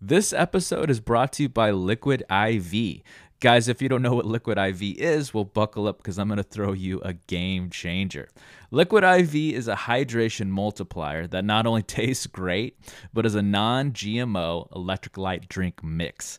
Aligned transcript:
This 0.00 0.32
episode 0.32 0.90
is 0.90 1.00
brought 1.00 1.32
to 1.32 1.42
you 1.42 1.48
by 1.48 1.72
Liquid 1.72 2.22
IV. 2.30 3.02
Guys, 3.40 3.66
if 3.66 3.82
you 3.82 3.88
don't 3.88 4.00
know 4.00 4.14
what 4.14 4.26
Liquid 4.26 4.56
IV 4.56 4.80
is, 4.80 5.34
well, 5.34 5.42
buckle 5.42 5.88
up 5.88 5.96
because 5.96 6.20
I'm 6.20 6.28
going 6.28 6.36
to 6.36 6.44
throw 6.44 6.72
you 6.72 7.00
a 7.00 7.14
game 7.14 7.68
changer. 7.68 8.28
Liquid 8.70 9.02
IV 9.02 9.34
is 9.34 9.66
a 9.66 9.74
hydration 9.74 10.50
multiplier 10.50 11.26
that 11.26 11.44
not 11.44 11.66
only 11.66 11.82
tastes 11.98 12.28
great, 12.28 12.78
but 13.12 13.26
is 13.26 13.34
a 13.34 13.42
non 13.42 13.90
GMO 13.90 14.70
electrolyte 14.70 15.48
drink 15.48 15.82
mix 15.82 16.38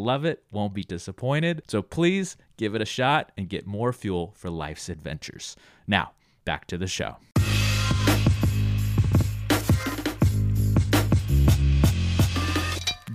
love 0.03 0.25
it, 0.25 0.43
won't 0.51 0.73
be 0.73 0.83
disappointed. 0.83 1.63
So 1.67 1.81
please 1.81 2.37
give 2.57 2.75
it 2.75 2.81
a 2.81 2.85
shot 2.85 3.31
and 3.37 3.49
get 3.49 3.65
more 3.65 3.93
fuel 3.93 4.33
for 4.35 4.49
life's 4.49 4.89
adventures. 4.89 5.55
Now, 5.87 6.11
back 6.45 6.67
to 6.67 6.77
the 6.77 6.87
show. 6.87 7.17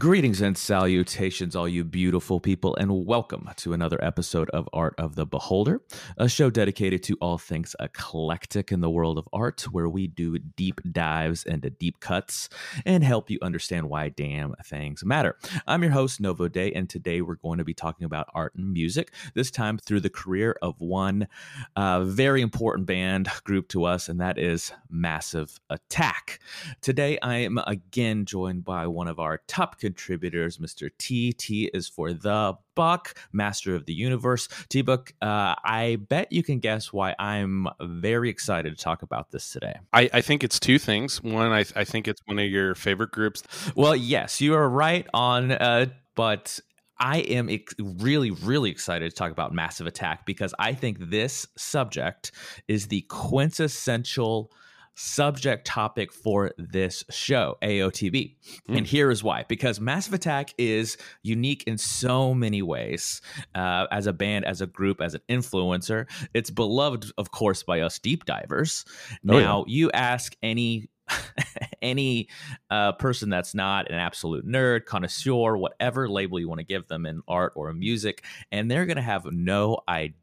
Greetings 0.06 0.40
and 0.40 0.56
salutations, 0.56 1.56
all 1.56 1.66
you 1.66 1.82
beautiful 1.82 2.38
people, 2.38 2.76
and 2.76 3.06
welcome 3.06 3.50
to 3.56 3.72
another 3.72 3.98
episode 4.04 4.48
of 4.50 4.68
Art 4.72 4.94
of 4.98 5.16
the 5.16 5.26
Beholder, 5.26 5.82
a 6.16 6.28
show 6.28 6.48
dedicated 6.48 7.02
to 7.02 7.16
all 7.20 7.38
things 7.38 7.74
eclectic 7.80 8.70
in 8.70 8.82
the 8.82 8.88
world 8.88 9.18
of 9.18 9.28
art, 9.32 9.62
where 9.72 9.88
we 9.88 10.06
do 10.06 10.38
deep 10.38 10.80
dives 10.92 11.42
into 11.42 11.70
deep 11.70 11.98
cuts 11.98 12.48
and 12.84 13.02
help 13.02 13.30
you 13.30 13.40
understand 13.42 13.88
why 13.88 14.08
damn 14.08 14.54
things 14.64 15.04
matter. 15.04 15.36
I'm 15.66 15.82
your 15.82 15.90
host, 15.90 16.20
Novo 16.20 16.46
Day, 16.46 16.72
and 16.72 16.88
today 16.88 17.20
we're 17.20 17.34
going 17.34 17.58
to 17.58 17.64
be 17.64 17.74
talking 17.74 18.04
about 18.04 18.28
art 18.32 18.54
and 18.54 18.72
music, 18.72 19.12
this 19.34 19.50
time 19.50 19.76
through 19.76 20.02
the 20.02 20.08
career 20.08 20.56
of 20.62 20.80
one 20.80 21.26
uh, 21.74 22.04
very 22.04 22.42
important 22.42 22.86
band 22.86 23.28
group 23.42 23.66
to 23.70 23.84
us, 23.84 24.08
and 24.08 24.20
that 24.20 24.38
is 24.38 24.70
Massive 24.88 25.58
Attack. 25.68 26.38
Today, 26.80 27.18
I 27.22 27.38
am 27.38 27.58
again 27.66 28.24
joined 28.24 28.64
by 28.64 28.86
one 28.86 29.08
of 29.08 29.18
our 29.18 29.42
top 29.48 29.80
contributors, 29.96 30.58
Mr. 30.58 30.90
T. 30.98 31.32
T 31.32 31.70
is 31.72 31.88
for 31.88 32.12
the 32.12 32.54
Buck, 32.74 33.18
Master 33.32 33.74
of 33.74 33.86
the 33.86 33.94
Universe. 33.94 34.48
T 34.68 34.82
Book, 34.82 35.14
uh, 35.22 35.54
I 35.64 35.96
bet 36.08 36.30
you 36.30 36.42
can 36.42 36.58
guess 36.58 36.92
why 36.92 37.14
I'm 37.18 37.66
very 37.80 38.28
excited 38.28 38.76
to 38.76 38.84
talk 38.84 39.02
about 39.02 39.30
this 39.30 39.50
today. 39.50 39.78
I, 39.94 40.10
I 40.12 40.20
think 40.20 40.44
it's 40.44 40.60
two 40.60 40.78
things. 40.78 41.22
One, 41.22 41.50
I, 41.50 41.64
I, 41.74 41.84
think 41.84 42.08
it's 42.08 42.20
one 42.26 42.38
of 42.38 42.46
your 42.46 42.74
favorite 42.74 43.10
groups. 43.10 43.42
Well, 43.74 43.96
yes, 43.96 44.40
you 44.42 44.54
are 44.54 44.68
right 44.68 45.06
on, 45.14 45.52
uh, 45.52 45.86
but 46.14 46.60
I 46.98 47.20
am 47.20 47.48
really, 47.78 48.30
really 48.30 48.70
excited 48.70 49.10
to 49.10 49.16
talk 49.16 49.32
about 49.32 49.54
Massive 49.54 49.86
Attack 49.86 50.26
because 50.26 50.54
I 50.58 50.74
think 50.74 50.98
this 51.10 51.46
subject 51.56 52.32
is 52.68 52.88
the 52.88 53.00
quintessential 53.08 54.50
subject 54.96 55.66
topic 55.66 56.12
for 56.12 56.52
this 56.58 57.04
show, 57.10 57.56
AOTB. 57.62 58.34
Mm. 58.68 58.78
And 58.78 58.86
here 58.86 59.10
is 59.10 59.22
why 59.22 59.44
because 59.46 59.80
Massive 59.80 60.14
Attack 60.14 60.54
is 60.58 60.96
unique 61.22 61.64
in 61.66 61.78
so 61.78 62.34
many 62.34 62.62
ways 62.62 63.20
uh, 63.54 63.86
as 63.90 64.06
a 64.06 64.12
band, 64.12 64.44
as 64.46 64.60
a 64.60 64.66
group, 64.66 65.00
as 65.00 65.14
an 65.14 65.20
influencer. 65.28 66.06
It's 66.34 66.50
beloved, 66.50 67.12
of 67.18 67.30
course, 67.30 67.62
by 67.62 67.80
us 67.80 67.98
deep 67.98 68.24
divers. 68.24 68.84
Oh, 69.28 69.38
now, 69.38 69.64
yeah. 69.66 69.74
you 69.74 69.90
ask 69.92 70.34
any 70.42 70.88
any 71.82 72.28
uh, 72.70 72.92
person 72.92 73.30
that's 73.30 73.54
not 73.54 73.90
an 73.90 73.98
absolute 73.98 74.46
nerd, 74.46 74.86
connoisseur, 74.86 75.56
whatever 75.56 76.08
label 76.08 76.40
you 76.40 76.48
want 76.48 76.58
to 76.58 76.64
give 76.66 76.88
them 76.88 77.06
in 77.06 77.22
art 77.28 77.52
or 77.54 77.72
music, 77.72 78.24
and 78.50 78.70
they're 78.70 78.86
going 78.86 78.96
to 78.96 79.02
have 79.02 79.24
no 79.26 79.78
idea 79.88 80.16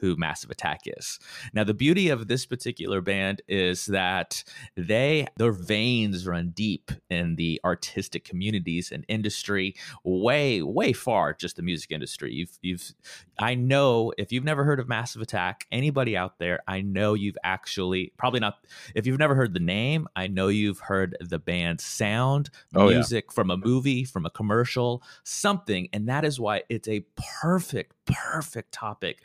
who 0.00 0.16
Massive 0.16 0.50
Attack 0.50 0.82
is. 0.86 1.18
Now, 1.52 1.64
the 1.64 1.74
beauty 1.74 2.08
of 2.08 2.28
this 2.28 2.46
particular 2.46 3.00
band 3.00 3.42
is 3.48 3.86
that 3.86 4.44
they 4.76 5.26
their 5.36 5.52
veins 5.52 6.26
run 6.26 6.50
deep 6.50 6.90
in 7.10 7.36
the 7.36 7.60
artistic 7.64 8.24
communities 8.24 8.90
and 8.90 9.04
industry, 9.08 9.74
way 10.04 10.62
way 10.62 10.92
far 10.92 11.34
just 11.34 11.56
the 11.56 11.62
music 11.62 11.92
industry. 11.92 12.32
You've 12.32 12.58
you've 12.62 12.94
I 13.38 13.54
know 13.54 14.12
if 14.18 14.32
you've 14.32 14.44
never 14.44 14.64
heard 14.64 14.80
of 14.80 14.88
Massive 14.88 15.22
Attack, 15.22 15.66
anybody 15.72 16.16
out 16.16 16.38
there, 16.38 16.60
I 16.66 16.80
know 16.80 17.14
you've 17.14 17.38
actually 17.44 18.12
probably 18.16 18.40
not 18.40 18.58
if 18.94 19.06
you've 19.06 19.18
never 19.18 19.34
heard 19.34 19.54
the 19.54 19.60
name. 19.60 20.08
I 20.16 20.28
know 20.28 20.48
you've 20.48 20.80
heard 20.80 21.16
the 21.20 21.38
band's 21.38 21.84
sound, 21.84 22.50
oh, 22.74 22.88
music 22.88 23.26
yeah. 23.28 23.34
from 23.34 23.50
a 23.50 23.56
movie, 23.56 24.04
from 24.04 24.26
a 24.26 24.30
commercial, 24.30 25.02
something. 25.24 25.88
And 25.92 26.08
that 26.08 26.24
is 26.24 26.38
why 26.40 26.62
it's 26.68 26.88
a 26.88 27.04
perfect, 27.16 27.94
perfect 28.06 28.72
topic 28.72 29.22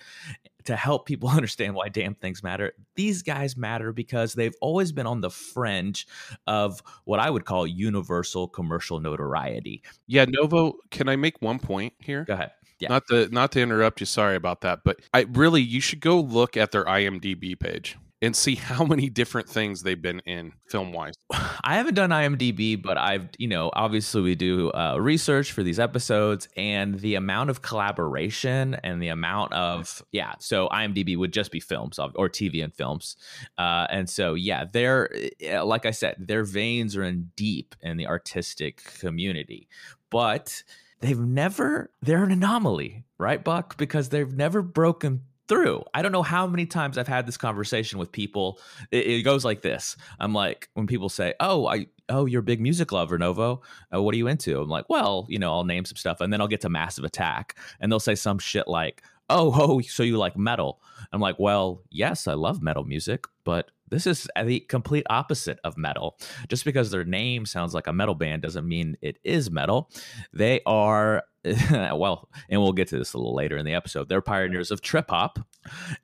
to 0.66 0.75
help 0.75 1.05
people 1.05 1.29
understand 1.35 1.73
why 1.73 1.89
damn 1.89 2.13
things 2.13 2.44
matter. 2.44 2.73
These 2.95 3.23
guys 3.23 3.57
matter 3.57 3.91
because 3.91 4.33
they've 4.33 4.55
always 4.61 4.91
been 4.91 5.07
on 5.07 5.22
the 5.22 5.29
fringe 5.29 6.07
of 6.45 6.81
what 7.05 7.19
I 7.19 7.29
would 7.29 7.45
call 7.45 7.66
universal 7.66 8.47
commercial 8.47 9.00
notoriety. 9.00 9.83
Yeah, 10.05 10.25
Novo, 10.28 10.73
can 10.91 11.09
I 11.09 11.16
make 11.16 11.41
one 11.41 11.59
point 11.59 11.94
here? 12.00 12.23
Go 12.25 12.33
ahead. 12.33 12.51
Yeah. 12.79 12.89
Not 12.89 13.07
to 13.07 13.28
not 13.29 13.51
to 13.53 13.61
interrupt 13.61 14.01
you, 14.01 14.05
sorry 14.05 14.35
about 14.35 14.61
that, 14.61 14.81
but 14.83 15.00
I 15.11 15.22
really 15.31 15.61
you 15.63 15.81
should 15.81 16.00
go 16.00 16.19
look 16.19 16.55
at 16.55 16.72
their 16.72 16.85
IMDb 16.85 17.59
page 17.59 17.97
and 18.22 18.35
see 18.35 18.55
how 18.55 18.83
many 18.83 19.09
different 19.09 19.47
things 19.47 19.83
they've 19.83 20.01
been 20.01 20.19
in 20.22 20.51
film 20.67 20.91
wise. 20.91 21.13
I 21.63 21.75
haven't 21.75 21.94
done 21.94 22.09
IMDb, 22.09 22.81
but 22.81 22.97
I've, 22.97 23.29
you 23.38 23.47
know, 23.47 23.69
obviously 23.73 24.22
we 24.22 24.35
do 24.35 24.72
uh, 24.72 24.97
research 25.00 25.51
for 25.51 25.63
these 25.63 25.79
episodes 25.79 26.47
and 26.55 27.00
the 27.00 27.16
amount 27.16 27.50
of 27.50 27.61
collaboration 27.61 28.75
and 28.83 29.01
the 29.01 29.09
amount 29.09 29.53
of, 29.53 30.01
yeah, 30.11 30.33
so 30.39 30.67
IMDb 30.69 31.17
would 31.17 31.33
just 31.33 31.51
be 31.51 31.59
films 31.59 32.00
or 32.00 32.29
TV 32.29 32.63
and 32.63 32.73
films. 32.73 33.17
Uh, 33.57 33.85
and 33.89 34.09
so, 34.09 34.34
yeah, 34.34 34.66
they're, 34.72 35.09
eh, 35.41 35.61
like 35.61 35.85
I 35.85 35.91
said, 35.91 36.16
their 36.19 36.44
veins 36.44 36.95
are 36.95 37.03
in 37.03 37.31
deep 37.35 37.75
in 37.81 37.97
the 37.97 38.07
artistic 38.07 38.84
community, 38.99 39.67
but 40.09 40.63
they've 41.01 41.19
never, 41.19 41.91
they're 42.01 42.23
an 42.23 42.31
anomaly, 42.31 43.03
right, 43.17 43.44
Buck? 43.44 43.78
Because 43.78 44.09
they've 44.09 44.34
never 44.34 44.61
broken 44.61 45.22
through. 45.47 45.84
I 45.94 46.02
don't 46.02 46.12
know 46.12 46.24
how 46.24 46.47
many 46.47 46.66
times 46.66 46.97
I've 46.97 47.08
had 47.08 47.25
this 47.25 47.38
conversation 47.38 48.00
with 48.00 48.12
people. 48.12 48.59
It, 48.91 49.08
it, 49.08 49.22
goes 49.24 49.46
like 49.46 49.62
this. 49.62 49.96
I'm 50.19 50.34
like, 50.34 50.69
when 50.74 50.88
people 50.88 51.09
say, 51.09 51.34
"Oh, 51.40 51.68
I 51.68 51.88
oh, 52.09 52.25
you're 52.25 52.41
a 52.41 52.44
big 52.44 52.62
music 52.62 52.91
lover, 52.91 53.18
Novo. 53.18 53.62
Uh, 53.94 54.02
what 54.02 54.13
are 54.13 54.18
you 54.18 54.28
into?" 54.28 54.59
I'm 54.62 54.69
like, 54.69 54.90
"Well, 54.90 55.25
you 55.30 55.40
know, 55.40 55.52
I'll 55.52 55.63
name 55.63 55.85
some 55.85 55.97
stuff, 55.97 56.22
and 56.22 56.32
then 56.32 56.41
I'll 56.41 56.47
get 56.47 56.61
to 56.61 56.70
Massive 56.70 57.05
Attack, 57.05 57.58
and 57.79 57.91
they'll 57.91 57.99
say 57.99 58.16
some 58.16 58.40
shit 58.40 58.67
like." 58.67 59.03
Oh, 59.29 59.53
oh, 59.55 59.82
so 59.82 60.03
you 60.03 60.17
like 60.17 60.38
metal? 60.38 60.82
I'm 61.11 61.20
like, 61.20 61.38
well, 61.38 61.84
yes, 61.90 62.28
I 62.28 62.34
love 62.34 62.61
metal 62.61 62.85
music, 62.85 63.26
but 63.43 63.72
this 63.90 64.08
is 64.08 64.28
the 64.41 64.61
complete 64.61 65.05
opposite 65.09 65.59
of 65.64 65.78
metal. 65.78 66.17
Just 66.47 66.66
because 66.66 66.91
their 66.91 67.03
name 67.03 67.46
sounds 67.46 67.73
like 67.73 67.88
a 67.88 67.93
metal 67.93 68.16
band 68.16 68.41
doesn't 68.41 68.67
mean 68.67 68.97
it 69.02 69.17
is 69.23 69.50
metal. 69.52 69.90
They 70.34 70.61
are 70.66 71.23
well, 71.72 72.29
and 72.49 72.61
we'll 72.61 72.73
get 72.73 72.88
to 72.90 72.97
this 72.97 73.14
a 73.14 73.17
little 73.17 73.35
later 73.35 73.58
in 73.58 73.66
the 73.66 73.73
episode. 73.73 74.09
They're 74.09 74.22
pioneers 74.22 74.72
of 74.72 74.82
trip 74.82 75.09
hop. 75.09 75.40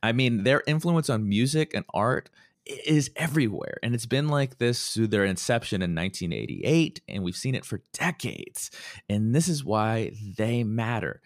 I 0.02 0.12
mean, 0.12 0.44
their 0.44 0.64
influence 0.68 1.10
on 1.10 1.28
music 1.28 1.74
and 1.74 1.86
art 1.94 2.30
is 2.66 3.12
everywhere. 3.16 3.78
And 3.84 3.94
it's 3.94 4.06
been 4.06 4.30
like 4.30 4.58
this 4.58 4.94
through 4.94 5.08
their 5.08 5.26
inception 5.26 5.82
in 5.82 5.94
1988, 5.96 7.02
and 7.10 7.24
we've 7.24 7.36
seen 7.36 7.56
it 7.56 7.66
for 7.66 7.82
decades. 7.92 8.72
And 9.10 9.36
this 9.36 9.48
is 9.48 9.64
why 9.64 10.14
they 10.38 10.64
matter. 10.64 11.22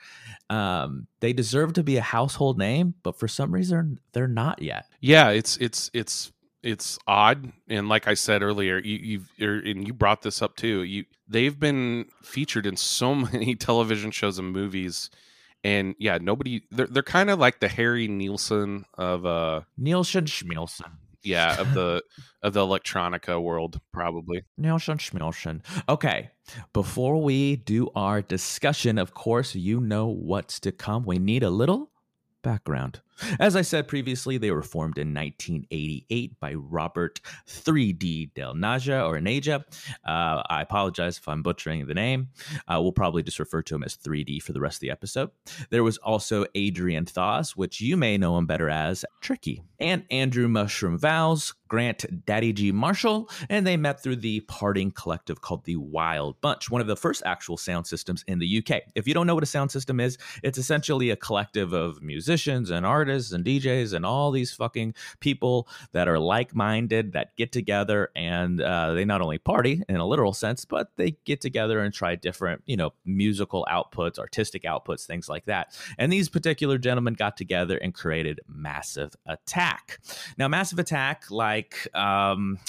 Um, 0.50 1.08
they 1.20 1.34
deserve 1.34 1.74
to 1.74 1.84
be 1.84 1.98
a 1.98 2.02
household 2.02 2.58
name, 2.58 2.96
but 3.04 3.20
for 3.20 3.28
some 3.28 3.54
reason 3.54 4.00
they're 4.14 4.28
not 4.28 4.62
yet. 4.62 4.86
Yeah, 5.00 5.30
it's 5.30 5.58
it's 5.58 5.92
it's 5.94 6.32
it's 6.68 7.00
odd, 7.08 7.52
and 7.68 7.88
like 7.88 8.08
I 8.08 8.14
said 8.14 8.44
earlier, 8.44 8.78
you, 8.78 8.98
you've 8.98 9.32
er, 9.42 9.62
and 9.66 9.88
you 9.88 9.94
brought 9.94 10.22
this 10.22 10.42
up 10.42 10.56
too. 10.56 10.84
You 10.84 11.06
they've 11.28 11.58
been 11.60 12.08
featured 12.22 12.66
in 12.66 12.76
so 12.76 13.16
many 13.34 13.56
television 13.56 14.12
shows 14.12 14.38
and 14.38 14.52
movies 14.52 15.10
and 15.64 15.96
yeah, 16.00 16.18
nobody 16.22 16.64
they're 16.72 16.88
they're 16.88 17.04
kind 17.04 17.30
of 17.30 17.40
like 17.40 17.60
the 17.60 17.68
Harry 17.68 18.08
Nilsson 18.08 18.86
of 18.98 19.26
uh 19.26 19.62
Nielsen 19.78 20.26
Schmielsen. 20.26 20.92
Yeah, 21.24 21.56
of 21.60 21.74
the 21.74 22.04
of 22.42 22.54
the 22.54 22.62
electronica 22.62 23.42
world, 23.42 23.82
probably. 23.92 24.44
Nielsen 24.58 24.98
Schmielsen. 24.98 25.62
Okay. 25.90 26.32
Before 26.72 27.22
we 27.22 27.58
do 27.58 27.90
our 27.96 28.22
discussion, 28.22 28.98
of 28.98 29.14
course, 29.14 29.56
you 29.56 29.82
know 29.82 30.08
what's 30.08 30.60
to 30.62 30.72
come. 30.72 31.04
We 31.04 31.20
need 31.20 31.44
a 31.44 31.50
little 31.50 31.92
background. 32.44 33.02
As 33.40 33.56
I 33.56 33.62
said 33.62 33.88
previously, 33.88 34.38
they 34.38 34.52
were 34.52 34.64
formed 34.64 34.98
in 34.98 35.14
1988 35.14 36.40
by 36.40 36.54
Robert 36.54 37.22
3D 37.48 38.34
Del 38.34 38.54
Naja 38.54 39.06
or 39.08 39.20
Naja. 39.20 39.64
Uh, 40.06 40.44
I 40.50 40.62
apologize 40.62 41.18
if 41.18 41.28
I'm 41.28 41.44
butchering 41.44 41.86
the 41.88 41.94
name. 41.94 42.30
Uh, 42.68 42.80
we'll 42.82 42.92
probably 42.92 43.24
just 43.24 43.40
refer 43.40 43.62
to 43.64 43.76
him 43.76 43.84
as 43.84 43.98
3D 43.98 44.42
for 44.42 44.54
the 44.54 44.62
rest 44.62 44.78
of 44.78 44.82
the 44.82 44.92
episode. 44.92 45.32
There 45.70 45.84
was 45.84 45.98
also 46.00 46.46
Adrian 46.56 47.06
Thaws, 47.06 47.56
which 47.56 47.82
you 47.82 47.98
may 47.98 48.18
know 48.18 48.38
him 48.38 48.46
better 48.46 48.70
as 48.70 49.06
Tricky, 49.22 49.64
and 49.80 50.06
Andrew 50.10 50.48
Mushroom 50.48 51.00
Vowles, 51.00 51.54
Grant 51.68 52.26
Daddy 52.26 52.54
G 52.54 52.72
Marshall, 52.72 53.30
and 53.50 53.68
they 53.68 53.78
met 53.78 54.02
through 54.02 54.18
the 54.18 54.40
parting 54.42 54.92
collective 54.92 55.42
called 55.42 55.66
the 55.66 55.76
Wild 55.76 56.40
Bunch, 56.42 56.70
one 56.70 56.82
of 56.82 56.88
the 56.88 56.96
first 56.96 57.24
actual 57.26 57.58
sound 57.58 57.88
systems 57.88 58.24
in 58.28 58.40
the 58.40 58.64
UK. 58.64 58.84
If 58.96 59.08
you 59.08 59.14
don't 59.14 59.28
know 59.28 59.36
what 59.36 59.44
a 59.44 59.48
sound 59.48 59.72
system 59.72 60.00
is, 60.00 60.18
it's 60.44 60.58
essentially 60.58 61.10
a 61.10 61.16
collective 61.16 61.74
of 61.74 62.02
musicians 62.02 62.70
and 62.70 62.86
artists 62.86 63.07
artists 63.08 63.32
and 63.32 63.46
DJs 63.46 63.94
and 63.94 64.06
all 64.06 64.32
these 64.32 64.52
fucking 64.52 64.94
people 65.22 65.68
that 65.94 66.10
are 66.10 66.20
like 66.20 66.54
minded 66.54 67.14
that 67.14 67.36
get 67.38 67.54
together 67.54 68.10
and 68.16 68.62
uh, 68.62 68.94
they 68.94 69.06
not 69.06 69.22
only 69.22 69.38
party 69.38 69.82
in 69.88 69.96
a 69.96 70.06
literal 70.06 70.34
sense, 70.34 70.66
but 70.66 70.92
they 70.98 71.12
get 71.24 71.40
together 71.40 71.80
and 71.80 71.94
try 71.94 72.16
different, 72.16 72.62
you 72.66 72.76
know, 72.76 72.92
musical 73.06 73.66
outputs, 73.72 74.20
artistic 74.20 74.64
outputs, 74.64 75.06
things 75.06 75.30
like 75.30 75.46
that. 75.46 75.78
And 75.98 76.12
these 76.12 76.28
particular 76.28 76.78
gentlemen 76.78 77.14
got 77.14 77.38
together 77.38 77.78
and 77.78 77.94
created 77.94 78.42
Massive 78.48 79.16
Attack. 79.26 80.00
Now, 80.38 80.50
Massive 80.50 80.80
Attack, 80.80 81.32
like, 81.32 81.88
um, 81.96 82.60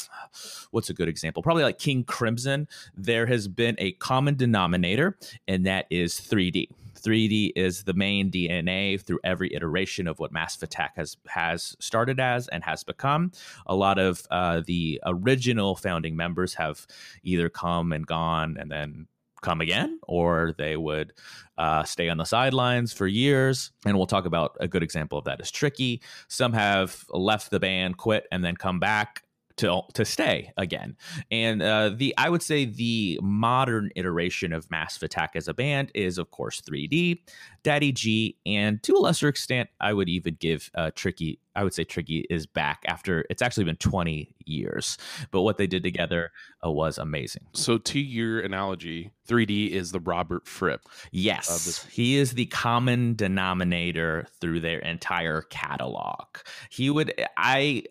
what's 0.71 0.89
a 0.91 0.95
good 0.95 1.09
example? 1.09 1.43
Probably 1.43 1.65
like 1.65 1.79
King 1.79 2.05
Crimson, 2.05 2.69
there 2.97 3.27
has 3.27 3.49
been 3.49 3.75
a 3.79 3.93
common 3.93 4.37
denominator, 4.37 5.19
and 5.49 5.67
that 5.67 5.87
is 5.91 6.15
3D. 6.15 6.69
3D 6.99 7.53
is 7.57 7.85
the 7.85 7.95
main 7.95 8.31
DNA 8.31 9.01
through 9.01 9.21
every 9.25 9.55
iteration 9.55 10.07
of 10.07 10.19
what 10.19 10.33
Massive 10.33 10.63
Attack 10.63 10.97
has 10.97 11.17
has 11.27 11.77
started 11.81 12.21
as 12.21 12.49
and 12.49 12.65
has 12.65 12.85
become. 12.85 13.33
A 13.67 13.75
lot 13.75 13.99
of 13.99 14.27
uh, 14.31 14.63
the 14.67 15.01
original 15.07 15.77
founding 15.77 16.17
members 16.17 16.55
have 16.55 16.87
either 17.23 17.49
come 17.49 17.93
and 17.93 18.07
gone 18.07 18.57
and 18.59 18.71
then 18.71 19.07
come 19.41 19.61
again, 19.61 19.99
or 20.03 20.55
they 20.59 20.77
would 20.77 21.13
uh, 21.57 21.85
stay 21.85 22.09
on 22.09 22.19
the 22.19 22.25
sidelines 22.25 22.93
for 22.93 23.07
years. 23.07 23.71
And 23.87 23.97
we'll 23.97 24.07
talk 24.07 24.27
about 24.27 24.57
a 24.61 24.69
good 24.69 24.83
example 24.83 25.19
of 25.19 25.25
that 25.25 25.41
is 25.41 25.51
Tricky. 25.51 26.03
Some 26.29 26.53
have 26.53 27.05
left 27.11 27.51
the 27.51 27.61
band, 27.61 27.97
quit, 27.97 28.27
and 28.33 28.45
then 28.45 28.57
come 28.57 28.81
back 28.81 29.23
to 29.59 29.83
to 29.95 30.05
stay 30.05 30.53
again. 30.57 30.97
And 31.31 31.63
uh, 31.63 31.91
the 31.91 32.15
I 32.17 32.29
would 32.31 32.43
say 32.43 32.65
the 32.65 33.19
modern 33.23 33.91
iteration 33.97 34.53
of 34.53 34.71
Massive 34.71 35.03
Attack 35.03 35.33
as 35.35 35.49
a 35.49 35.55
band 35.55 35.91
is 35.95 36.19
of 36.19 36.31
course 36.31 36.61
3D, 36.61 37.21
Daddy 37.63 37.93
G, 37.93 38.37
and 38.47 38.83
to 38.83 38.95
a 38.95 38.99
lesser 38.99 39.29
extent, 39.29 39.69
I 39.81 39.93
would 39.93 40.09
even 40.09 40.37
give 40.41 40.71
uh, 40.75 40.91
Tricky. 40.95 41.41
I 41.55 41.65
would 41.65 41.75
say 41.75 41.83
Tricky 41.83 42.25
is 42.31 42.47
back 42.47 42.83
after 42.87 43.25
it's 43.29 43.43
actually 43.43 43.65
been 43.65 43.77
20 43.77 44.33
years, 44.45 44.97
but 45.33 45.43
what 45.43 45.59
they 45.59 45.67
did 45.67 45.83
together 45.83 46.31
uh, 46.65 46.71
was 46.71 46.99
amazing. 46.99 47.47
So, 47.53 47.79
to 47.79 47.99
your 47.99 48.41
analogy, 48.41 49.11
3D 49.29 49.71
is 49.71 49.91
the 49.91 50.01
Robert 50.01 50.47
Fripp. 50.47 50.83
Yes, 51.11 51.85
he 51.91 52.17
is 52.17 52.33
the 52.33 52.47
common 52.47 53.15
denominator 53.17 54.27
through 54.41 54.61
their 54.61 54.79
entire 54.79 55.43
catalog. 55.43 56.27
He 56.71 56.91
would, 56.91 57.13
I, 57.37 57.85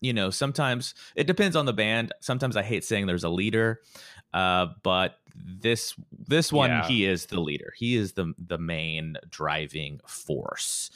you 0.00 0.12
know, 0.12 0.30
sometimes 0.30 0.94
it 1.14 1.26
depends 1.26 1.56
on 1.56 1.66
the 1.66 1.72
band. 1.72 2.12
Sometimes 2.20 2.56
I 2.56 2.62
hate 2.62 2.84
saying 2.84 3.06
there's 3.06 3.24
a 3.24 3.28
leader, 3.28 3.80
uh, 4.32 4.68
but 4.82 5.18
this 5.34 5.94
this 6.26 6.52
one 6.52 6.70
yeah. 6.70 6.86
he 6.86 7.04
is 7.04 7.26
the 7.26 7.40
leader. 7.40 7.72
He 7.76 7.96
is 7.96 8.12
the 8.12 8.32
the 8.38 8.58
main 8.58 9.16
driving 9.30 10.00
force. 10.06 10.90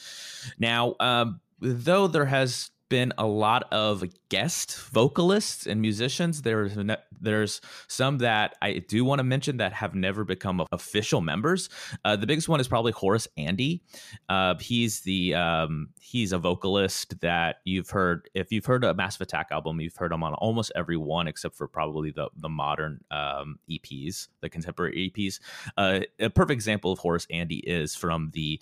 Now, 0.58 0.96
um, 1.00 1.40
though 1.60 2.06
there 2.06 2.26
has 2.26 2.70
been 2.90 3.12
a 3.16 3.26
lot 3.26 3.72
of 3.72 4.04
guest 4.28 4.78
vocalists 4.90 5.66
and 5.66 5.80
musicians. 5.80 6.42
There's 6.42 6.76
there's 7.18 7.60
some 7.86 8.18
that 8.18 8.56
I 8.60 8.78
do 8.78 9.04
want 9.04 9.20
to 9.20 9.24
mention 9.24 9.56
that 9.58 9.72
have 9.72 9.94
never 9.94 10.24
become 10.24 10.62
official 10.72 11.22
members. 11.22 11.70
Uh, 12.04 12.16
the 12.16 12.26
biggest 12.26 12.48
one 12.48 12.60
is 12.60 12.68
probably 12.68 12.92
Horace 12.92 13.28
Andy. 13.38 13.82
Uh, 14.28 14.56
he's 14.60 15.00
the 15.00 15.34
um, 15.34 15.88
he's 16.00 16.32
a 16.32 16.38
vocalist 16.38 17.18
that 17.20 17.56
you've 17.64 17.88
heard. 17.88 18.28
If 18.34 18.52
you've 18.52 18.66
heard 18.66 18.84
a 18.84 18.92
Massive 18.92 19.22
Attack 19.22 19.48
album, 19.52 19.80
you've 19.80 19.96
heard 19.96 20.12
him 20.12 20.22
on 20.22 20.34
almost 20.34 20.72
every 20.74 20.98
one 20.98 21.28
except 21.28 21.56
for 21.56 21.68
probably 21.68 22.10
the 22.10 22.28
the 22.36 22.48
modern 22.48 23.00
um, 23.10 23.58
EPs, 23.70 24.28
the 24.40 24.50
contemporary 24.50 25.10
EPs. 25.16 25.40
Uh, 25.78 26.00
a 26.18 26.28
perfect 26.28 26.52
example 26.52 26.92
of 26.92 26.98
Horace 26.98 27.26
Andy 27.30 27.58
is 27.58 27.94
from 27.94 28.30
the 28.34 28.60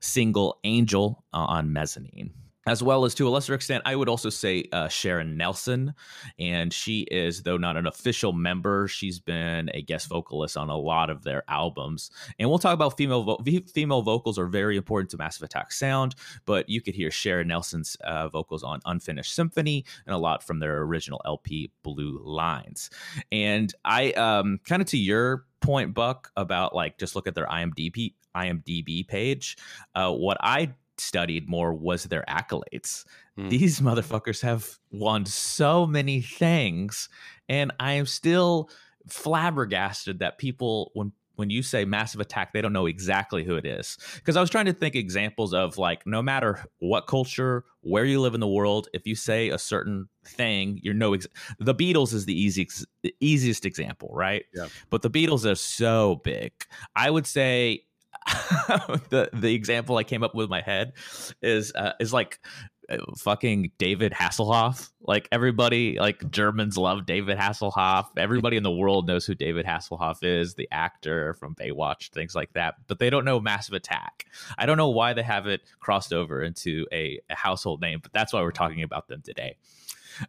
single 0.00 0.58
Angel 0.64 1.24
uh, 1.32 1.38
on 1.38 1.72
Mezzanine 1.72 2.32
as 2.66 2.82
well 2.82 3.04
as 3.04 3.14
to 3.14 3.28
a 3.28 3.30
lesser 3.30 3.54
extent, 3.54 3.82
I 3.86 3.94
would 3.94 4.08
also 4.08 4.28
say 4.28 4.68
uh, 4.72 4.88
Shara 4.88 5.26
Nelson, 5.26 5.94
and 6.38 6.72
she 6.72 7.02
is, 7.02 7.42
though 7.42 7.56
not 7.56 7.76
an 7.76 7.86
official 7.86 8.32
member, 8.32 8.88
she's 8.88 9.20
been 9.20 9.70
a 9.72 9.82
guest 9.82 10.08
vocalist 10.08 10.56
on 10.56 10.68
a 10.68 10.76
lot 10.76 11.08
of 11.08 11.22
their 11.22 11.44
albums. 11.48 12.10
And 12.38 12.48
we'll 12.48 12.58
talk 12.58 12.74
about 12.74 12.96
female 12.96 13.22
vo- 13.22 13.38
female 13.72 14.02
vocals 14.02 14.38
are 14.38 14.46
very 14.46 14.76
important 14.76 15.10
to 15.10 15.16
Massive 15.16 15.44
Attack 15.44 15.72
sound, 15.72 16.16
but 16.44 16.68
you 16.68 16.80
could 16.80 16.94
hear 16.94 17.10
Shara 17.10 17.46
Nelson's 17.46 17.96
uh, 18.02 18.28
vocals 18.28 18.64
on 18.64 18.80
Unfinished 18.84 19.34
Symphony 19.34 19.84
and 20.06 20.14
a 20.14 20.18
lot 20.18 20.42
from 20.42 20.58
their 20.58 20.82
original 20.82 21.22
LP 21.24 21.70
Blue 21.82 22.20
Lines. 22.24 22.90
And 23.30 23.72
I 23.84 24.10
um, 24.12 24.58
kind 24.64 24.82
of 24.82 24.88
to 24.88 24.98
your 24.98 25.44
point, 25.60 25.94
Buck, 25.94 26.32
about 26.36 26.74
like 26.74 26.98
just 26.98 27.14
look 27.14 27.28
at 27.28 27.34
their 27.34 27.46
IMDb 27.46 28.14
IMDb 28.34 29.06
page. 29.06 29.56
Uh, 29.94 30.12
what 30.12 30.36
I 30.40 30.74
studied 30.98 31.48
more 31.48 31.72
was 31.72 32.04
their 32.04 32.24
accolades. 32.28 33.04
Mm. 33.38 33.50
These 33.50 33.80
motherfuckers 33.80 34.40
have 34.42 34.78
won 34.90 35.26
so 35.26 35.86
many 35.86 36.20
things, 36.20 37.08
and 37.48 37.72
I 37.80 37.92
am 37.92 38.06
still 38.06 38.70
flabbergasted 39.08 40.18
that 40.18 40.38
people 40.38 40.90
when 40.94 41.12
when 41.36 41.50
you 41.50 41.62
say 41.62 41.84
massive 41.84 42.20
attack 42.20 42.52
they 42.52 42.60
don't 42.60 42.72
know 42.72 42.86
exactly 42.86 43.44
who 43.44 43.54
it 43.54 43.64
is 43.64 43.98
because 44.16 44.36
i 44.36 44.40
was 44.40 44.50
trying 44.50 44.64
to 44.64 44.72
think 44.72 44.96
examples 44.96 45.54
of 45.54 45.78
like 45.78 46.04
no 46.06 46.20
matter 46.20 46.64
what 46.80 47.06
culture 47.06 47.64
where 47.82 48.04
you 48.04 48.20
live 48.20 48.34
in 48.34 48.40
the 48.40 48.48
world 48.48 48.88
if 48.92 49.06
you 49.06 49.14
say 49.14 49.50
a 49.50 49.58
certain 49.58 50.08
thing 50.24 50.80
you 50.82 50.92
know 50.92 51.14
ex- 51.14 51.28
the 51.60 51.74
beatles 51.74 52.12
is 52.12 52.24
the 52.24 52.38
easiest 52.38 52.84
easiest 53.20 53.64
example 53.64 54.10
right 54.12 54.46
yeah 54.54 54.66
but 54.90 55.02
the 55.02 55.10
beatles 55.10 55.48
are 55.48 55.54
so 55.54 56.20
big 56.24 56.52
i 56.96 57.10
would 57.10 57.26
say 57.26 57.82
the 59.10 59.30
the 59.32 59.54
example 59.54 59.96
I 59.96 60.04
came 60.04 60.22
up 60.22 60.34
with 60.34 60.48
my 60.48 60.60
head 60.60 60.94
is 61.42 61.72
uh, 61.74 61.92
is 62.00 62.12
like 62.12 62.40
uh, 62.88 62.98
fucking 63.18 63.72
David 63.78 64.12
Hasselhoff. 64.12 64.90
Like 65.00 65.28
everybody, 65.30 65.98
like 65.98 66.30
Germans 66.30 66.76
love 66.76 67.06
David 67.06 67.38
Hasselhoff. 67.38 68.06
Everybody 68.16 68.56
in 68.56 68.62
the 68.62 68.70
world 68.70 69.06
knows 69.06 69.26
who 69.26 69.34
David 69.34 69.66
Hasselhoff 69.66 70.22
is, 70.22 70.54
the 70.54 70.68
actor 70.72 71.34
from 71.34 71.54
Baywatch, 71.54 72.10
things 72.10 72.34
like 72.34 72.52
that. 72.54 72.74
But 72.86 72.98
they 72.98 73.10
don't 73.10 73.24
know 73.24 73.40
Massive 73.40 73.74
Attack. 73.74 74.26
I 74.58 74.66
don't 74.66 74.76
know 74.76 74.90
why 74.90 75.12
they 75.12 75.22
have 75.22 75.46
it 75.46 75.62
crossed 75.78 76.12
over 76.12 76.42
into 76.42 76.86
a, 76.92 77.20
a 77.30 77.36
household 77.36 77.80
name, 77.80 78.00
but 78.02 78.12
that's 78.12 78.32
why 78.32 78.42
we're 78.42 78.50
talking 78.50 78.82
about 78.82 79.08
them 79.08 79.22
today. 79.22 79.56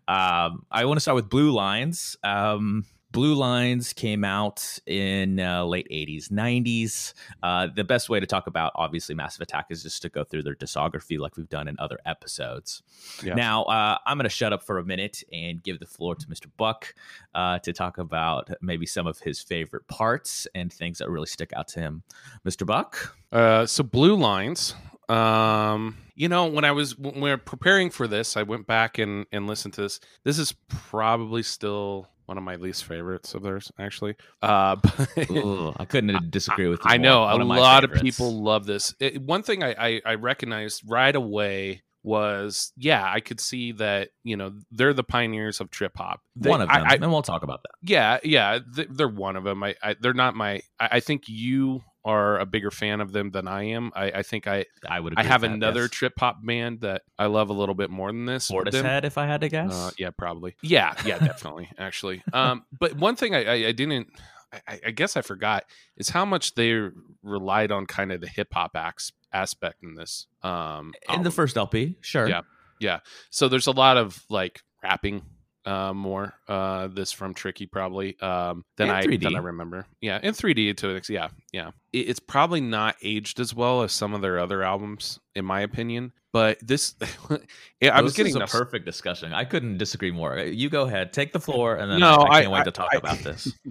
Um, 0.08 0.66
I 0.72 0.86
want 0.86 0.98
to 0.98 1.02
start 1.02 1.16
with 1.16 1.30
Blue 1.30 1.52
Lines. 1.52 2.18
Um, 2.24 2.86
Blue 3.12 3.36
Lines 3.36 3.94
came 3.94 4.24
out 4.24 4.80
in 4.86 5.40
uh, 5.40 5.64
late 5.66 5.88
80s, 5.92 6.30
90s. 6.30 7.14
Uh, 7.42 7.68
the 7.74 7.84
best 7.84 8.10
way 8.10 8.20
to 8.20 8.26
talk 8.26 8.48
about, 8.48 8.74
obviously, 8.76 9.16
Massive 9.16 9.42
Attack 9.42 9.68
is 9.70 9.84
just 9.84 10.02
to 10.02 10.10
go 10.10 10.24
through 10.24 10.44
their 10.44 10.56
discography 10.56 11.18
like 11.18 11.38
we've 11.38 11.50
done 11.50 11.68
in 11.68 11.76
other 11.80 11.98
episodes. 12.06 12.84
Yeah. 13.24 13.36
Now, 13.36 13.64
uh, 13.64 13.98
I'm 14.06 14.18
going 14.18 14.26
to 14.26 14.30
shut 14.30 14.54
up 14.54 14.64
for 14.64 14.78
a 14.78 14.84
minute 14.84 15.24
and 15.32 15.64
give 15.64 15.80
the 15.80 15.86
floor 15.86 16.16
to 16.16 16.28
Mr. 16.28 16.48
Buck 16.58 16.94
uh, 17.34 17.60
to 17.60 17.74
talk 17.74 17.98
about 17.98 18.50
maybe 18.62 18.86
some 18.86 19.08
of 19.08 19.20
his 19.20 19.40
favorite 19.40 19.88
parts 19.88 20.48
and 20.54 20.72
things 20.72 20.98
that 20.98 21.10
really 21.10 21.28
stick 21.28 21.54
out 21.56 21.70
to 21.70 21.80
him. 21.80 22.04
Mr. 22.46 22.66
Buck? 22.66 23.16
Uh, 23.32 23.66
so, 23.66 23.84
Blue 23.84 24.16
Lines. 24.16 24.76
Um, 25.10 25.98
you 26.16 26.28
know, 26.28 26.48
when 26.48 26.66
I 26.66 26.72
was 26.72 26.98
when 26.98 27.22
we 27.22 27.30
were 27.30 27.38
preparing 27.38 27.90
for 27.90 28.08
this, 28.08 28.36
I 28.36 28.44
went 28.44 28.68
back 28.68 28.98
and 28.98 29.26
and 29.32 29.48
listened 29.48 29.74
to 29.76 29.82
this. 29.82 30.00
This 30.24 30.38
is 30.38 30.54
probably 30.68 31.44
still 31.44 32.10
one 32.28 32.38
of 32.38 32.44
my 32.44 32.56
least 32.58 32.84
favorites 32.86 33.34
of 33.34 33.42
theirs, 33.42 33.72
actually. 33.80 34.16
Uh, 34.42 34.76
Ooh, 35.32 35.74
I 35.78 35.86
couldn't 35.86 36.30
disagree 36.30 36.68
with 36.68 36.82
you. 36.82 36.92
I 36.92 36.98
know 36.98 37.24
a 37.24 37.42
lot 37.44 37.84
of 37.84 37.94
people 37.94 38.44
love 38.44 38.66
this. 38.66 38.94
It, 39.00 39.22
one 39.22 39.44
thing 39.44 39.64
I, 39.64 39.76
I, 39.78 40.02
I 40.06 40.16
recognized 40.16 40.84
right 40.86 41.16
away 41.16 41.84
was 42.04 42.72
yeah, 42.78 43.04
I 43.06 43.20
could 43.20 43.40
see 43.40 43.74
that 43.74 44.10
you 44.24 44.38
know 44.38 44.54
they're 44.72 44.94
the 44.94 45.04
pioneers 45.04 45.60
of 45.60 45.70
trip 45.72 45.94
hop. 45.96 46.22
They- 46.36 46.50
one 46.50 46.62
of 46.62 46.70
them, 46.70 46.84
I, 46.86 46.92
I, 46.92 46.94
and 46.96 47.12
we'll 47.12 47.22
talk 47.22 47.44
about 47.44 47.64
that. 47.64 47.72
yeah, 47.82 48.20
yeah, 48.24 48.60
they're 48.90 49.08
one 49.08 49.36
of 49.36 49.44
them. 49.44 49.64
I, 49.64 49.76
I 49.82 49.96
they're 50.00 50.14
not 50.14 50.36
my. 50.36 50.62
I, 50.80 50.90
I 50.92 51.00
think 51.00 51.24
you 51.28 51.82
are 52.08 52.40
a 52.40 52.46
bigger 52.46 52.72
fan 52.72 53.02
of 53.02 53.12
them 53.12 53.32
than 53.32 53.50
I 53.50 53.64
am. 53.64 53.92
I, 53.94 54.06
I 54.12 54.24
think 54.24 54.48
I 54.48 54.66
I 54.88 55.02
would. 55.02 55.14
I 55.18 55.24
have 55.24 55.42
that, 55.42 55.52
another 55.52 55.82
yes. 55.82 55.90
trip 55.92 56.14
hop 56.18 56.38
band 56.42 56.82
that 56.82 57.02
I 57.20 57.26
love 57.26 57.50
a 57.50 57.54
little 57.54 57.76
bit 57.76 57.90
more 57.90 58.08
than 58.10 58.26
this. 58.26 58.50
Portishead, 58.50 59.04
if 59.04 59.18
I 59.18 59.28
had 59.28 59.42
to 59.42 59.50
guess. 59.50 59.74
Uh, 59.74 59.92
yeah, 59.98 60.12
probably. 60.12 60.56
Yeah, 60.64 60.96
yeah, 61.06 61.20
definitely. 61.20 61.70
actually, 61.78 62.24
um, 62.32 62.64
but 62.80 62.96
one 62.96 63.18
thing 63.18 63.36
I, 63.36 63.44
I, 63.44 63.68
I 63.68 63.72
didn't, 63.74 64.08
I, 64.54 64.80
I 64.88 64.92
guess 64.92 65.18
I 65.18 65.22
forgot, 65.22 65.66
is 65.98 66.08
how 66.08 66.24
much 66.24 66.56
they 66.56 66.80
relied 67.24 67.74
on 67.74 67.86
kind 67.86 68.14
of 68.14 68.22
the 68.22 68.28
hip 68.28 68.48
hop 68.54 68.72
acts 68.76 69.12
aspect 69.34 69.84
in 69.84 69.96
this. 69.96 70.28
Um, 70.44 70.94
in 71.14 71.24
the 71.24 71.32
first 71.32 71.58
LP, 71.58 71.98
sure. 72.00 72.30
Yeah, 72.30 72.42
Yeah. 72.80 73.00
so 73.32 73.50
there's 73.50 73.68
a 73.68 73.72
lot 73.72 73.98
of 73.98 74.24
like 74.30 74.62
rapping. 74.82 75.24
Uh, 75.68 75.94
more 75.94 76.34
uh, 76.48 76.88
this 76.88 77.12
from 77.12 77.34
Tricky 77.34 77.66
probably 77.66 78.18
um, 78.22 78.64
than 78.78 78.88
And 78.90 78.98
I 78.98 79.04
3D. 79.06 79.24
than 79.24 79.36
I 79.36 79.40
remember. 79.40 79.86
Yeah, 80.00 80.18
in 80.24 80.34
3D 80.34 80.78
to 80.78 81.14
yeah, 81.14 81.28
yeah. 81.52 81.72
It, 81.92 82.10
it's 82.10 82.20
probably 82.22 82.62
not 82.62 82.96
aged 83.04 83.40
as 83.42 83.54
well 83.54 83.82
as 83.84 83.92
some 83.92 84.14
of 84.14 84.22
their 84.22 84.40
other 84.40 84.64
albums, 84.64 85.20
in 85.36 85.44
my 85.44 85.60
opinion. 85.62 86.14
But 86.32 86.60
this, 86.66 86.96
yeah, 87.82 87.98
I 87.98 88.02
was 88.02 88.14
getting 88.14 88.32
is 88.32 88.42
a 88.42 88.46
perfect 88.48 88.86
discussion. 88.86 89.34
I 89.34 89.44
couldn't 89.44 89.78
disagree 89.78 90.12
more. 90.12 90.38
You 90.38 90.70
go 90.70 90.84
ahead, 90.84 91.12
take 91.12 91.34
the 91.34 91.40
floor, 91.40 91.76
and 91.76 91.92
then 91.92 92.00
No, 92.00 92.12
I, 92.12 92.14
I 92.14 92.38
I- 92.38 92.42
can't 92.42 92.52
wait 92.54 92.60
I- 92.62 92.64
to 92.64 92.72
talk 92.72 92.90
I- 92.94 92.98
about 92.98 93.18
this. 93.20 93.52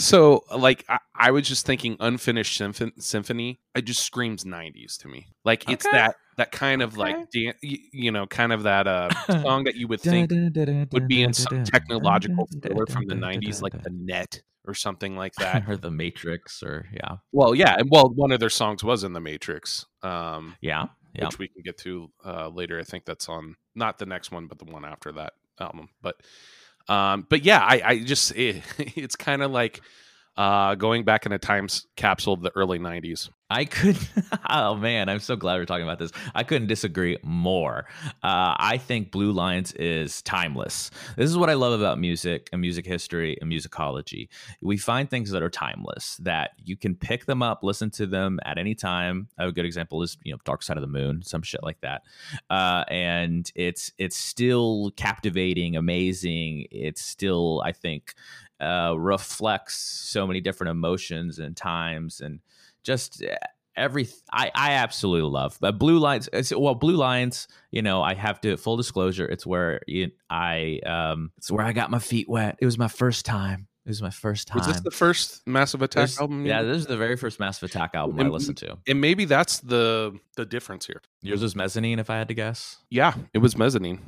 So, 0.00 0.44
like, 0.56 0.84
I, 1.12 1.32
was 1.32 1.48
just 1.48 1.66
thinking, 1.66 1.96
unfinished 1.98 2.56
Symphon- 2.56 3.00
symphony. 3.00 3.58
It 3.74 3.82
just 3.82 4.00
screams 4.04 4.44
'90s 4.44 4.96
to 4.98 5.08
me. 5.08 5.26
Like, 5.44 5.68
it's 5.68 5.84
Okay. 5.84 5.96
that 5.96 6.14
that 6.38 6.52
kind 6.52 6.82
of 6.82 6.96
like, 6.96 7.30
dan- 7.30 7.54
you, 7.60 7.78
you 7.92 8.10
know, 8.10 8.26
kind 8.26 8.52
of 8.52 8.62
that 8.62 8.86
uh 8.86 9.10
song 9.42 9.64
that 9.64 9.74
you 9.74 9.86
would 9.88 10.00
think 10.00 10.30
would 10.92 11.06
be 11.06 11.22
in 11.22 11.32
some 11.32 11.64
technological 11.64 12.48
thriller 12.62 12.86
from 12.86 13.06
the 13.06 13.14
'90s, 13.14 13.60
like 13.60 13.82
the 13.82 13.90
Net 13.90 14.40
or 14.66 14.74
something 14.74 15.16
like 15.16 15.34
that. 15.34 15.64
or 15.68 15.76
the 15.76 15.90
Matrix, 15.90 16.62
or 16.62 16.86
yeah, 16.92 17.16
well, 17.32 17.54
yeah, 17.54 17.76
and 17.78 17.90
well, 17.90 18.08
one 18.08 18.30
of 18.30 18.38
their 18.38 18.50
songs 18.50 18.84
was 18.84 19.02
in 19.02 19.12
the 19.12 19.20
Matrix, 19.20 19.84
um, 20.02 20.56
yeah, 20.60 20.86
yeah. 21.14 21.26
which 21.26 21.38
we 21.38 21.48
can 21.48 21.62
get 21.62 21.76
to 21.78 22.10
uh, 22.24 22.48
later. 22.48 22.78
I 22.78 22.84
think 22.84 23.04
that's 23.04 23.28
on 23.28 23.56
not 23.74 23.98
the 23.98 24.06
next 24.06 24.30
one, 24.30 24.46
but 24.46 24.58
the 24.58 24.64
one 24.64 24.84
after 24.84 25.10
that 25.12 25.32
album. 25.58 25.88
But, 26.02 26.20
um, 26.88 27.26
but 27.28 27.44
yeah, 27.44 27.60
I, 27.60 27.82
I 27.84 27.98
just 27.98 28.36
it, 28.36 28.62
it's 28.78 29.16
kind 29.16 29.42
of 29.42 29.50
like 29.50 29.80
uh, 30.36 30.76
going 30.76 31.04
back 31.04 31.26
in 31.26 31.32
a 31.32 31.38
time 31.38 31.66
capsule 31.96 32.34
of 32.34 32.42
the 32.42 32.52
early 32.54 32.78
'90s. 32.78 33.30
I 33.50 33.64
could. 33.64 33.98
Oh 34.50 34.74
man, 34.74 35.10
I'm 35.10 35.18
so 35.18 35.36
glad 35.36 35.56
we're 35.58 35.66
talking 35.66 35.84
about 35.84 35.98
this. 35.98 36.10
I 36.34 36.42
couldn't 36.42 36.68
disagree 36.68 37.18
more. 37.22 37.84
Uh, 38.22 38.56
I 38.58 38.78
think 38.78 39.10
Blue 39.10 39.30
Lines 39.30 39.72
is 39.72 40.22
timeless. 40.22 40.90
This 41.16 41.28
is 41.28 41.36
what 41.36 41.50
I 41.50 41.54
love 41.54 41.78
about 41.78 41.98
music 41.98 42.48
and 42.50 42.60
music 42.62 42.86
history 42.86 43.36
and 43.40 43.52
musicology. 43.52 44.28
We 44.62 44.78
find 44.78 45.10
things 45.10 45.30
that 45.32 45.42
are 45.42 45.50
timeless 45.50 46.16
that 46.22 46.52
you 46.64 46.76
can 46.76 46.94
pick 46.94 47.26
them 47.26 47.42
up, 47.42 47.62
listen 47.62 47.90
to 47.90 48.06
them 48.06 48.40
at 48.46 48.56
any 48.56 48.74
time. 48.74 49.28
A 49.36 49.52
good 49.52 49.66
example 49.66 50.02
is 50.02 50.16
you 50.22 50.32
know 50.32 50.38
Dark 50.44 50.62
Side 50.62 50.78
of 50.78 50.82
the 50.82 50.86
Moon, 50.88 51.22
some 51.22 51.42
shit 51.42 51.62
like 51.62 51.80
that, 51.82 52.02
uh, 52.48 52.84
and 52.88 53.50
it's 53.54 53.92
it's 53.98 54.16
still 54.16 54.92
captivating, 54.96 55.76
amazing. 55.76 56.66
It's 56.70 57.02
still 57.02 57.62
I 57.64 57.72
think 57.72 58.14
uh, 58.60 58.94
reflects 58.96 59.78
so 59.78 60.26
many 60.26 60.40
different 60.40 60.70
emotions 60.70 61.38
and 61.38 61.54
times 61.56 62.20
and 62.20 62.40
just 62.88 63.22
uh, 63.22 63.34
every 63.76 64.08
I, 64.32 64.50
I 64.54 64.70
absolutely 64.72 65.30
love 65.30 65.56
but 65.60 65.78
blue 65.78 65.98
lines 66.00 66.28
it's, 66.32 66.52
well 66.52 66.74
blue 66.74 66.96
lines 66.96 67.46
you 67.70 67.80
know 67.82 68.02
i 68.02 68.14
have 68.14 68.40
to 68.40 68.56
full 68.56 68.76
disclosure 68.76 69.24
it's 69.26 69.46
where 69.46 69.80
you, 69.86 70.10
i 70.28 70.80
um 70.84 71.30
it's 71.38 71.50
where 71.50 71.64
i 71.64 71.72
got 71.72 71.88
my 71.90 72.00
feet 72.00 72.28
wet 72.28 72.56
it 72.60 72.64
was 72.64 72.76
my 72.76 72.88
first 72.88 73.24
time 73.24 73.68
it 73.86 73.90
was 73.90 74.02
my 74.02 74.10
first 74.10 74.48
time 74.48 74.58
Was 74.58 74.66
this 74.66 74.80
the 74.80 74.90
first 74.90 75.46
Massive 75.46 75.80
Attack 75.80 76.02
This- 76.08 76.20
album? 76.20 76.44
yeah 76.44 76.62
this 76.62 76.76
is 76.78 76.86
the 76.86 76.96
very 76.96 77.16
first 77.16 77.38
massive 77.40 77.70
attack 77.70 77.92
album 77.94 78.18
i 78.20 78.28
listened 78.28 78.56
to 78.58 78.76
and 78.88 79.00
maybe 79.00 79.24
that's 79.26 79.60
the 79.60 80.18
the 80.36 80.44
difference 80.44 80.84
here. 80.86 81.00
yours 81.22 81.40
was 81.42 81.54
mezzanine 81.54 81.98
if 82.00 82.10
i 82.10 82.16
had 82.18 82.28
to 82.28 82.34
guess 82.34 82.78
Yeah, 82.90 83.14
it 83.32 83.38
was 83.38 83.56
Mezzanine. 83.56 84.00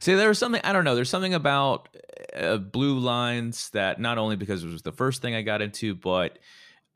See, 0.00 0.14
there 0.14 0.28
was 0.28 0.38
something 0.38 0.62
I 0.64 0.72
don't 0.72 0.84
know. 0.86 0.94
There's 0.94 1.10
something 1.10 1.34
about 1.34 1.88
uh, 2.34 2.56
Blue 2.56 2.98
Lines 2.98 3.68
that 3.70 4.00
not 4.00 4.16
only 4.18 4.36
because 4.36 4.64
it 4.64 4.70
was 4.72 4.82
the 4.82 4.92
first 4.92 5.20
thing 5.22 5.34
I 5.34 5.42
got 5.42 5.60
into, 5.62 5.94
but 5.94 6.38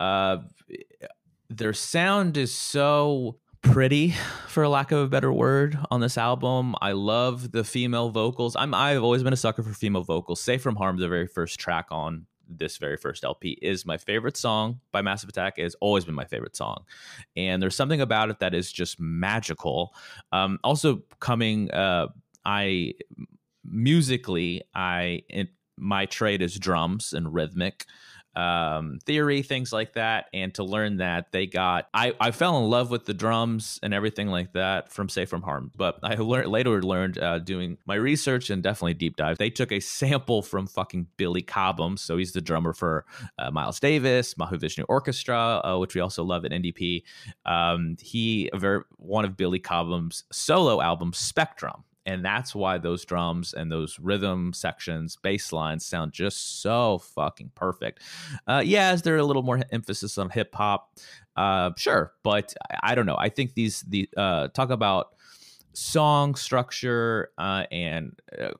uh, 0.00 0.38
their 1.48 1.72
sound 1.72 2.36
is 2.36 2.52
so 2.54 3.38
pretty, 3.62 4.14
for 4.48 4.68
lack 4.68 4.92
of 4.92 4.98
a 5.00 5.08
better 5.08 5.32
word, 5.32 5.78
on 5.90 6.00
this 6.00 6.18
album. 6.18 6.74
I 6.80 6.92
love 6.92 7.52
the 7.52 7.64
female 7.64 8.10
vocals. 8.10 8.56
I'm 8.56 8.74
I've 8.74 9.02
always 9.02 9.22
been 9.22 9.32
a 9.32 9.36
sucker 9.36 9.62
for 9.62 9.72
female 9.72 10.02
vocals. 10.02 10.40
Safe 10.40 10.62
from 10.62 10.76
Harm, 10.76 10.98
the 10.98 11.08
very 11.08 11.26
first 11.26 11.58
track 11.58 11.86
on 11.90 12.26
this 12.46 12.76
very 12.76 12.98
first 12.98 13.24
LP 13.24 13.58
is 13.62 13.86
my 13.86 13.96
favorite 13.96 14.36
song 14.36 14.80
by 14.92 15.00
Massive 15.00 15.30
Attack. 15.30 15.58
Has 15.58 15.74
always 15.80 16.04
been 16.04 16.14
my 16.14 16.26
favorite 16.26 16.56
song, 16.56 16.84
and 17.36 17.62
there's 17.62 17.76
something 17.76 18.00
about 18.00 18.30
it 18.30 18.38
that 18.40 18.54
is 18.54 18.70
just 18.70 19.00
magical. 19.00 19.94
Um, 20.32 20.58
also, 20.62 21.02
coming, 21.20 21.70
uh, 21.70 22.08
I 22.44 22.94
musically, 23.64 24.62
I 24.74 25.22
it, 25.28 25.48
my 25.76 26.06
trade 26.06 26.42
is 26.42 26.58
drums 26.58 27.12
and 27.12 27.32
rhythmic 27.32 27.86
um, 28.36 28.98
theory, 29.04 29.42
things 29.42 29.72
like 29.72 29.94
that. 29.94 30.26
And 30.32 30.54
to 30.54 30.64
learn 30.64 30.98
that 30.98 31.32
they 31.32 31.46
got, 31.46 31.88
I, 31.94 32.14
I 32.20 32.30
fell 32.30 32.58
in 32.58 32.70
love 32.70 32.90
with 32.90 33.04
the 33.04 33.14
drums 33.14 33.78
and 33.82 33.94
everything 33.94 34.28
like 34.28 34.52
that 34.52 34.92
from 34.92 35.08
Safe 35.08 35.28
from 35.28 35.42
Harm. 35.42 35.70
But 35.76 35.98
I 36.02 36.14
learned 36.16 36.48
later 36.50 36.82
learned 36.82 37.18
uh, 37.18 37.38
doing 37.38 37.78
my 37.86 37.94
research 37.94 38.50
and 38.50 38.62
definitely 38.62 38.94
deep 38.94 39.16
dive. 39.16 39.38
They 39.38 39.50
took 39.50 39.72
a 39.72 39.80
sample 39.80 40.42
from 40.42 40.66
fucking 40.66 41.06
Billy 41.16 41.42
Cobham, 41.42 41.96
so 41.96 42.16
he's 42.16 42.32
the 42.32 42.40
drummer 42.40 42.72
for 42.72 43.04
uh, 43.38 43.50
Miles 43.50 43.80
Davis, 43.80 44.34
Mahavishnu 44.34 44.84
Orchestra, 44.88 45.60
uh, 45.64 45.78
which 45.78 45.94
we 45.94 46.00
also 46.00 46.24
love 46.24 46.44
at 46.44 46.50
NDP. 46.50 47.02
Um, 47.46 47.96
he 48.00 48.50
very 48.54 48.82
one 48.96 49.24
of 49.24 49.36
Billy 49.36 49.58
Cobham's 49.58 50.24
solo 50.30 50.80
albums, 50.80 51.18
Spectrum 51.18 51.84
and 52.06 52.25
that's 52.25 52.54
why 52.54 52.78
those 52.78 53.04
drums 53.04 53.52
and 53.54 53.70
those 53.70 53.99
rhythm 53.99 54.52
sections 54.52 55.16
bass 55.23 55.52
lines 55.52 55.84
sound 55.84 56.12
just 56.12 56.62
so 56.62 56.99
fucking 56.99 57.50
perfect. 57.54 58.00
Uh 58.46 58.62
yeah 58.64 58.92
is 58.92 59.02
there 59.02 59.16
a 59.16 59.25
little 59.25 59.42
more 59.42 59.62
emphasis 59.70 60.18
on 60.18 60.30
hip 60.30 60.54
hop? 60.54 60.96
Uh 61.37 61.70
sure 61.76 62.12
but 62.23 62.54
I, 62.70 62.92
I 62.92 62.94
don't 62.94 63.06
know. 63.06 63.16
I 63.18 63.28
think 63.28 63.54
these 63.54 63.82
the 63.82 64.08
uh 64.16 64.49
talk 64.49 64.70
about 64.70 65.08
song 65.73 66.34
structure 66.37 67.30
uh 67.37 67.64
and 67.73 68.18
uh, 68.40 68.50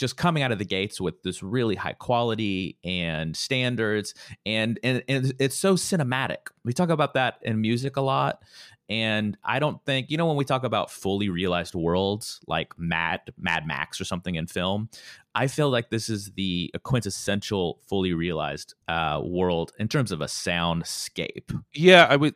just 0.00 0.16
coming 0.16 0.42
out 0.42 0.50
of 0.50 0.58
the 0.58 0.64
gates 0.64 0.98
with 0.98 1.22
this 1.22 1.42
really 1.42 1.74
high 1.74 1.92
quality 1.92 2.78
and 2.82 3.36
standards 3.36 4.14
and, 4.46 4.80
and 4.82 5.02
and 5.08 5.34
it's 5.38 5.54
so 5.56 5.74
cinematic. 5.74 6.48
We 6.64 6.72
talk 6.72 6.88
about 6.88 7.12
that 7.14 7.36
in 7.42 7.60
music 7.60 7.98
a 7.98 8.00
lot 8.00 8.42
and 8.90 9.38
I 9.44 9.60
don't 9.60 9.82
think, 9.86 10.10
you 10.10 10.18
know, 10.18 10.26
when 10.26 10.36
we 10.36 10.44
talk 10.44 10.64
about 10.64 10.90
fully 10.90 11.28
realized 11.30 11.74
worlds 11.76 12.40
like 12.48 12.76
Mad 12.78 13.20
Mad 13.38 13.66
Max 13.66 14.00
or 14.00 14.04
something 14.04 14.34
in 14.34 14.48
film, 14.48 14.90
I 15.34 15.46
feel 15.46 15.70
like 15.70 15.90
this 15.90 16.10
is 16.10 16.32
the 16.32 16.72
quintessential 16.82 17.78
fully 17.88 18.12
realized 18.12 18.74
uh, 18.88 19.22
world 19.24 19.72
in 19.78 19.88
terms 19.88 20.12
of 20.12 20.20
a 20.20 20.26
soundscape. 20.26 21.56
Yeah, 21.72 22.06
I 22.10 22.16
would 22.16 22.34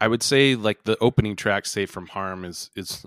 I 0.00 0.08
would 0.08 0.22
say 0.22 0.54
like 0.54 0.84
the 0.84 0.96
opening 1.00 1.36
track 1.36 1.66
Safe 1.66 1.90
from 1.90 2.06
Harm 2.06 2.44
is 2.44 2.70
is 2.76 3.04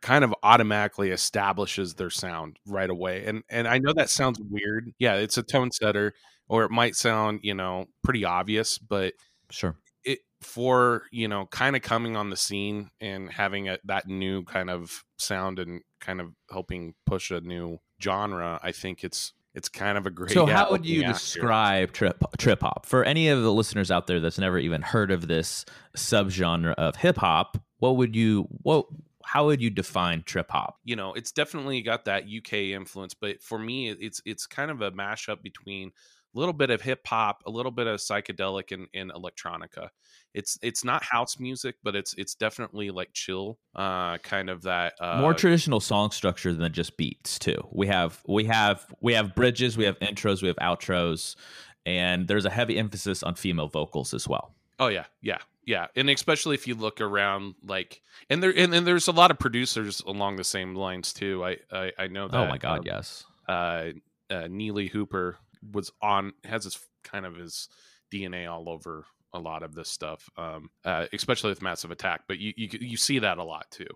kind 0.00 0.24
of 0.24 0.34
automatically 0.42 1.10
establishes 1.10 1.94
their 1.94 2.10
sound 2.10 2.58
right 2.66 2.90
away. 2.90 3.24
And 3.26 3.42
and 3.50 3.68
I 3.68 3.78
know 3.78 3.92
that 3.92 4.10
sounds 4.10 4.40
weird. 4.40 4.92
Yeah, 4.98 5.14
it's 5.16 5.38
a 5.38 5.42
tone 5.42 5.70
setter 5.70 6.14
or 6.48 6.64
it 6.64 6.70
might 6.70 6.96
sound, 6.96 7.40
you 7.42 7.54
know, 7.54 7.86
pretty 8.02 8.24
obvious, 8.24 8.78
but 8.78 9.14
Sure. 9.50 9.76
It 10.06 10.20
for, 10.40 11.02
you 11.10 11.28
know, 11.28 11.46
kind 11.46 11.76
of 11.76 11.82
coming 11.82 12.16
on 12.16 12.30
the 12.30 12.36
scene 12.36 12.90
and 13.00 13.30
having 13.30 13.68
a, 13.68 13.78
that 13.84 14.06
new 14.06 14.44
kind 14.44 14.70
of 14.70 15.04
sound 15.18 15.58
and 15.58 15.82
kind 16.00 16.20
of 16.20 16.32
helping 16.50 16.94
push 17.04 17.30
a 17.30 17.40
new 17.40 17.78
genre, 18.02 18.60
I 18.62 18.72
think 18.72 19.04
it's 19.04 19.32
it's 19.54 19.68
kind 19.70 19.96
of 19.96 20.06
a 20.06 20.10
great 20.10 20.32
So, 20.32 20.46
how 20.46 20.70
would 20.70 20.84
you 20.84 21.00
act 21.00 21.06
here. 21.06 21.12
describe 21.14 21.92
trip 21.92 22.22
trip 22.38 22.60
hop 22.60 22.86
for 22.86 23.02
any 23.04 23.28
of 23.28 23.42
the 23.42 23.52
listeners 23.52 23.90
out 23.90 24.06
there 24.06 24.20
that's 24.20 24.38
never 24.38 24.58
even 24.58 24.82
heard 24.82 25.10
of 25.10 25.28
this 25.28 25.64
subgenre 25.96 26.74
of 26.74 26.96
hip 26.96 27.16
hop? 27.16 27.58
What 27.78 27.96
would 27.96 28.14
you 28.14 28.46
what? 28.62 28.86
How 29.24 29.46
would 29.46 29.60
you 29.60 29.70
define 29.70 30.22
trip 30.22 30.50
hop? 30.50 30.76
you 30.84 30.94
know 30.94 31.14
it's 31.14 31.32
definitely 31.32 31.82
got 31.82 32.04
that 32.04 32.24
uk 32.24 32.52
influence 32.52 33.12
but 33.12 33.42
for 33.42 33.58
me 33.58 33.90
it's 33.90 34.22
it's 34.24 34.46
kind 34.46 34.70
of 34.70 34.82
a 34.82 34.92
mashup 34.92 35.42
between 35.42 35.90
little 36.38 36.52
bit 36.52 36.70
of 36.70 36.80
hip 36.82 37.00
hop 37.06 37.42
a 37.46 37.50
little 37.50 37.72
bit 37.72 37.86
of 37.86 37.98
psychedelic 37.98 38.72
and, 38.72 38.86
and 38.94 39.12
electronica 39.12 39.88
it's 40.34 40.58
it's 40.62 40.84
not 40.84 41.02
house 41.02 41.40
music 41.40 41.76
but 41.82 41.96
it's 41.96 42.14
it's 42.14 42.34
definitely 42.34 42.90
like 42.90 43.10
chill 43.12 43.58
uh 43.74 44.18
kind 44.18 44.50
of 44.50 44.62
that 44.62 44.92
uh 45.00 45.18
More 45.20 45.34
traditional 45.34 45.80
song 45.80 46.10
structure 46.10 46.52
than 46.52 46.72
just 46.72 46.96
beats 46.96 47.38
too. 47.38 47.66
We 47.72 47.86
have 47.86 48.22
we 48.26 48.44
have 48.44 48.84
we 49.00 49.14
have 49.14 49.34
bridges, 49.34 49.76
we 49.76 49.84
have 49.84 49.98
intros, 50.00 50.42
we 50.42 50.48
have 50.48 50.56
outros, 50.56 51.36
and 51.84 52.28
there's 52.28 52.44
a 52.44 52.50
heavy 52.50 52.78
emphasis 52.78 53.22
on 53.22 53.34
female 53.34 53.68
vocals 53.68 54.12
as 54.12 54.28
well. 54.28 54.54
Oh 54.78 54.88
yeah, 54.88 55.04
yeah, 55.22 55.38
yeah, 55.64 55.86
and 55.96 56.10
especially 56.10 56.54
if 56.54 56.66
you 56.66 56.74
look 56.74 57.00
around, 57.00 57.54
like, 57.64 58.02
and 58.28 58.42
there 58.42 58.52
and, 58.56 58.74
and 58.74 58.86
there's 58.86 59.08
a 59.08 59.12
lot 59.12 59.30
of 59.30 59.38
producers 59.38 60.02
along 60.06 60.36
the 60.36 60.44
same 60.44 60.74
lines 60.74 61.12
too. 61.12 61.44
I 61.44 61.56
I, 61.72 61.92
I 61.98 62.06
know 62.08 62.28
that. 62.28 62.36
oh 62.36 62.46
my 62.46 62.58
god, 62.58 62.80
um, 62.80 62.84
yes. 62.84 63.24
uh, 63.48 63.92
uh, 64.30 64.48
Nellee 64.48 64.90
Hooper 64.90 65.38
was 65.72 65.90
on 66.02 66.32
has 66.44 66.64
his 66.64 66.78
kind 67.04 67.26
of 67.26 67.36
his 67.36 67.68
DNA 68.12 68.50
all 68.50 68.68
over 68.68 69.04
a 69.32 69.38
lot 69.38 69.62
of 69.62 69.74
this 69.74 69.88
stuff, 69.88 70.28
um, 70.36 70.70
uh, 70.84 71.06
especially 71.12 71.50
with 71.50 71.62
Massive 71.62 71.90
Attack. 71.90 72.22
But 72.28 72.38
you, 72.38 72.52
you 72.56 72.68
you 72.80 72.96
see 72.96 73.18
that 73.20 73.38
a 73.38 73.44
lot 73.44 73.70
too, 73.70 73.86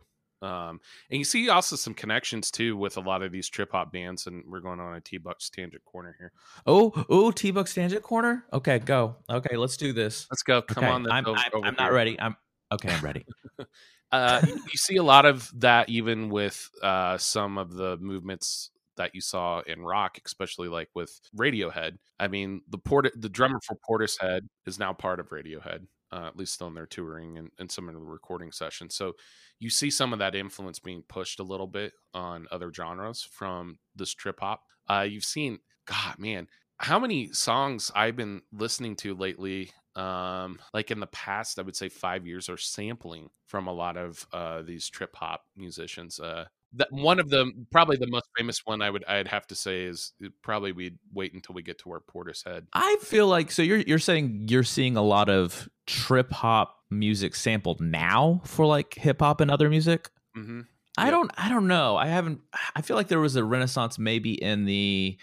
um, 0.43 0.81
and 1.11 1.19
you 1.19 1.25
see 1.25 1.49
also 1.49 1.77
some 1.77 1.95
connections 1.95 2.51
too 2.51 2.77
with 2.77 2.97
a 2.97 3.01
lot 3.01 3.23
of 3.23 3.33
these 3.33 3.49
trip 3.49 3.73
hop 3.73 3.93
bands. 3.93 4.27
And 4.27 4.45
we're 4.47 4.61
going 4.61 4.81
on 4.81 4.95
a 4.95 5.01
T 5.01 5.19
Bucks 5.19 5.51
tangent 5.51 5.85
corner 5.85 6.15
here. 6.19 6.33
Oh, 6.67 6.93
oh, 7.09 7.31
T 7.31 7.51
Bucks 7.51 7.75
tangent 7.75 8.03
corner. 8.03 8.45
Okay, 8.53 8.79
go. 8.79 9.17
Okay, 9.29 9.57
let's 9.57 9.77
do 9.77 9.93
this. 9.93 10.27
Let's 10.31 10.43
go. 10.43 10.63
Come 10.63 10.85
okay, 10.85 10.93
on, 10.93 11.11
I'm, 11.11 11.27
over, 11.27 11.39
I'm, 11.39 11.51
over 11.55 11.67
I'm 11.67 11.77
not 11.77 11.93
ready. 11.93 12.19
I'm 12.21 12.37
okay. 12.73 12.91
I'm 12.91 13.05
ready. 13.05 13.27
uh, 14.13 14.41
you 14.47 14.55
you 14.55 14.77
see 14.77 14.97
a 14.97 15.03
lot 15.03 15.27
of 15.27 15.51
that 15.61 15.89
even 15.89 16.31
with 16.31 16.71
uh, 16.83 17.19
some 17.19 17.59
of 17.59 17.73
the 17.73 17.97
movements 17.99 18.71
that 19.01 19.15
you 19.15 19.23
saw 19.23 19.61
in 19.61 19.81
rock, 19.81 20.19
especially 20.27 20.69
like 20.69 20.91
with 20.95 21.19
Radiohead. 21.35 21.97
I 22.19 22.29
mean, 22.29 22.61
the 22.69 22.77
port 22.77 23.11
the 23.17 23.31
drummer 23.31 23.59
for 23.67 23.79
Portishead 23.89 24.43
is 24.67 24.79
now 24.79 24.93
part 24.93 25.21
of 25.21 25.31
Radiohead, 25.31 25.87
uh, 26.13 26.27
at 26.27 26.37
least 26.37 26.61
on 26.61 26.75
their 26.75 26.85
touring 26.85 27.39
and, 27.39 27.51
and 27.59 27.71
some 27.71 27.89
of 27.89 27.95
the 27.95 28.01
recording 28.01 28.53
sessions. 28.53 28.95
So 28.95 29.15
you 29.59 29.71
see 29.71 29.89
some 29.89 30.13
of 30.13 30.19
that 30.19 30.35
influence 30.35 30.79
being 30.79 31.03
pushed 31.09 31.41
a 31.41 31.45
little 31.45 31.67
bit 31.67 31.93
on 32.13 32.47
other 32.51 32.71
genres 32.71 33.23
from 33.23 33.79
this 33.97 34.13
trip 34.13 34.41
hop. 34.41 34.65
Uh, 34.87 35.07
you've 35.09 35.25
seen, 35.25 35.61
God, 35.87 36.19
man, 36.19 36.47
how 36.77 36.99
many 36.99 37.33
songs 37.33 37.91
I've 37.95 38.17
been 38.17 38.43
listening 38.53 38.97
to 38.97 39.15
lately 39.15 39.71
um 39.97 40.61
like 40.73 40.93
in 40.93 41.01
the 41.01 41.09
past 41.09 41.59
i 41.59 41.63
would 41.63 41.75
say 41.75 41.89
five 41.89 42.25
years 42.25 42.49
are 42.49 42.57
sampling 42.57 43.29
from 43.49 43.67
a 43.67 43.73
lot 43.73 43.97
of 43.97 44.25
uh 44.33 44.63
these 44.63 44.89
trip 44.89 45.17
hop 45.17 45.43
musicians 45.57 46.21
uh 46.21 46.45
that 46.75 46.89
one 46.93 47.19
of 47.19 47.31
them 47.31 47.67
probably 47.73 47.97
the 47.97 48.07
most 48.07 48.27
famous 48.37 48.61
one 48.65 48.81
i 48.81 48.89
would 48.91 49.05
i'd 49.07 49.27
have 49.29 49.47
to 49.47 49.55
say 49.55 49.83
is 49.85 50.13
probably 50.43 50.71
we'd 50.73 50.99
wait 51.13 51.33
until 51.35 51.55
we 51.55 51.63
get 51.63 51.79
to 51.79 51.89
where 51.89 52.01
portishead 52.01 52.67
I 52.73 52.97
feel 53.03 53.27
like 53.27 53.51
so 53.51 53.63
you're 53.63 53.79
you're 53.79 53.99
saying 53.99 54.47
you're 54.49 54.63
seeing 54.63 54.97
a 54.97 55.03
lot 55.03 55.29
of 55.29 55.69
trip 55.87 56.31
hop 56.31 56.77
music 56.91 57.35
sampled 57.35 57.81
now 57.81 58.41
for 58.45 58.67
like 58.67 58.95
hip 58.95 59.21
hop 59.21 59.41
and 59.41 59.51
other 59.51 59.69
music. 59.69 60.11
mm-hmm. 60.37 60.61
I 60.99 61.05
Yep. 61.07 61.13
don't 61.13 61.31
I 61.39 61.49
don't 61.49 61.67
know. 61.69 61.97
I 61.97 62.07
haven't 62.07 62.41
I 62.77 62.83
feel 62.83 62.97
like 62.97 63.09
there 63.09 63.21
was 63.21 63.37
a 63.37 63.45
renaissance 63.45 63.99
maybe 63.99 64.33
in 64.35 64.65
the 64.65 65.17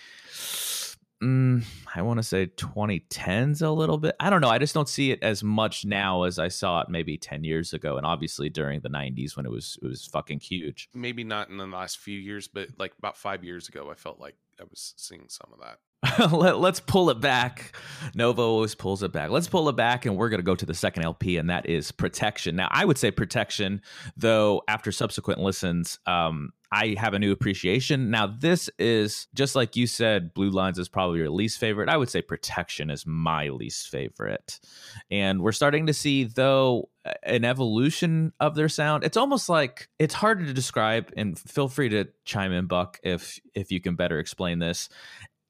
mm, 1.22 1.64
I 1.96 2.02
want 2.02 2.18
to 2.18 2.24
say 2.24 2.48
2010s 2.48 3.62
a 3.62 3.70
little 3.70 3.98
bit. 3.98 4.16
I 4.20 4.30
don't 4.30 4.42
know. 4.42 4.50
I 4.50 4.58
just 4.58 4.74
don't 4.74 4.90
see 4.90 5.12
it 5.12 5.22
as 5.22 5.44
much 5.44 5.86
now 5.86 6.24
as 6.24 6.40
I 6.40 6.48
saw 6.48 6.82
it 6.82 6.90
maybe 6.90 7.18
10 7.18 7.44
years 7.44 7.74
ago 7.74 7.98
and 7.98 8.06
obviously 8.06 8.50
during 8.50 8.82
the 8.82 8.90
90s 8.90 9.36
when 9.36 9.46
it 9.46 9.52
was 9.52 9.78
it 9.82 9.88
was 9.88 10.06
fucking 10.06 10.40
huge. 10.40 10.90
maybe 10.94 11.24
not 11.24 11.50
in 11.50 11.58
the 11.58 11.66
last 11.66 11.98
few 11.98 12.18
years 12.18 12.48
but 12.48 12.70
like 12.78 12.94
about 12.98 13.18
five 13.18 13.44
years 13.44 13.68
ago 13.68 13.90
i 13.92 13.96
felt 13.96 14.20
like 14.20 14.36
i 14.60 14.64
was 14.64 14.94
seeing 14.98 15.26
some 15.28 15.50
of 15.54 15.60
that 15.60 15.80
Let, 16.32 16.60
let's 16.60 16.80
pull 16.80 17.10
it 17.10 17.20
back. 17.20 17.76
Nova 18.14 18.42
always 18.42 18.76
pulls 18.76 19.02
it 19.02 19.12
back. 19.12 19.32
Let's 19.32 19.48
pull 19.48 19.68
it 19.68 19.76
back, 19.76 20.06
and 20.06 20.16
we're 20.16 20.30
going 20.30 20.40
to 20.40 20.46
go 20.46 20.56
to 20.56 20.66
the 20.66 20.74
second 20.76 21.04
LP, 21.04 21.38
and 21.38 21.50
that 21.50 21.68
is 21.68 21.92
Protection. 21.92 22.56
Now, 22.56 22.68
I 22.70 22.86
would 22.86 23.00
say 23.00 23.10
Protection, 23.10 23.82
though, 24.16 24.62
after 24.68 24.92
subsequent 24.92 25.40
listens, 25.40 25.98
um, 26.06 26.52
I 26.72 26.96
have 27.00 27.14
a 27.14 27.20
new 27.20 27.32
appreciation. 27.32 28.12
Now, 28.12 28.28
this 28.28 28.70
is 28.78 29.28
just 29.34 29.56
like 29.56 29.76
you 29.76 29.88
said, 29.88 30.34
Blue 30.34 30.50
Lines 30.50 30.78
is 30.78 30.90
probably 30.90 31.20
your 31.20 31.30
least 31.30 31.60
favorite. 31.60 31.90
I 31.90 31.98
would 31.98 32.10
say 32.10 32.22
Protection 32.22 32.90
is 32.90 33.06
my 33.06 33.48
least 33.48 33.90
favorite. 33.90 34.60
And 35.10 35.42
we're 35.42 35.54
starting 35.54 35.88
to 35.88 35.94
see, 35.94 36.26
though, 36.26 36.90
an 37.24 37.46
evolution 37.46 38.34
of 38.40 38.56
their 38.56 38.70
sound. 38.70 39.04
It's 39.04 39.18
almost 39.18 39.50
like 39.50 39.88
it's 39.98 40.14
hard 40.14 40.46
to 40.46 40.54
describe, 40.54 41.12
and 41.16 41.40
feel 41.40 41.70
free 41.70 41.90
to 41.90 42.10
chime 42.26 42.52
in, 42.52 42.68
Buck, 42.68 43.00
if 43.02 43.40
if 43.54 43.72
you 43.72 43.80
can 43.80 43.96
better 43.96 44.20
explain 44.20 44.60
this 44.60 44.90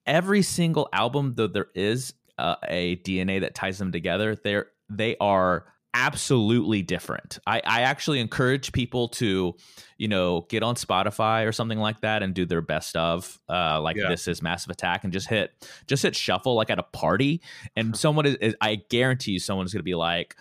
every 0.08 0.42
single 0.42 0.90
album 0.94 1.34
though 1.36 1.48
there 1.48 1.68
is 1.76 2.14
uh, 2.40 2.56
a 2.68 2.96
dna 2.98 3.42
that 3.42 3.54
ties 3.54 3.78
them 3.78 3.92
together 3.92 4.36
they're 4.36 4.68
they 4.90 5.16
are 5.20 5.66
absolutely 5.94 6.84
different. 6.84 7.40
I, 7.48 7.58
I 7.66 7.82
actually 7.82 8.20
encourage 8.20 8.72
people 8.72 9.08
to 9.10 9.56
you 9.98 10.08
know 10.08 10.46
get 10.48 10.62
on 10.62 10.76
spotify 10.76 11.48
or 11.48 11.52
something 11.52 11.80
like 11.80 12.02
that 12.02 12.22
and 12.22 12.36
do 12.36 12.46
their 12.46 12.62
best 12.62 12.96
of 12.96 13.40
uh 13.50 13.82
like 13.82 13.96
Yeah. 13.96 14.10
this 14.10 14.28
is 14.28 14.42
massive 14.44 14.70
attack 14.70 15.04
and 15.04 15.12
just 15.12 15.28
hit 15.28 15.52
just 15.88 16.04
hit 16.04 16.16
shuffle 16.16 16.54
like 16.56 16.70
at 16.70 16.78
a 16.78 16.84
party. 16.84 17.42
And 17.76 17.98
someone 17.98 18.28
is, 18.28 18.36
is 18.36 18.56
i 18.62 18.76
guarantee 18.76 19.32
you 19.32 19.40
someone's 19.40 19.74
gonna 19.74 19.82
be 19.82 19.96
like 19.96 20.36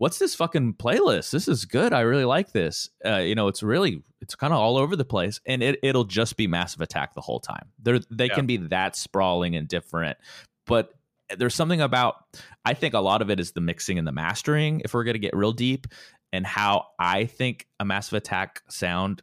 what's 0.00 0.18
this 0.18 0.34
fucking 0.34 0.72
playlist? 0.74 1.30
This 1.30 1.46
is 1.46 1.66
good. 1.66 1.92
I 1.92 2.00
really 2.00 2.24
like 2.24 2.52
this. 2.52 2.88
Uh, 3.04 3.16
you 3.18 3.34
know 3.34 3.48
it's 3.48 3.62
really 3.62 4.02
it's 4.22 4.34
kind 4.34 4.52
of 4.52 4.58
all 4.58 4.76
over 4.78 4.96
the 4.96 5.04
place 5.04 5.40
and 5.46 5.62
it, 5.62 5.78
it'll 5.82 6.04
just 6.04 6.36
be 6.36 6.46
massive 6.46 6.80
attack 6.80 7.14
the 7.14 7.20
whole 7.20 7.40
time. 7.40 7.66
They're 7.78 8.00
they 8.10 8.26
Yeah. 8.26 8.34
can 8.34 8.46
be 8.46 8.56
that 8.56 8.96
sprawling 8.96 9.54
and 9.56 9.68
different 9.68 10.18
but 10.66 10.92
there's 11.38 11.54
something 11.54 11.80
about 11.80 12.16
i 12.64 12.74
think 12.74 12.92
a 12.94 12.98
lot 13.00 13.22
of 13.22 13.30
it 13.30 13.38
is 13.40 13.52
the 13.52 13.60
mixing 13.60 13.98
and 13.98 14.06
the 14.06 14.12
mastering 14.12 14.82
if 14.84 14.92
we're 14.94 15.04
going 15.04 15.14
to 15.14 15.18
get 15.20 15.34
real 15.34 15.52
deep 15.52 15.86
and 16.32 16.44
how 16.46 16.86
i 16.98 17.24
think 17.24 17.66
a 17.78 17.84
massive 17.84 18.14
attack 18.14 18.62
sound 18.68 19.22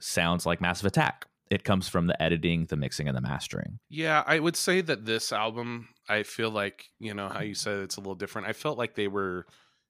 sounds 0.00 0.46
like 0.46 0.60
massive 0.60 0.86
attack. 0.86 1.26
It 1.50 1.64
comes 1.64 1.88
from 1.88 2.06
the 2.06 2.20
editing 2.22 2.66
the 2.66 2.76
mixing 2.76 3.08
and 3.08 3.16
the 3.16 3.20
mastering. 3.22 3.78
Yeah, 3.88 4.22
I 4.26 4.38
would 4.38 4.54
say 4.56 4.80
that 4.82 5.06
this 5.06 5.32
album, 5.32 5.88
I 6.08 6.22
feel 6.22 6.50
like, 6.50 6.84
you 7.00 7.14
know, 7.14 7.28
how 7.28 7.40
you 7.40 7.54
said 7.54 7.78
it's 7.80 7.96
a 7.96 8.00
little 8.00 8.14
different. 8.14 8.46
I 8.48 8.52
felt 8.52 8.76
like 8.76 8.94
they 8.94 9.08
were 9.08 9.46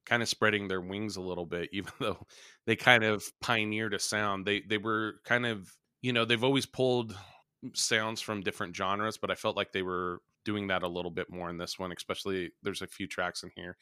kind 0.09 0.23
of 0.23 0.29
spreading 0.29 0.69
their 0.69 0.81
wings 0.81 1.17
a 1.17 1.21
little 1.21 1.47
bit, 1.47 1.69
even 1.73 1.93
though 2.01 2.27
they 2.67 2.77
kind 2.77 3.05
of 3.05 3.25
pioneered 3.41 3.95
a 3.95 3.99
sound. 3.99 4.47
They 4.47 4.61
they 4.61 4.79
were 4.79 5.17
kind 5.25 5.47
of, 5.47 5.71
you 6.03 6.13
know, 6.13 6.25
they've 6.25 6.45
always 6.45 6.67
pulled 6.67 7.17
sounds 7.75 8.21
from 8.21 8.41
different 8.43 8.75
genres, 8.77 9.19
but 9.19 9.31
I 9.31 9.35
felt 9.35 9.57
like 9.57 9.73
they 9.73 9.83
were 9.83 10.21
doing 10.45 10.69
that 10.69 10.83
a 10.83 10.89
little 10.89 11.11
bit 11.11 11.31
more 11.31 11.51
in 11.51 11.59
this 11.59 11.79
one, 11.79 11.93
especially 11.93 12.53
there's 12.63 12.83
a 12.83 12.87
few 12.87 13.07
tracks 13.07 13.43
in 13.43 13.51
here. 13.55 13.77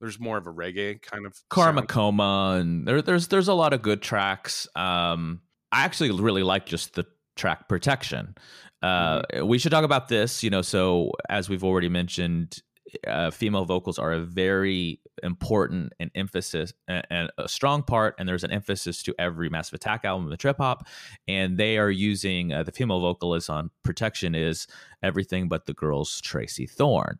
There's 0.00 0.20
more 0.20 0.36
of 0.36 0.46
a 0.46 0.52
reggae 0.52 1.00
kind 1.00 1.24
of 1.24 1.34
Karmacoma 1.50 2.60
and 2.60 2.86
there, 2.86 3.00
there's 3.00 3.28
there's 3.28 3.48
a 3.48 3.54
lot 3.54 3.72
of 3.72 3.80
good 3.80 4.02
tracks 4.02 4.68
um 4.74 5.40
i 5.72 5.84
actually 5.84 6.10
really 6.10 6.42
like 6.42 6.66
just 6.66 6.94
the 6.94 7.06
track 7.36 7.68
protection 7.68 8.34
uh 8.82 9.22
we 9.44 9.56
should 9.56 9.70
talk 9.70 9.84
about 9.84 10.08
this 10.08 10.42
you 10.42 10.50
know 10.50 10.62
so 10.62 11.12
as 11.30 11.48
we've 11.48 11.64
already 11.64 11.88
mentioned 11.88 12.60
uh, 13.06 13.30
female 13.30 13.64
vocals 13.64 13.98
are 13.98 14.12
a 14.12 14.20
very 14.20 15.00
important 15.22 15.92
and 16.00 16.10
emphasis 16.14 16.72
and, 16.88 17.06
and 17.10 17.30
a 17.38 17.48
strong 17.48 17.82
part 17.82 18.14
and 18.18 18.28
there's 18.28 18.44
an 18.44 18.50
emphasis 18.50 19.02
to 19.02 19.14
every 19.18 19.48
massive 19.48 19.74
attack 19.74 20.04
album 20.04 20.28
the 20.28 20.36
trip 20.36 20.56
hop 20.58 20.86
and 21.28 21.56
they 21.56 21.78
are 21.78 21.90
using 21.90 22.52
uh, 22.52 22.62
the 22.62 22.72
female 22.72 23.00
vocalist 23.00 23.48
on 23.48 23.70
protection 23.82 24.34
is 24.34 24.66
everything 25.02 25.48
but 25.48 25.66
the 25.66 25.72
girls 25.74 26.20
tracey 26.20 26.66
thorn 26.66 27.18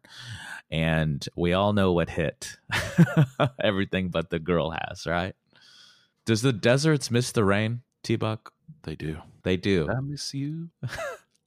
and 0.71 1.29
we 1.37 1.53
all 1.53 1.73
know 1.73 1.93
what 1.93 2.11
hit 2.11 2.57
everything 3.63 4.09
but 4.09 4.31
the 4.31 4.39
girl 4.39 4.71
has 4.71 5.07
right 5.07 5.35
does 6.27 6.43
the 6.43 6.53
deserts 6.53 7.11
miss 7.11 7.33
the 7.33 7.45
rain 7.45 7.83
t-buck 8.03 8.53
They 8.83 8.97
do. 8.97 9.19
they 9.45 9.57
do 9.57 9.89
I 9.89 10.01
miss 10.01 10.35
you. 10.35 10.71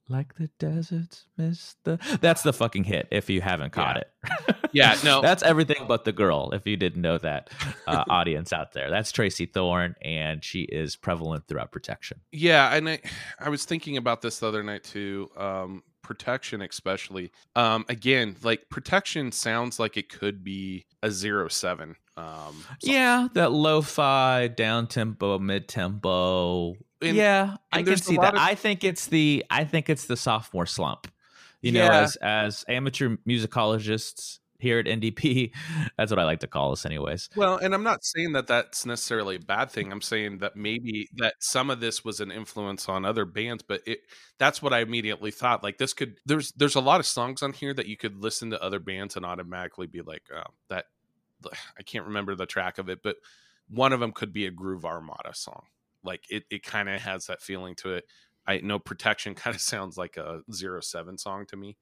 like 0.08 0.34
the 0.36 0.48
deserts 0.58 1.24
miss 1.36 1.76
the 1.84 1.98
that's 2.20 2.42
the 2.42 2.52
fucking 2.52 2.84
hit 2.84 3.06
if 3.10 3.28
you 3.30 3.40
haven't 3.40 3.72
caught 3.72 3.96
it 3.96 4.10
Yeah, 4.72 4.96
no. 5.02 5.22
that's 5.22 5.42
everything 5.42 5.86
but 5.88 6.04
the 6.04 6.12
girl 6.12 6.50
if 6.52 6.66
you 6.66 6.76
didn't 6.76 7.00
know 7.00 7.16
that 7.18 7.48
uh, 7.86 8.04
audience 8.10 8.52
out 8.52 8.72
there 8.72 8.90
that's 8.90 9.10
tracey 9.12 9.46
thorn 9.46 9.94
and 10.02 10.44
she 10.44 10.62
is 10.62 10.94
prevalent 10.96 11.46
throughout 11.48 11.72
protection 11.72 12.20
Yeah, 12.32 12.74
and 12.74 12.88
I 12.88 13.00
I 13.40 13.48
was 13.48 13.64
thinking 13.64 13.96
about 13.96 14.20
this 14.22 14.38
the 14.40 14.46
other 14.48 14.62
night 14.62 14.84
too. 14.84 15.30
Um, 15.36 15.82
protection, 16.02 16.62
especially. 16.62 17.30
Um, 17.56 17.84
again, 17.88 18.36
like 18.42 18.68
protection 18.70 19.32
sounds 19.32 19.78
like 19.78 19.96
it 19.96 20.08
could 20.10 20.42
be 20.44 20.86
a 21.02 21.10
zero 21.10 21.48
seven. 21.48 21.96
Um, 22.16 22.64
yeah 22.82 23.28
that 23.34 23.52
lo-fi 23.52 24.48
down 24.48 24.86
tempo 24.88 25.38
mid 25.38 25.68
tempo 25.68 26.74
And- 27.00 27.16
yeah 27.16 27.56
i 27.72 27.82
can 27.82 27.96
see 27.96 28.16
that 28.16 28.34
of- 28.34 28.40
i 28.40 28.54
think 28.54 28.84
it's 28.84 29.06
the 29.06 29.44
i 29.50 29.64
think 29.64 29.88
it's 29.88 30.06
the 30.06 30.16
sophomore 30.16 30.66
slump 30.66 31.06
you 31.62 31.72
know 31.72 31.84
Yeah. 31.84 32.00
as 32.00 32.16
as 32.16 32.64
amateur 32.68 33.16
musicologists 33.26 34.38
here 34.60 34.80
at 34.80 34.86
ndp 34.86 35.52
that's 35.96 36.10
what 36.10 36.18
i 36.18 36.24
like 36.24 36.40
to 36.40 36.48
call 36.48 36.72
us 36.72 36.84
anyways 36.84 37.28
Well, 37.36 37.56
and 37.56 37.72
I'm 37.74 37.84
not 37.84 38.04
saying 38.04 38.32
that 38.32 38.48
that's 38.48 38.84
necessarily 38.84 39.36
a 39.36 39.40
bad 39.40 39.70
thing. 39.70 39.92
I'm 39.92 40.00
saying 40.02 40.38
that 40.38 40.56
maybe 40.56 41.08
that 41.16 41.34
some 41.38 41.70
of 41.70 41.78
this 41.78 42.04
was 42.04 42.18
an 42.18 42.32
influence 42.32 42.88
on 42.88 43.04
other 43.04 43.24
bands, 43.24 43.62
but 43.62 43.82
it 43.86 44.00
that's 44.38 44.60
what 44.60 44.72
I 44.72 44.80
immediately 44.80 45.30
thought. 45.30 45.62
Like 45.62 45.78
this 45.78 45.92
could 45.94 46.18
there's 46.26 46.50
there's 46.56 46.74
a 46.74 46.80
lot 46.80 46.98
of 46.98 47.06
songs 47.06 47.42
on 47.42 47.52
here 47.52 47.72
that 47.74 47.86
you 47.86 47.96
could 47.96 48.16
listen 48.20 48.50
to 48.50 48.60
other 48.60 48.80
bands 48.80 49.14
and 49.16 49.24
automatically 49.24 49.86
be 49.86 50.00
like, 50.02 50.22
oh, 50.34 50.50
that 50.70 50.86
I 51.78 51.82
can't 51.84 52.06
remember 52.06 52.34
the 52.34 52.46
track 52.46 52.78
of 52.78 52.88
it, 52.88 52.98
but 53.04 53.14
one 53.68 53.92
of 53.92 54.00
them 54.00 54.10
could 54.10 54.32
be 54.32 54.46
a 54.46 54.50
Groove 54.50 54.84
Armada 54.84 55.32
song. 55.34 55.62
Like 56.08 56.24
it 56.30 56.44
it 56.50 56.62
kind 56.64 56.88
of 56.88 57.02
has 57.02 57.26
that 57.26 57.42
feeling 57.42 57.76
to 57.76 57.92
it. 57.92 58.04
I 58.46 58.58
know 58.58 58.78
Protection 58.78 59.34
kind 59.42 59.54
of 59.54 59.62
sounds 59.62 59.98
like 59.98 60.16
a 60.16 60.40
zero 60.52 60.80
seven 60.80 61.18
song 61.18 61.44
to 61.48 61.56
me, 61.56 61.76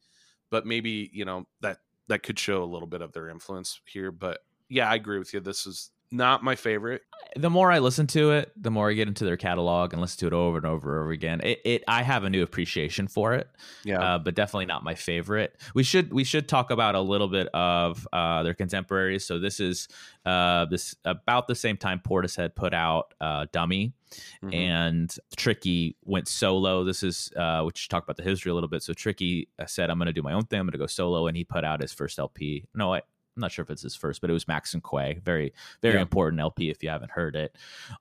but 0.51 0.67
maybe 0.67 1.09
you 1.13 1.25
know 1.25 1.47
that 1.63 1.79
that 2.09 2.25
could 2.25 2.39
show 2.39 2.63
a 2.63 2.67
little 2.67 2.89
bit 2.89 3.03
of 3.03 3.13
their 3.13 3.29
influence 3.29 3.81
here. 3.87 4.11
But 4.13 4.41
yeah, 4.69 4.91
I 4.91 4.97
agree 4.97 5.19
with 5.19 5.33
you. 5.33 5.41
This 5.41 5.67
is 5.67 5.93
not 6.13 6.43
my 6.45 6.55
favorite. 6.55 7.03
The 7.37 7.51
more 7.51 7.71
I 7.73 7.81
listen 7.81 8.07
to 8.09 8.31
it, 8.33 8.53
the 8.57 8.71
more 8.71 8.89
I 8.91 8.95
get 8.95 9.09
into 9.09 9.25
their 9.25 9.37
catalog 9.37 9.93
and 9.93 10.01
listen 10.01 10.21
to 10.21 10.27
it 10.29 10.33
over 10.33 10.57
and 10.57 10.65
over 10.67 10.95
and 10.95 11.03
over 11.03 11.11
again. 11.11 11.41
It, 11.43 11.61
it 11.65 11.85
I 11.89 12.03
have 12.03 12.25
a 12.25 12.31
new 12.31 12.43
appreciation 12.43 13.09
for 13.09 13.35
it. 13.35 13.49
Yeah. 13.85 14.01
uh, 14.01 14.19
but 14.19 14.35
definitely 14.35 14.67
not 14.67 14.85
my 14.85 14.95
favorite. 14.95 15.57
We 15.75 15.83
should 15.83 16.13
we 16.13 16.25
should 16.25 16.49
talk 16.49 16.71
about 16.71 16.95
a 16.95 17.01
little 17.01 17.29
bit 17.29 17.49
of 17.49 18.07
uh, 18.13 18.43
their 18.45 18.55
contemporaries. 18.55 19.25
So 19.27 19.39
this 19.39 19.61
is 19.61 19.89
uh, 20.25 20.65
this 20.67 20.95
about 21.05 21.47
the 21.49 21.55
same 21.55 21.77
time 21.77 22.01
Portishead 22.07 22.55
put 22.55 22.73
out 22.73 23.13
uh, 23.21 23.47
Dummy, 23.53 23.93
Mhm. 24.43 24.55
and 24.55 25.15
Tricky 25.37 25.97
went 26.05 26.29
solo. 26.29 26.85
This 26.85 27.03
is 27.03 27.31
uh, 27.37 27.63
which 27.63 27.89
talk 27.89 28.05
about 28.05 28.17
the 28.17 28.23
history 28.23 28.51
a 28.51 28.55
little 28.55 28.69
bit. 28.69 28.83
So 28.83 28.93
Tricky 28.95 29.49
uh, 29.59 29.67
said, 29.67 29.91
"I'm 29.91 29.99
going 29.99 30.07
to 30.07 30.13
do 30.13 30.23
my 30.23 30.33
own 30.33 30.45
thing. 30.45 30.61
I'm 30.61 30.67
going 30.67 30.73
to 30.73 30.79
go 30.79 30.87
solo," 30.87 31.27
and 31.27 31.37
he 31.37 31.45
put 31.45 31.65
out 31.65 31.81
his 31.81 31.93
first 31.93 32.19
LP. 32.19 32.65
No, 32.75 32.95
I, 32.95 33.03
I'm 33.37 33.43
not 33.43 33.53
sure 33.53 33.63
if 33.63 33.71
it's 33.71 33.83
his 33.83 33.95
first, 33.95 34.21
but 34.23 34.31
it 34.31 34.33
was 34.33 34.47
Maxinquaye. 34.47 35.23
Very 35.23 35.53
very 35.83 35.95
Yeah. 35.97 36.01
important 36.01 36.41
LP 36.41 36.71
if 36.71 36.83
you 36.83 36.89
haven't 36.89 37.11
heard 37.11 37.37
it. 37.37 37.57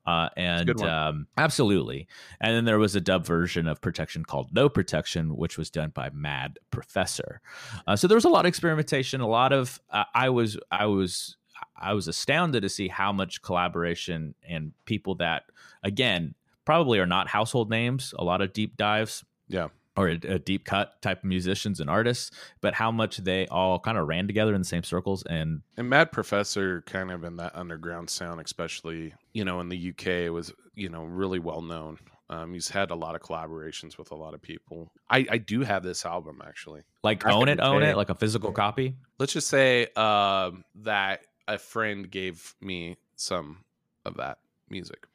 Uh, 0.05 0.29
and 0.37 0.81
um, 0.81 1.27
absolutely. 1.37 2.07
And 2.39 2.55
then 2.55 2.65
there 2.65 2.79
was 2.79 2.95
a 2.95 3.01
dub 3.01 3.25
version 3.25 3.67
of 3.67 3.81
Protection 3.81 4.23
called 4.23 4.53
No 4.53 4.69
Protection, 4.69 5.35
which 5.35 5.57
was 5.57 5.69
done 5.69 5.89
by 5.89 6.09
Mad 6.11 6.57
Professor. 6.71 7.41
Uh, 7.85 7.95
so 7.95 8.07
there 8.07 8.15
was 8.15 8.25
a 8.25 8.29
lot 8.29 8.45
of 8.45 8.49
experimentation. 8.49 9.19
A 9.21 9.27
lot 9.27 9.51
of 9.51 9.81
uh, 9.89 10.05
I 10.13 10.29
was 10.29 10.57
I 10.71 10.85
was 10.85 11.35
I 11.75 11.93
was 11.93 12.07
astounded 12.07 12.61
to 12.63 12.69
see 12.69 12.87
how 12.87 13.11
much 13.11 13.41
collaboration 13.41 14.35
and 14.47 14.71
people 14.85 15.15
that 15.15 15.43
again 15.83 16.33
probably 16.63 16.99
are 16.99 17.05
not 17.05 17.27
household 17.27 17.69
names. 17.69 18.13
A 18.17 18.23
lot 18.23 18.41
of 18.41 18.53
deep 18.53 18.77
dives. 18.77 19.23
Yeah. 19.49 19.67
Or 19.97 20.09
a, 20.09 20.19
a 20.27 20.39
deep 20.39 20.65
cut 20.65 21.01
type 21.01 21.19
of 21.19 21.23
musicians 21.23 21.79
and 21.79 21.89
artists, 21.89 22.29
but 22.59 22.73
how 22.73 22.91
much 22.91 23.17
they 23.17 23.47
all 23.47 23.79
kind 23.79 23.97
of 23.97 24.07
ran 24.07 24.27
together 24.27 24.53
in 24.53 24.61
the 24.61 24.65
same 24.65 24.83
circles 24.83 25.23
and 25.23 25.61
And 25.77 25.89
Mad 25.89 26.11
Professor, 26.11 26.81
kind 26.81 27.11
of 27.11 27.23
in 27.23 27.37
that 27.37 27.55
underground 27.55 28.09
sound, 28.09 28.41
especially 28.41 29.13
you 29.33 29.45
know 29.45 29.61
in 29.61 29.69
the 29.69 29.89
UK, 29.91 30.31
was 30.33 30.51
you 30.75 30.89
know 30.89 31.05
really 31.05 31.39
well 31.39 31.61
known. 31.61 31.97
Um, 32.29 32.53
he's 32.53 32.69
had 32.69 32.89
a 32.91 32.95
lot 32.95 33.15
of 33.15 33.21
collaborations 33.21 33.97
with 33.97 34.11
a 34.11 34.15
lot 34.15 34.33
of 34.33 34.41
people. 34.41 34.91
I, 35.09 35.27
I 35.29 35.37
do 35.37 35.61
have 35.61 35.83
this 35.83 36.05
album 36.05 36.41
actually. 36.45 36.81
like 37.03 37.23
Back 37.23 37.33
own 37.33 37.49
it, 37.49 37.59
own 37.59 37.81
day. 37.81 37.91
it, 37.91 37.97
like 37.97 38.09
a 38.09 38.15
physical 38.15 38.51
copy. 38.51 38.95
Let's 39.19 39.33
just 39.33 39.47
say 39.47 39.87
um, 39.95 40.65
that 40.75 41.21
a 41.47 41.57
friend 41.57 42.09
gave 42.09 42.55
me 42.59 42.97
some 43.15 43.63
of 44.05 44.17
that 44.17 44.39
music. 44.69 45.07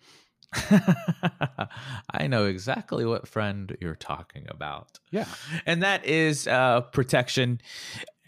I 2.13 2.27
know 2.27 2.47
exactly 2.47 3.05
what 3.05 3.29
friend 3.29 3.77
you're 3.81 3.95
talking 3.95 4.47
about. 4.49 4.99
Yeah. 5.11 5.27
And 5.67 5.83
that 5.83 6.05
is 6.07 6.47
uh, 6.49 6.83
protection. 6.83 7.61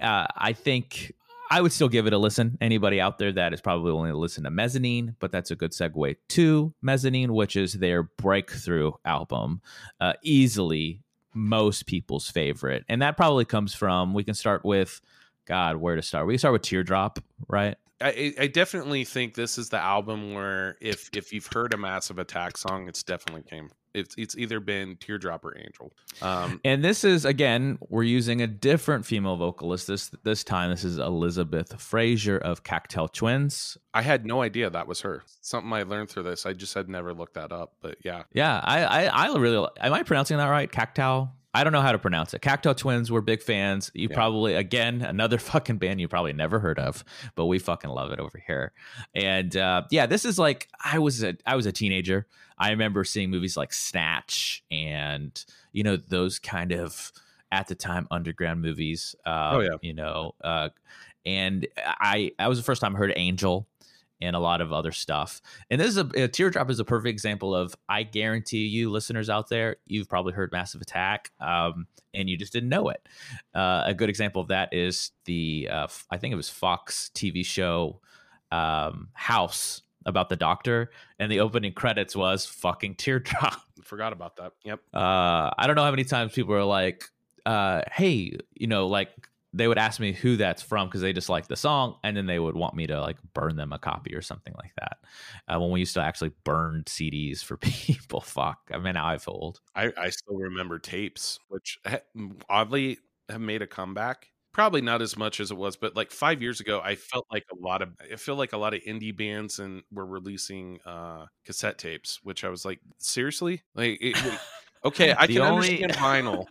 Uh, 0.01 0.27
I 0.37 0.53
think 0.53 1.13
I 1.51 1.61
would 1.61 1.73
still 1.73 1.89
give 1.89 2.07
it 2.07 2.13
a 2.13 2.19
listen. 2.19 2.57
Anybody 2.61 3.01
out 3.01 3.19
there 3.19 3.33
that 3.33 3.53
is 3.53 3.61
probably 3.61 3.93
only 3.93 4.13
listen 4.13 4.45
to 4.45 4.51
Mezzanine, 4.51 5.17
but 5.19 5.33
that's 5.33 5.51
a 5.51 5.57
good 5.57 5.73
segue 5.73 6.17
to 6.31 6.75
Mezzanine, 6.81 7.35
which 7.35 7.57
is 7.57 7.75
their 7.75 8.05
breakthrough 8.05 8.93
album. 9.05 9.61
Uh, 10.01 10.15
easily 10.23 11.03
most 11.35 11.87
people's 11.87 12.29
favorite. 12.29 12.85
And 12.89 13.03
that 13.03 13.17
probably 13.17 13.45
comes 13.45 13.75
from, 13.75 14.15
we 14.15 14.25
can 14.25 14.35
start 14.35 14.65
with, 14.65 15.01
God, 15.47 15.77
where 15.77 15.97
to 15.97 16.03
start? 16.03 16.27
We 16.27 16.35
can 16.35 16.39
start 16.39 16.53
with 16.53 16.63
Teardrop, 16.63 17.19
right? 17.49 17.77
I, 18.03 18.35
I 18.41 18.47
definitely 18.47 19.05
think 19.05 19.35
this 19.35 19.59
is 19.59 19.69
the 19.69 19.79
album 19.79 20.35
where 20.35 20.77
if 20.81 21.11
if 21.15 21.33
you've 21.33 21.49
heard 21.53 21.75
a 21.75 21.77
Massive 21.77 22.19
Attack 22.19 22.57
song, 22.57 22.88
it's 22.88 23.03
definitely 23.03 23.43
came. 23.43 23.71
It's 23.95 24.15
it's 24.17 24.37
either 24.38 24.59
been 24.59 24.97
Teardrop 24.97 25.45
or 25.45 25.57
Angel. 25.59 25.93
Um, 26.23 26.61
And 26.65 26.83
this 26.83 27.05
is 27.05 27.25
again, 27.27 27.79
we're 27.91 28.05
using 28.05 28.41
a 28.41 28.47
different 28.47 29.05
female 29.05 29.37
vocalist 29.37 29.87
this 29.87 30.11
this 30.25 30.43
time. 30.45 30.71
This 30.71 30.83
is 30.85 30.99
Elizabeth 30.99 31.79
Fraser 31.81 32.38
of 32.38 32.65
Cactel 32.65 33.12
Twins. 33.12 33.77
I 33.93 34.01
had 34.03 34.25
no 34.25 34.41
idea 34.43 34.71
that 34.71 34.87
was 34.88 35.03
her. 35.03 35.23
Something 35.43 35.73
I 35.73 35.83
learned 35.83 36.09
through 36.09 36.23
this. 36.23 36.47
I 36.47 36.55
just 36.55 36.73
had 36.73 36.88
never 36.88 37.12
looked 37.12 37.35
that 37.35 37.53
up. 37.53 37.75
But 37.83 37.99
yeah, 38.03 38.23
Yeah, 38.33 38.61
I 38.65 38.85
I, 38.85 39.27
I 39.29 39.37
really 39.37 39.69
am 39.81 39.93
I 39.93 40.03
pronouncing 40.03 40.38
that 40.38 40.47
right? 40.49 40.71
Cactal. 40.73 41.31
I 41.55 41.65
don't 41.65 41.73
know 41.75 41.83
how 41.83 41.93
to 41.93 41.99
pronounce 41.99 42.33
it. 42.35 42.41
Cactel 42.41 42.75
Twins 42.77 43.11
were 43.11 43.21
big 43.21 43.43
fans. 43.43 43.91
You 43.95 44.09
Yeah. 44.11 44.15
probably 44.17 44.55
again 44.55 45.03
another 45.03 45.38
fucking 45.51 45.79
band 45.79 46.01
you 46.01 46.09
probably 46.09 46.33
never 46.33 46.59
heard 46.61 46.79
of, 46.79 47.05
but 47.35 47.47
we 47.47 47.59
fucking 47.59 47.91
love 47.91 48.11
it 48.12 48.19
over 48.21 48.43
here. 48.47 48.73
And 49.15 49.55
uh, 49.57 49.83
yeah, 49.91 50.07
this 50.07 50.25
is 50.25 50.38
like 50.38 50.69
I 50.83 50.99
was 50.99 51.23
a 51.23 51.37
I 51.47 51.57
was 51.57 51.67
a 51.67 51.73
teenager. 51.73 52.27
I 52.59 52.71
remember 52.71 53.05
seeing 53.05 53.31
movies 53.31 53.57
like 53.57 53.73
Snatch 53.73 54.65
and 54.71 55.45
you 55.73 55.83
know 55.83 55.97
those 55.97 56.38
kind 56.38 56.73
of 56.73 57.12
at 57.51 57.69
the 57.69 57.75
time 57.75 58.07
underground 58.11 58.62
movies. 58.62 59.15
Uh, 59.27 59.51
Oh, 59.53 59.61
yeah. 59.61 59.77
you 59.83 59.93
know, 59.93 60.35
uh, 60.43 60.71
and 61.27 61.67
I 61.77 62.33
that 62.38 62.49
was 62.49 62.59
the 62.59 62.65
first 62.65 62.81
time 62.81 62.95
I 62.97 62.99
heard 62.99 63.12
Angel 63.15 63.69
and 64.23 64.37
a 64.37 64.39
lot 64.39 64.61
of 64.61 64.73
other 64.73 64.93
stuff. 64.93 65.43
And 65.69 65.81
this 65.81 65.89
is 65.89 65.99
a, 65.99 66.09
a 66.15 66.29
teardrop 66.29 66.71
is 66.71 66.79
a 66.79 66.85
perfect 66.85 67.11
example 67.11 67.55
of 67.55 67.75
I 67.89 68.05
guarantee 68.05 68.67
you, 68.67 68.91
listeners 68.91 69.29
out 69.29 69.49
there, 69.49 69.77
you've 69.85 70.09
probably 70.09 70.33
heard 70.33 70.53
Massive 70.53 70.81
Attack, 70.81 71.33
um, 71.41 71.87
and 72.15 72.31
you 72.31 72.39
just 72.39 72.53
didn't 72.53 72.69
know 72.69 72.89
it. 72.89 73.07
Uh, 73.55 73.83
a 73.85 73.95
good 73.95 74.09
example 74.09 74.41
of 74.41 74.49
that 74.49 74.73
is 74.73 75.11
the 75.25 75.69
uh, 75.71 75.89
I 76.11 76.19
think 76.19 76.33
it 76.33 76.37
was 76.37 76.49
Fox 76.49 77.11
TV 77.15 77.45
show 77.45 78.01
um, 78.53 79.09
House 79.13 79.83
about 80.07 80.29
the 80.29 80.37
doctor, 80.37 80.91
and 81.19 81.31
the 81.31 81.41
opening 81.41 81.73
credits 81.73 82.15
was 82.15 82.47
fucking 82.47 82.95
teardrop. 82.95 83.61
forgot 83.83 84.13
about 84.13 84.37
that. 84.37 84.53
Yep. 84.65 84.81
Uh, 84.95 85.51
I 85.59 85.67
don't 85.67 85.77
know 85.77 85.85
how 85.85 85.91
many 85.91 86.05
times 86.05 86.33
people 86.33 86.55
are 86.55 86.65
like, 86.65 87.05
uh, 87.45 87.83
"Hey, 87.91 88.37
you 88.55 88.69
know, 88.69 88.87
like." 88.87 89.11
They 89.55 89.69
would 89.69 89.79
ask 89.79 90.01
me 90.01 90.12
who 90.12 90.37
that's 90.37 90.62
from 90.62 90.88
because 90.88 91.03
they 91.03 91.12
just 91.12 91.29
like 91.29 91.47
the 91.47 91.57
song, 91.57 91.97
and 92.03 92.17
then 92.17 92.27
they 92.27 92.38
would 92.38 92.55
want 92.55 92.75
me 92.75 92.87
to 92.87 93.01
like 93.01 93.19
burn 93.35 93.57
them 93.57 93.73
a 93.73 93.79
copy 93.79 94.15
or 94.15 94.23
something 94.23 94.55
like 94.57 94.73
that. 94.79 94.99
Uh, 95.47 95.61
when 95.61 95.71
we 95.71 95.81
used 95.81 95.95
to 95.95 96.01
actually 96.01 96.33
burn 96.45 96.85
CDs 96.87 97.43
for 97.45 97.57
people, 97.59 98.21
fuck. 98.21 98.61
I 98.73 98.79
mean, 98.79 98.95
now 98.95 99.07
I've 99.07 99.29
old. 99.29 99.61
I, 99.75 99.93
I 99.97 100.11
still 100.11 100.37
remember 100.37 100.79
tapes, 100.79 101.38
which 101.49 101.79
oddly 102.49 102.99
have 103.29 103.41
made 103.41 103.62
a 103.62 103.67
comeback. 103.67 104.29
Probably 104.53 104.83
not 104.83 105.01
as 105.01 105.17
much 105.17 105.41
as 105.41 105.51
it 105.51 105.57
was, 105.57 105.77
but 105.77 105.97
like 105.97 106.11
five 106.11 106.43
years 106.43 106.61
ago, 106.61 106.81
I 106.85 106.95
felt 106.95 107.27
like 107.33 107.45
a 107.51 107.57
lot 107.57 107.81
of 107.81 107.88
I 108.12 108.17
feel 108.17 108.37
like 108.37 108.53
a 108.53 108.59
lot 108.59 108.75
of 108.75 108.83
indie 108.83 109.17
bands 109.17 109.59
and 109.59 109.83
were 109.91 110.05
releasing 110.05 110.79
uh, 110.85 111.27
cassette 111.47 111.79
tapes, 111.79 112.21
which 112.23 112.45
I 112.45 112.51
was 112.51 112.65
like, 112.65 112.79
seriously, 112.99 113.62
like, 113.75 113.97
it, 114.03 114.17
okay, 114.85 115.15
I 115.17 115.27
can 115.27 115.38
only- 115.38 115.83
understand 115.83 115.93
vinyl. 115.93 116.45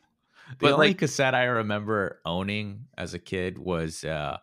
The 0.59 0.67
But, 0.67 0.71
only 0.73 0.87
like- 0.89 0.97
cassette 0.99 1.35
I 1.35 1.43
remember 1.45 2.19
owning 2.25 2.85
as 2.97 3.13
a 3.13 3.19
kid 3.19 3.57
was 3.57 4.03
uh, 4.03 4.37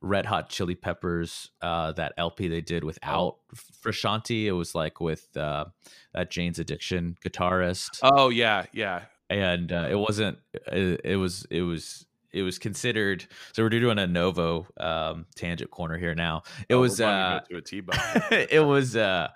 Red 0.00 0.26
Hot 0.26 0.48
Chili 0.50 0.74
Peppers, 0.74 1.50
uh, 1.62 1.92
that 1.92 2.12
LP 2.18 2.48
they 2.48 2.60
did 2.60 2.84
without 2.84 3.38
Frusciante. 3.82 4.44
It 4.44 4.52
was 4.52 4.74
like 4.74 5.00
with 5.00 5.36
uh, 5.36 5.66
that 6.14 6.30
Jane's 6.30 6.58
Addiction 6.58 7.16
guitarist, 7.24 7.98
Oh 8.02 8.28
yeah, 8.28 8.66
yeah. 8.72 9.02
and 9.30 9.72
uh, 9.72 9.88
it 9.90 9.98
wasn't. 9.98 10.38
It, 10.70 11.00
it 11.04 11.16
was. 11.16 11.46
It 11.50 11.62
was. 11.62 12.04
It 12.32 12.42
was 12.42 12.58
considered. 12.58 13.24
So 13.54 13.62
we're 13.62 13.70
doing 13.70 13.98
a 13.98 14.06
Novo 14.06 14.66
um, 14.76 15.24
tangent 15.36 15.70
corner 15.70 15.96
here 15.96 16.14
now. 16.14 16.42
It 16.68 16.74
Oh, 16.74 16.80
was. 16.80 17.00
Uh, 17.00 17.40
to 17.48 17.56
a 17.56 17.62
T-bone. 17.62 17.96
it 18.30 18.62
was 18.64 18.94
uh 18.94 19.28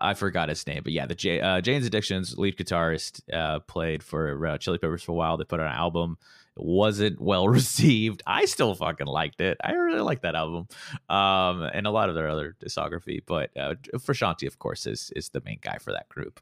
I 0.00 0.14
forgot 0.14 0.48
his 0.48 0.66
name, 0.66 0.82
but 0.82 0.92
yeah, 0.92 1.06
the 1.06 1.14
J, 1.14 1.40
uh, 1.40 1.60
Jane's 1.60 1.86
Addictions 1.86 2.38
lead 2.38 2.56
guitarist 2.56 3.20
uh, 3.32 3.60
played 3.60 4.02
for 4.02 4.46
uh, 4.46 4.58
Chili 4.58 4.78
Peppers 4.78 5.02
for 5.02 5.12
a 5.12 5.14
while. 5.14 5.36
They 5.36 5.44
put 5.44 5.60
out 5.60 5.66
an 5.66 5.72
album. 5.72 6.18
Wasn't 6.56 7.20
well 7.20 7.48
received. 7.60 8.22
I 8.26 8.44
still 8.44 8.74
fucking 8.74 9.06
liked 9.06 9.40
it. 9.40 9.58
I 9.62 9.72
really 9.72 10.00
like 10.00 10.22
that 10.22 10.34
album, 10.34 10.68
um, 11.08 11.62
and 11.62 11.86
a 11.86 11.90
lot 11.90 12.08
of 12.08 12.14
their 12.14 12.28
other 12.28 12.56
discography. 12.64 13.20
But 13.24 13.50
uh, 13.56 13.74
of 13.92 14.58
course, 14.58 14.86
is 14.86 15.12
is 15.16 15.30
the 15.30 15.42
main 15.44 15.58
guy 15.60 15.78
for 15.78 15.92
that 15.92 16.08
group. 16.08 16.40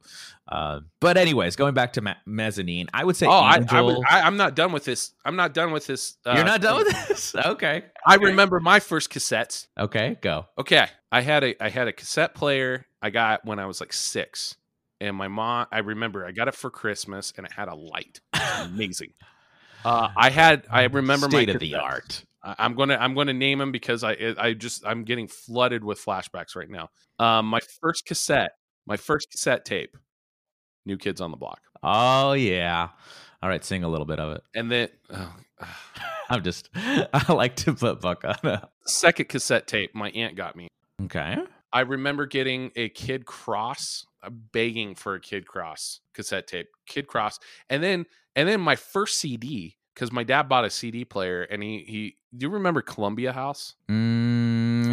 Uh, 0.48 0.81
but 1.01 1.16
anyways, 1.16 1.57
going 1.57 1.75
back 1.75 1.94
to 1.94 2.03
Ma- 2.03 2.14
Mezzanine, 2.27 2.88
I 2.92 3.05
would 3.05 3.16
say 3.16 3.27
oh, 3.27 3.31
I, 3.31 3.57
Angel. 3.57 4.03
I, 4.09 4.22
I'm 4.22 4.37
not 4.37 4.55
done 4.55 4.72
with 4.72 4.85
this. 4.85 5.12
I'm 5.25 5.37
not 5.37 5.55
done 5.55 5.72
with 5.72 5.87
this. 5.87 6.16
Uh, 6.27 6.35
You're 6.37 6.44
not 6.44 6.61
done 6.61 6.85
with 6.85 7.09
this? 7.09 7.35
Okay. 7.53 7.85
I 8.07 8.16
remember 8.16 8.61
my 8.61 8.81
first 8.81 9.11
cassettes. 9.11 9.66
Okay, 9.79 10.16
go. 10.20 10.46
Okay, 10.59 10.87
I 11.11 11.20
had 11.20 11.44
a 11.44 11.62
I 11.62 11.68
had 11.68 11.88
a 11.88 11.92
cassette 11.92 12.35
player 12.35 12.87
I 13.01 13.11
got 13.11 13.44
when 13.44 13.59
I 13.59 13.66
was 13.66 13.81
like 13.81 13.92
six, 13.92 14.57
and 15.01 15.16
my 15.16 15.29
mom. 15.29 15.66
I 15.72 15.79
remember 15.79 16.25
I 16.25 16.33
got 16.33 16.48
it 16.48 16.55
for 16.55 16.70
Christmas, 16.70 17.33
and 17.37 17.46
it 17.46 17.53
had 17.53 17.68
a 17.68 17.75
light. 17.75 18.20
Amazing. 18.61 19.12
Uh, 19.85 20.09
I 20.16 20.31
had. 20.31 20.66
I 20.71 20.85
remember 20.85 21.29
State 21.29 21.49
my 21.49 21.55
of 21.55 21.61
the 21.61 21.75
art. 21.75 22.25
I'm 22.42 22.75
gonna 22.75 22.97
I'm 23.01 23.14
gonna 23.14 23.33
name 23.33 23.59
them 23.59 23.71
because 23.73 24.03
I 24.03 24.35
I 24.38 24.53
just 24.55 24.85
I'm 24.85 25.05
getting 25.05 25.29
flooded 25.29 25.85
with 25.85 26.05
flashbacks 26.05 26.57
right 26.57 26.68
now. 26.68 26.90
Um, 27.18 27.47
my 27.47 27.61
first 27.81 28.05
cassette, 28.05 28.53
my 28.87 28.97
first 28.97 29.31
cassette 29.31 29.64
tape, 29.64 29.97
New 30.85 30.97
Kids 30.97 31.21
on 31.21 31.31
the 31.31 31.37
Block, 31.37 31.61
Oh 31.83 32.33
yeah. 32.33 32.88
All 33.42 33.49
right, 33.49 33.64
sing 33.64 33.83
a 33.85 33.88
little 33.88 34.07
bit 34.07 34.18
of 34.21 34.37
it. 34.37 34.42
and 34.55 34.71
then 34.71 34.88
oh, 35.11 35.35
I'm 36.29 36.42
just 36.42 36.68
I 36.75 37.33
like 37.33 37.57
to 37.57 37.75
put 37.75 38.01
Buck 38.01 38.25
on 38.25 38.51
a 38.51 38.68
second 38.87 39.29
cassette 39.29 39.66
tape, 39.66 39.95
my 39.95 40.11
aunt 40.11 40.37
got 40.37 40.57
me. 40.57 40.68
Okay. 41.05 41.37
I 41.73 41.81
remember 41.81 42.27
getting 42.27 42.71
a 42.77 42.88
Kid 42.90 43.25
Cross, 43.25 44.07
begging 44.30 44.94
for 44.94 45.14
a 45.14 45.20
Kid 45.20 45.46
Cross 45.46 46.00
cassette 46.14 46.46
tape, 46.46 46.68
Kid 46.87 47.06
Cross, 47.06 47.40
and 47.68 47.82
then 47.82 48.06
and 48.37 48.48
then 48.48 48.61
my 48.61 48.76
first 48.76 49.18
CD 49.18 49.76
because 49.94 50.12
my 50.12 50.24
dad 50.24 50.48
bought 50.48 50.64
a 50.64 50.70
CD 50.70 51.04
player, 51.04 51.42
and 51.42 51.62
he 51.62 51.85
he. 51.87 52.16
Do 52.37 52.46
you 52.46 52.50
remember 52.50 52.80
Columbia 52.80 53.32
House? 53.32 53.74
Mm, 53.90 54.87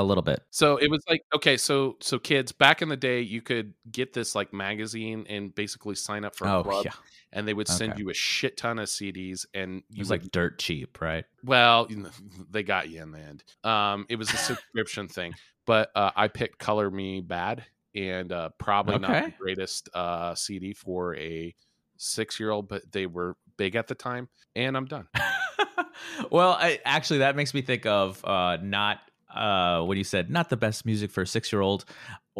a 0.00 0.02
little 0.04 0.22
bit. 0.22 0.40
So 0.50 0.76
it 0.76 0.88
was 0.88 1.02
like 1.08 1.22
okay, 1.34 1.56
so 1.56 1.96
so 2.00 2.18
kids 2.18 2.52
back 2.52 2.80
in 2.80 2.88
the 2.88 2.96
day, 2.96 3.20
you 3.20 3.42
could 3.42 3.74
get 3.90 4.12
this 4.12 4.34
like 4.34 4.52
magazine 4.52 5.26
and 5.28 5.52
basically 5.54 5.96
sign 5.96 6.24
up 6.24 6.36
for 6.36 6.46
a 6.46 6.50
Oh 6.50 6.62
club, 6.62 6.84
yeah, 6.84 6.92
and 7.32 7.48
they 7.48 7.54
would 7.54 7.66
send 7.68 7.92
Okay. 7.92 8.00
you 8.00 8.10
a 8.10 8.14
shit 8.14 8.56
ton 8.56 8.78
of 8.78 8.88
CDs, 8.88 9.46
and 9.52 9.82
it 9.96 9.98
was 9.98 10.10
would 10.10 10.22
like 10.22 10.30
dirt 10.30 10.58
cheap, 10.60 11.00
right? 11.00 11.24
Well, 11.42 11.86
you 11.90 11.96
know, 11.96 12.10
they 12.50 12.62
got 12.62 12.88
you 12.88 13.02
in 13.02 13.10
the 13.12 13.18
end. 13.18 13.44
Um, 13.64 14.06
it 14.08 14.16
was 14.16 14.32
a 14.32 14.36
subscription 14.38 15.08
thing, 15.08 15.34
but 15.66 15.90
uh, 15.94 16.12
I 16.14 16.28
picked 16.28 16.58
"Color 16.58 16.90
Me 16.90 17.20
Badd," 17.20 17.64
and 17.94 18.32
uh, 18.32 18.50
probably 18.58 18.98
not 18.98 19.24
the 19.24 19.32
greatest 19.38 19.88
uh, 19.94 20.34
CD 20.34 20.72
for 20.72 21.16
a 21.16 21.54
six-year-old, 21.96 22.68
but 22.68 22.82
they 22.92 23.06
were 23.06 23.36
big 23.56 23.76
at 23.76 23.86
the 23.86 23.94
time. 23.94 24.28
And 24.56 24.76
I'm 24.76 24.86
done. 24.86 25.08
well, 26.30 26.52
I, 26.52 26.80
actually, 26.84 27.20
that 27.20 27.36
makes 27.36 27.54
me 27.54 27.62
think 27.62 27.86
of 27.86 28.24
uh, 28.24 28.58
not 28.62 29.00
uh, 29.34 29.82
what 29.82 29.96
you 29.96 30.04
said, 30.04 30.30
not 30.30 30.48
the 30.48 30.56
best 30.56 30.86
music 30.86 31.10
for 31.10 31.22
a 31.22 31.26
six 31.26 31.52
year 31.52 31.60
old. 31.60 31.84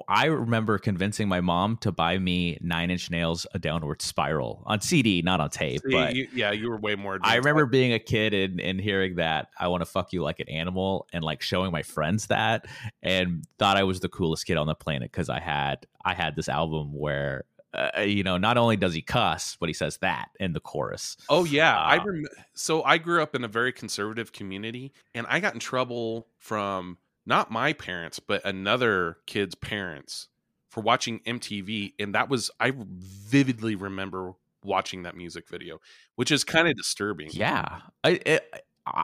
I 0.09 0.27
remember 0.27 0.79
convincing 0.79 1.29
my 1.29 1.41
mom 1.41 1.77
to 1.79 1.93
buy 1.93 2.19
me 2.19 2.59
Nine 2.61 2.91
Inch 2.91 3.11
Nails 3.11 3.47
A 3.55 3.59
Downward 3.59 4.03
Spiral 4.03 4.63
on 4.67 4.81
CD, 4.81 5.23
not 5.23 5.41
on 5.41 5.51
tape. 5.51 5.81
See, 5.87 5.93
but 5.93 6.15
you- 6.17 6.29
yeah, 6.35 6.51
you 6.51 6.69
were 6.69 6.79
way 6.79 6.97
more. 6.97 7.19
I 7.23 7.37
remember 7.37 7.67
being 7.67 7.93
a 7.93 7.99
kid 8.01 8.35
and, 8.35 8.61
and 8.61 8.81
hearing 8.81 9.17
that 9.17 9.51
I 9.59 9.69
want 9.69 9.83
to 9.83 9.87
fuck 9.87 10.13
you 10.13 10.23
like 10.23 10.41
an 10.41 10.49
animal 10.49 11.07
and 11.13 11.23
like 11.23 11.43
showing 11.43 11.71
my 11.71 11.83
friends 11.83 12.27
that 12.27 12.67
and 13.03 13.45
thought 13.59 13.77
I 13.77 13.85
was 13.85 14.01
the 14.01 14.09
coolest 14.09 14.47
kid 14.47 14.57
on 14.57 14.67
the 14.67 14.75
planet 14.75 15.13
because 15.13 15.29
I 15.29 15.39
had 15.41 15.87
I 16.05 16.15
had 16.15 16.35
this 16.37 16.49
album 16.49 16.93
where 16.93 17.45
uh, 17.73 18.01
you 18.03 18.23
know 18.23 18.37
not 18.37 18.57
only 18.57 18.77
does 18.77 18.95
he 18.95 19.03
cuss 19.03 19.57
but 19.59 19.69
he 19.69 19.73
says 19.73 19.97
that 19.99 20.29
in 20.41 20.53
the 20.53 20.61
chorus. 20.61 21.17
Oh 21.29 21.45
yeah, 21.45 21.77
I 21.79 21.99
Uh, 21.99 22.05
rem- 22.05 22.25
so 22.53 22.83
I 22.83 22.99
grew 22.99 23.23
up 23.23 23.35
in 23.35 23.43
a 23.45 23.49
very 23.49 23.73
conservative 23.73 24.33
community, 24.33 24.93
and 25.15 25.27
I 25.29 25.41
got 25.41 25.55
in 25.55 25.61
trouble 25.61 26.27
from 26.39 26.99
not 27.27 27.51
my 27.51 27.73
parents, 27.73 28.21
but 28.21 28.45
another 28.45 29.19
kid's 29.27 29.55
parents 29.55 30.29
for 30.71 30.81
watching 30.83 31.21
MTV, 31.21 31.93
and 31.99 32.15
that 32.15 32.29
was 32.29 32.51
I 32.61 32.73
vividly 32.77 33.75
remember 33.77 34.33
watching 34.65 35.03
that 35.05 35.17
music 35.17 35.49
video, 35.49 35.79
which 36.17 36.31
is 36.31 36.43
kind 36.45 36.67
of 36.69 36.75
disturbing. 36.77 37.29
Yeah, 37.33 37.81
I 38.03 38.11
it, 38.27 38.51
I- 38.53 38.61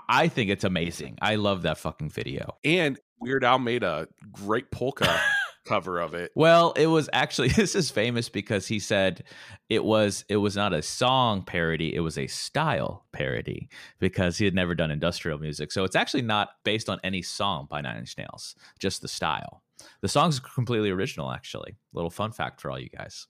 I 0.09 0.29
think 0.29 0.51
it's 0.51 0.65
amazing. 0.65 1.17
I 1.23 1.37
love 1.37 1.63
that 1.63 1.79
fucking 1.79 2.11
video. 2.11 2.59
and 2.65 2.99
Weird 3.19 3.45
Al 3.45 3.59
made 3.59 3.83
a 3.83 4.09
great 4.33 4.71
polka 4.71 5.21
cover 5.65 6.01
of 6.01 6.15
it. 6.15 6.31
Well, 6.35 6.73
it 6.73 6.87
was 6.87 7.09
actually 7.13 7.49
this 7.57 7.75
is 7.75 7.91
famous 7.91 8.29
because 8.29 8.67
he 8.67 8.79
said 8.79 9.25
it 9.69 9.85
was 9.85 10.25
it 10.29 10.37
was 10.37 10.57
not 10.57 10.73
a 10.73 10.83
song 10.83 11.43
parody, 11.43 11.95
it 11.95 12.01
was 12.01 12.19
a 12.19 12.27
style 12.27 13.07
parody 13.13 13.69
because 13.99 14.39
he 14.39 14.45
had 14.45 14.55
never 14.55 14.75
done 14.75 14.91
industrial 14.91 15.39
music. 15.39 15.73
So 15.73 15.85
it's 15.85 15.97
actually 15.97 16.23
not 16.23 16.51
based 16.65 16.89
on 16.89 16.99
any 17.05 17.23
song 17.23 17.67
by 17.71 17.81
Nine 17.81 17.99
Inch 17.99 18.17
Nails, 18.19 18.55
just 18.79 19.03
the 19.03 19.09
style. 19.09 19.63
The 20.03 20.09
song's 20.09 20.41
completely 20.41 20.91
original, 20.91 21.33
actually. 21.33 21.77
Little 21.95 22.11
fun 22.11 22.33
fact 22.33 22.61
for 22.61 22.71
all 22.71 22.79
you 22.79 22.91
guys. 22.91 23.27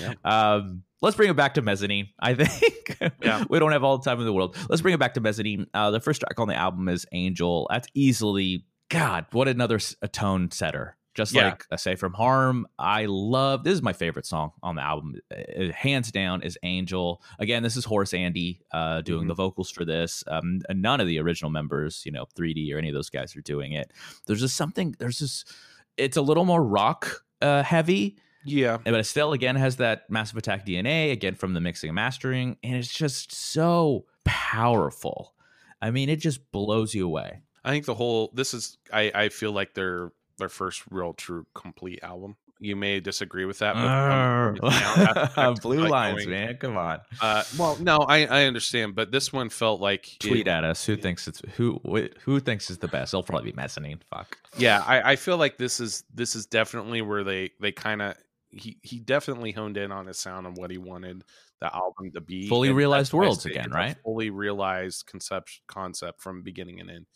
Yeah. 0.00 0.14
Um, 0.24 0.82
let's 1.00 1.16
bring 1.16 1.30
it 1.30 1.36
back 1.36 1.54
to 1.54 1.62
Mezzanine. 1.62 2.08
I 2.18 2.34
think 2.44 2.98
Yeah. 3.22 3.44
we 3.48 3.60
don't 3.60 3.70
have 3.70 3.84
all 3.84 3.98
the 3.98 4.04
time 4.04 4.18
in 4.18 4.26
the 4.26 4.32
world. 4.32 4.56
Let's 4.68 4.82
bring 4.82 4.94
it 4.94 4.98
back 4.98 5.14
to 5.14 5.20
Mezzanine. 5.20 5.68
Uh, 5.72 5.92
the 5.92 6.00
first 6.00 6.20
track 6.20 6.40
on 6.40 6.48
the 6.48 6.56
album 6.56 6.88
is 6.88 7.06
Angel. 7.12 7.68
That's 7.70 7.86
easily 7.94 8.66
God. 8.88 9.26
What 9.30 9.46
another 9.46 9.78
tone 10.10 10.50
setter. 10.50 10.96
Just 11.14 11.34
Yeah. 11.34 11.50
like 11.50 11.64
a 11.70 11.76
Safe 11.76 11.98
from 11.98 12.14
Harm, 12.14 12.66
I 12.78 13.04
love. 13.06 13.64
This 13.64 13.74
is 13.74 13.82
my 13.82 13.92
favorite 13.92 14.24
song 14.24 14.52
on 14.62 14.76
the 14.76 14.82
album, 14.82 15.16
Uh, 15.30 15.70
hands 15.72 16.10
down. 16.10 16.42
Is 16.42 16.56
Angel. 16.62 17.22
Again, 17.38 17.62
this 17.62 17.76
is 17.76 17.84
Horace 17.84 18.14
Andy 18.14 18.60
uh, 18.72 19.02
doing 19.02 19.24
Mhm. 19.24 19.28
the 19.28 19.34
vocals 19.34 19.70
for 19.70 19.84
this. 19.84 20.24
Um, 20.26 20.62
none 20.70 21.00
of 21.00 21.06
the 21.06 21.18
original 21.20 21.50
members, 21.50 22.02
you 22.06 22.12
know, 22.12 22.24
3D 22.34 22.72
or 22.72 22.78
any 22.78 22.88
of 22.88 22.94
those 22.94 23.10
guys 23.10 23.36
are 23.36 23.42
doing 23.42 23.72
it. 23.72 23.92
There's 24.26 24.40
just 24.40 24.56
something. 24.56 24.94
There's 24.98 25.18
just. 25.18 25.52
It's 25.98 26.16
a 26.16 26.22
little 26.22 26.46
more 26.46 26.64
rock 26.64 27.24
uh, 27.42 27.62
heavy, 27.62 28.16
Yeah, 28.44 28.78
but 28.82 28.94
it 28.94 29.04
still 29.04 29.32
again 29.34 29.56
has 29.56 29.76
that 29.76 30.08
Massive 30.08 30.36
Attack 30.38 30.64
DNA 30.64 31.10
again 31.12 31.34
from 31.34 31.52
the 31.54 31.60
mixing 31.60 31.90
and 31.90 31.94
mastering, 31.96 32.56
and 32.62 32.74
it's 32.76 32.92
just 32.92 33.32
so 33.32 34.06
powerful. 34.24 35.34
I 35.82 35.90
mean, 35.90 36.08
it 36.08 36.16
just 36.20 36.50
blows 36.52 36.94
you 36.94 37.04
away. 37.06 37.42
I 37.64 37.70
think 37.70 37.84
the 37.84 37.94
whole 37.94 38.30
this 38.34 38.54
is 38.54 38.78
I 38.92 39.10
I 39.14 39.28
feel 39.28 39.52
like 39.52 39.74
their 39.74 40.12
their 40.38 40.48
first 40.48 40.82
real 40.90 41.12
true 41.14 41.46
complete 41.54 42.00
album. 42.02 42.36
You 42.60 42.76
may 42.76 43.00
disagree 43.00 43.44
with 43.44 43.58
that, 43.58 43.74
but 43.74 43.82
you 43.82 44.60
know, 44.60 44.68
that's- 45.04 45.32
that's 45.36 45.60
Blue 45.60 45.80
like 45.80 45.90
lines, 45.90 46.18
going- 46.18 46.30
man. 46.30 46.56
Come 46.58 46.76
on. 46.76 47.00
Uh, 47.20 47.42
well, 47.58 47.76
no, 47.80 47.98
I 47.98 48.24
I 48.26 48.44
understand, 48.44 48.94
but 48.94 49.10
this 49.10 49.32
one 49.32 49.48
felt 49.48 49.80
like 49.80 50.08
Tweet 50.20 50.46
it- 50.46 50.50
at 50.50 50.62
us. 50.62 50.84
Who 50.86 50.96
thinks 50.96 51.26
it's 51.26 51.42
who? 51.56 51.80
Who 52.24 52.38
thinks 52.38 52.70
is 52.70 52.78
the 52.78 52.86
best? 52.86 53.12
It'll 53.12 53.24
probably 53.24 53.50
be 53.50 53.56
mezzanine. 53.56 54.00
Fuck. 54.10 54.38
Yeah, 54.58 54.84
I, 54.86 55.12
I 55.12 55.16
feel 55.16 55.38
like 55.38 55.58
this 55.58 55.80
is 55.80 56.04
this 56.14 56.36
is 56.36 56.46
definitely 56.46 57.02
where 57.02 57.24
they 57.24 57.50
they 57.60 57.72
kind 57.72 58.00
of 58.00 58.14
he 58.50 58.76
he 58.82 59.00
definitely 59.00 59.50
honed 59.50 59.76
in 59.76 59.90
on 59.90 60.06
his 60.06 60.18
sound 60.20 60.46
and 60.46 60.56
what 60.56 60.70
he 60.70 60.78
wanted 60.78 61.24
the 61.60 61.74
album 61.74 62.12
to 62.14 62.20
be. 62.20 62.48
Fully 62.48 62.70
realized 62.70 63.08
that's 63.08 63.12
why 63.14 63.22
I 63.24 63.26
worlds 63.26 63.46
again, 63.46 63.70
right? 63.72 63.96
Fully 64.04 64.30
realized 64.30 65.06
concept 65.06 65.60
concept 65.66 66.20
from 66.20 66.42
beginning 66.42 66.78
and 66.78 66.90
end. 66.90 67.06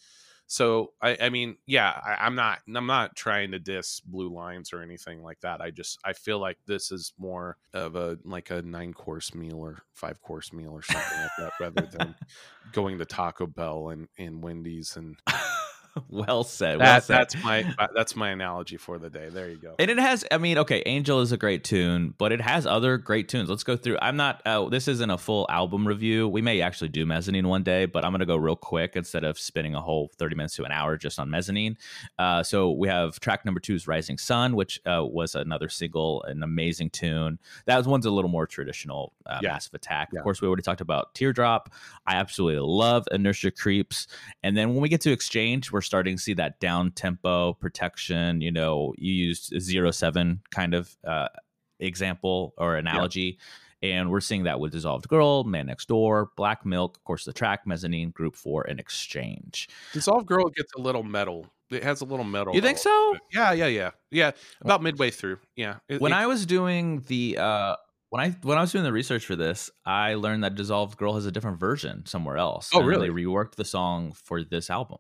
So 0.46 0.92
I, 1.02 1.16
I 1.20 1.28
mean, 1.30 1.56
yeah, 1.66 2.00
I, 2.04 2.24
I'm 2.24 2.34
not 2.34 2.60
I'm 2.72 2.86
not 2.86 3.16
trying 3.16 3.50
to 3.52 3.58
diss 3.58 4.00
Blue 4.00 4.32
Lines 4.32 4.72
or 4.72 4.80
anything 4.80 5.22
like 5.22 5.40
that. 5.40 5.60
I 5.60 5.70
just 5.70 5.98
I 6.04 6.12
feel 6.12 6.38
like 6.38 6.58
this 6.66 6.92
is 6.92 7.12
more 7.18 7.56
of 7.74 7.96
a 7.96 8.18
like 8.24 8.50
a 8.50 8.62
nine 8.62 8.92
course 8.92 9.34
meal 9.34 9.56
or 9.56 9.82
five 9.92 10.22
course 10.22 10.52
meal 10.52 10.70
or 10.70 10.82
something 10.82 11.18
like 11.20 11.30
that, 11.38 11.52
rather 11.60 11.88
than 11.98 12.14
going 12.72 12.98
to 12.98 13.04
Taco 13.04 13.46
Bell 13.46 13.88
and, 13.88 14.08
and 14.18 14.42
Wendy's 14.42 14.96
and 14.96 15.16
well 16.08 16.44
said. 16.44 16.78
Well 16.78 16.86
that, 16.86 17.04
said. 17.04 17.16
that's 17.16 17.42
my 17.42 17.74
that's 17.94 18.16
my 18.16 18.30
analogy 18.30 18.76
for 18.76 18.98
the 18.98 19.10
day. 19.10 19.28
There 19.28 19.48
you 19.48 19.56
go. 19.56 19.74
And 19.78 19.90
it 19.90 19.98
has, 19.98 20.24
I 20.30 20.38
mean, 20.38 20.58
okay, 20.58 20.82
Angel 20.86 21.20
is 21.20 21.32
a 21.32 21.36
great 21.36 21.64
tune, 21.64 22.14
but 22.18 22.32
it 22.32 22.40
has 22.40 22.66
other 22.66 22.98
great 22.98 23.28
tunes. 23.28 23.48
Let's 23.48 23.64
go 23.64 23.76
through. 23.76 23.98
I'm 24.00 24.16
not, 24.16 24.42
uh, 24.46 24.68
this 24.68 24.88
isn't 24.88 25.10
a 25.10 25.18
full 25.18 25.46
album 25.48 25.86
review. 25.86 26.28
We 26.28 26.42
may 26.42 26.60
actually 26.60 26.88
do 26.88 27.06
Mezzanine 27.06 27.48
one 27.48 27.62
day, 27.62 27.86
but 27.86 28.04
I'm 28.04 28.12
going 28.12 28.20
to 28.20 28.26
go 28.26 28.36
real 28.36 28.56
quick 28.56 28.96
instead 28.96 29.24
of 29.24 29.38
spending 29.38 29.74
a 29.74 29.80
whole 29.80 30.10
30 30.18 30.36
minutes 30.36 30.54
to 30.56 30.64
an 30.64 30.72
hour 30.72 30.96
just 30.96 31.18
on 31.18 31.30
Mezzanine. 31.30 31.76
Uh, 32.18 32.42
so 32.42 32.70
we 32.72 32.88
have 32.88 33.18
track 33.20 33.44
number 33.44 33.60
two 33.60 33.74
is 33.74 33.86
Rising 33.86 34.18
Sun, 34.18 34.56
which 34.56 34.80
uh, 34.86 35.04
was 35.04 35.34
another 35.34 35.68
single, 35.68 36.22
an 36.24 36.42
amazing 36.42 36.90
tune. 36.90 37.38
That 37.66 37.86
one's 37.86 38.06
a 38.06 38.10
little 38.10 38.30
more 38.30 38.46
traditional, 38.46 39.12
uh, 39.26 39.40
Yeah. 39.42 39.52
Massive 39.52 39.74
Attack. 39.74 40.10
Yeah. 40.12 40.20
Of 40.20 40.24
course, 40.24 40.40
we 40.40 40.48
already 40.48 40.62
talked 40.62 40.80
about 40.80 41.14
Teardrop. 41.14 41.72
I 42.06 42.16
absolutely 42.16 42.60
love 42.60 43.06
Inertia 43.10 43.50
Creeps. 43.50 44.06
And 44.42 44.56
then 44.56 44.70
when 44.70 44.80
we 44.80 44.88
get 44.88 45.00
to 45.02 45.12
Exchange, 45.12 45.72
we're 45.72 45.80
starting 45.86 46.16
to 46.16 46.22
see 46.22 46.34
that 46.34 46.60
down 46.60 46.90
tempo 46.92 47.54
protection. 47.54 48.40
You 48.40 48.52
know, 48.52 48.94
you 48.98 49.12
used 49.12 49.58
zero 49.60 49.90
seven 49.90 50.42
kind 50.50 50.74
of 50.74 50.96
uh, 51.06 51.28
example 51.80 52.54
or 52.58 52.76
analogy. 52.76 53.38
And 53.82 54.10
we're 54.10 54.20
seeing 54.22 54.44
that 54.44 54.58
with 54.58 54.72
Dissolved 54.72 55.06
Girl, 55.06 55.44
Man 55.44 55.66
Next 55.66 55.86
Door, 55.88 56.30
Black 56.36 56.64
Milk, 56.64 56.96
of 56.96 57.04
course, 57.04 57.24
the 57.26 57.32
track, 57.32 57.66
Mezzanine, 57.66 58.10
Group 58.10 58.34
Four, 58.34 58.64
and 58.66 58.80
Exchange. 58.80 59.68
Dissolved 59.92 60.26
Girl 60.26 60.48
gets 60.48 60.72
a 60.74 60.80
little 60.80 61.02
metal. 61.02 61.46
It 61.70 61.82
has 61.82 62.00
a 62.00 62.06
little 62.06 62.24
metal. 62.24 62.54
You 62.54 62.62
think 62.62 62.78
so? 62.78 63.16
Yeah, 63.34 63.52
yeah, 63.52 63.66
yeah, 63.66 63.90
yeah. 64.10 64.30
About 64.62 64.82
midway 64.82 65.10
through. 65.10 65.38
Yeah. 65.56 65.76
It- 65.88 66.00
When 66.00 66.12
it- 66.12 66.16
I 66.16 66.26
was 66.26 66.46
doing 66.46 67.00
the 67.06 67.36
uh, 67.38 67.76
when 68.08 68.24
I 68.24 68.30
when 68.42 68.56
I 68.56 68.62
was 68.62 68.72
doing 68.72 68.84
the 68.84 68.92
research 68.92 69.26
for 69.26 69.36
this, 69.36 69.70
I 69.84 70.14
learned 70.14 70.42
that 70.44 70.54
Dissolved 70.54 70.96
Girl 70.96 71.14
has 71.14 71.26
a 71.26 71.30
different 71.32 71.60
version 71.60 72.06
somewhere 72.06 72.38
else. 72.38 72.70
Oh, 72.72 72.78
and 72.78 72.88
really? 72.88 73.08
They 73.10 73.14
reworked 73.24 73.56
the 73.56 73.64
song 73.64 74.12
for 74.12 74.42
this 74.42 74.70
album. 74.70 74.98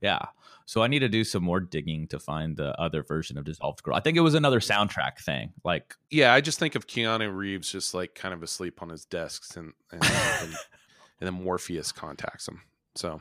Yeah. 0.00 0.26
So 0.66 0.82
I 0.82 0.86
need 0.86 1.00
to 1.00 1.08
do 1.08 1.24
some 1.24 1.42
more 1.42 1.60
digging 1.60 2.06
to 2.08 2.18
find 2.18 2.56
the 2.56 2.78
other 2.80 3.02
version 3.02 3.36
of 3.36 3.44
Dissolved 3.44 3.82
Girl. 3.82 3.94
I 3.94 4.00
think 4.00 4.16
it 4.16 4.20
was 4.20 4.34
another 4.34 4.60
soundtrack 4.60 5.18
thing. 5.18 5.52
Like 5.64 5.94
yeah, 6.10 6.32
I 6.32 6.40
just 6.40 6.58
think 6.58 6.74
of 6.74 6.86
Keanu 6.86 7.34
Reeves 7.34 7.70
just 7.70 7.94
like 7.94 8.14
kind 8.14 8.32
of 8.32 8.42
asleep 8.42 8.82
on 8.82 8.88
his 8.88 9.04
desks, 9.04 9.56
and 9.56 9.72
and, 9.90 10.02
and, 10.02 10.54
and 11.20 11.26
then 11.26 11.34
Morpheus 11.34 11.92
contacts 11.92 12.48
him. 12.48 12.62
So, 12.94 13.20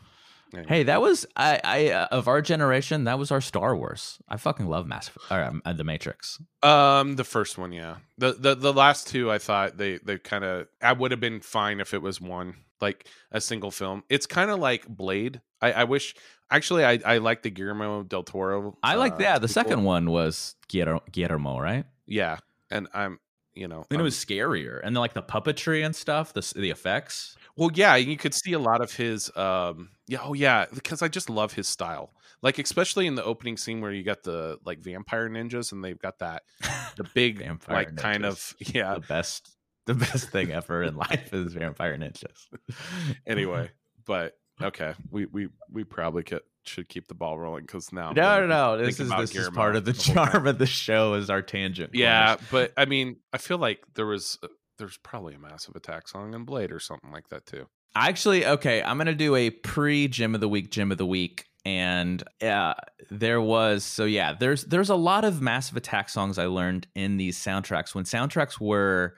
anyway. 0.54 0.68
Hey, 0.68 0.84
that 0.84 1.02
was 1.02 1.26
I, 1.36 1.60
I 1.64 1.90
uh, 1.90 2.08
of 2.12 2.28
our 2.28 2.42
generation. 2.42 3.06
That 3.06 3.20
was 3.20 3.32
our 3.32 3.42
Star 3.42 3.76
Wars. 3.76 4.20
I 4.30 4.38
fucking 4.38 4.68
love 4.68 4.86
Mass 4.88 5.10
or 5.30 5.44
um, 5.44 5.62
uh, 5.66 5.74
the 5.74 5.84
Matrix. 5.84 6.40
Um, 6.64 7.16
the 7.16 7.24
first 7.24 7.58
one, 7.58 7.72
yeah. 7.72 7.98
The 8.18 8.34
the 8.34 8.56
the 8.56 8.74
last 8.74 9.08
two, 9.08 9.32
I 9.32 9.40
thought 9.40 9.78
they 9.78 9.98
they 9.98 10.18
kind 10.20 10.44
of 10.44 10.68
I 10.82 10.94
would 10.94 11.12
have 11.12 11.20
been 11.20 11.42
fine 11.42 11.80
if 11.80 11.94
it 11.94 12.02
was 12.02 12.22
one 12.22 12.56
like 12.82 13.08
a 13.32 13.40
single 13.40 13.72
film. 13.72 14.04
It's 14.10 14.26
kind 14.26 14.52
of 14.52 14.60
like 14.60 14.88
Blade. 14.88 15.42
I, 15.62 15.72
I 15.72 15.84
wish 15.84 16.16
actually 16.52 16.86
I 16.86 17.00
I 17.06 17.18
like 17.18 17.42
the 17.42 17.50
Guillermo 17.50 18.04
del 18.04 18.24
Toro. 18.24 18.78
I 18.84 18.96
like 18.96 19.14
uh, 19.14 19.18
that. 19.18 19.42
The 19.42 19.48
sequel. 19.48 19.64
second 19.64 19.84
one 19.84 20.12
was 20.12 20.56
Guillermo, 20.68 21.60
right? 21.60 21.86
yeah, 22.06 22.38
and 22.70 22.88
I'm 22.94 23.20
you 23.54 23.68
know 23.68 23.86
And 23.90 23.94
it 23.94 23.96
I'm- 23.98 24.04
was 24.04 24.16
scarier, 24.16 24.80
and 24.84 24.96
then 24.96 25.02
like 25.02 25.14
the 25.14 25.24
puppetry 25.24 25.84
and 25.86 25.96
stuff, 25.96 26.34
the 26.34 26.42
the 26.56 26.70
effects. 26.70 27.36
well 27.58 27.70
yeah 27.74 27.96
you 27.98 28.16
could 28.18 28.34
see 28.34 28.54
a 28.54 28.60
lot 28.60 28.82
of 28.82 28.94
his 28.94 29.30
um 29.36 29.90
yeah 30.08 30.20
oh 30.24 30.34
yeah 30.34 30.66
because 30.74 31.02
I 31.02 31.08
just 31.10 31.30
love 31.30 31.52
his 31.54 31.68
style 31.68 32.14
like 32.42 32.58
especially 32.60 33.08
in 33.08 33.16
the 33.16 33.24
opening 33.26 33.58
scene 33.58 33.82
where 33.82 33.92
you 33.92 34.04
got 34.04 34.24
the 34.24 34.58
like 34.66 34.80
vampire 34.80 35.30
ninjas 35.30 35.74
and 35.74 35.84
they've 35.84 36.00
got 36.00 36.20
that 36.20 36.44
the 36.96 37.04
big 37.14 37.40
Vampire 37.40 37.76
like 37.76 37.98
kind 37.98 38.26
of 38.26 38.54
yeah 38.60 38.94
the 38.96 39.02
best 39.02 39.50
the 39.86 39.94
best 39.94 40.30
thing 40.30 40.52
ever 40.52 40.82
in 40.84 40.96
life 40.96 41.34
is 41.34 41.54
vampire 41.54 41.98
ninjas. 41.98 42.48
anyway 43.28 43.70
but 44.06 44.38
Okay, 44.64 44.94
we 45.10 45.26
we 45.26 45.50
we 45.72 45.84
probably 45.84 46.24
could, 46.24 46.42
should 46.64 46.90
keep 46.90 47.08
the 47.08 47.14
ball 47.14 47.38
rolling 47.40 47.64
because 47.64 47.92
now 47.92 48.12
No, 48.12 48.42
no, 48.42 48.48
no. 48.48 48.78
This 48.78 49.00
is 49.00 49.10
this 49.10 49.36
is 49.36 49.50
part 49.50 49.76
of 49.76 49.86
the 49.86 49.92
the 49.92 50.00
charm 50.00 50.48
of 50.48 50.58
the 50.58 50.66
show 50.66 51.16
is 51.16 51.30
our 51.30 51.42
tangent. 51.42 51.92
Yeah, 51.94 52.36
corners. 52.36 52.48
but 52.52 52.74
I 52.78 52.86
mean, 52.86 53.18
I 53.34 53.38
feel 53.38 53.58
like 53.58 53.84
there 53.96 54.06
was 54.06 54.38
uh, 54.44 54.48
there's 54.78 54.98
probably 54.98 55.36
a 55.36 55.40
massive 55.40 55.76
attack 55.76 56.08
song 56.08 56.34
in 56.34 56.44
Blade 56.46 56.72
or 56.72 56.80
something 56.80 57.12
like 57.12 57.30
that 57.30 57.46
too. 57.46 57.68
Actually, 57.96 58.46
okay, 58.46 58.82
I'm 58.82 58.98
gonna 58.98 59.14
do 59.14 59.36
a 59.36 59.50
pre 59.50 60.08
gym 60.08 60.34
of 60.36 60.42
the 60.42 60.50
week, 60.50 60.72
gym 60.72 60.92
of 60.92 60.98
the 60.98 61.06
week, 61.06 61.46
and 61.66 62.24
uh, 62.42 62.74
there 63.10 63.42
was 63.42 63.84
so 63.84 64.06
yeah, 64.06 64.34
there's 64.34 64.64
there's 64.66 64.90
a 64.90 64.96
lot 64.96 65.26
of 65.26 65.42
Massive 65.42 65.78
Attack 65.78 66.10
songs 66.10 66.38
I 66.38 66.46
learned 66.46 66.88
in 66.96 67.18
these 67.18 67.38
soundtracks 67.38 67.94
when 67.94 68.06
soundtracks 68.06 68.60
were 68.60 69.16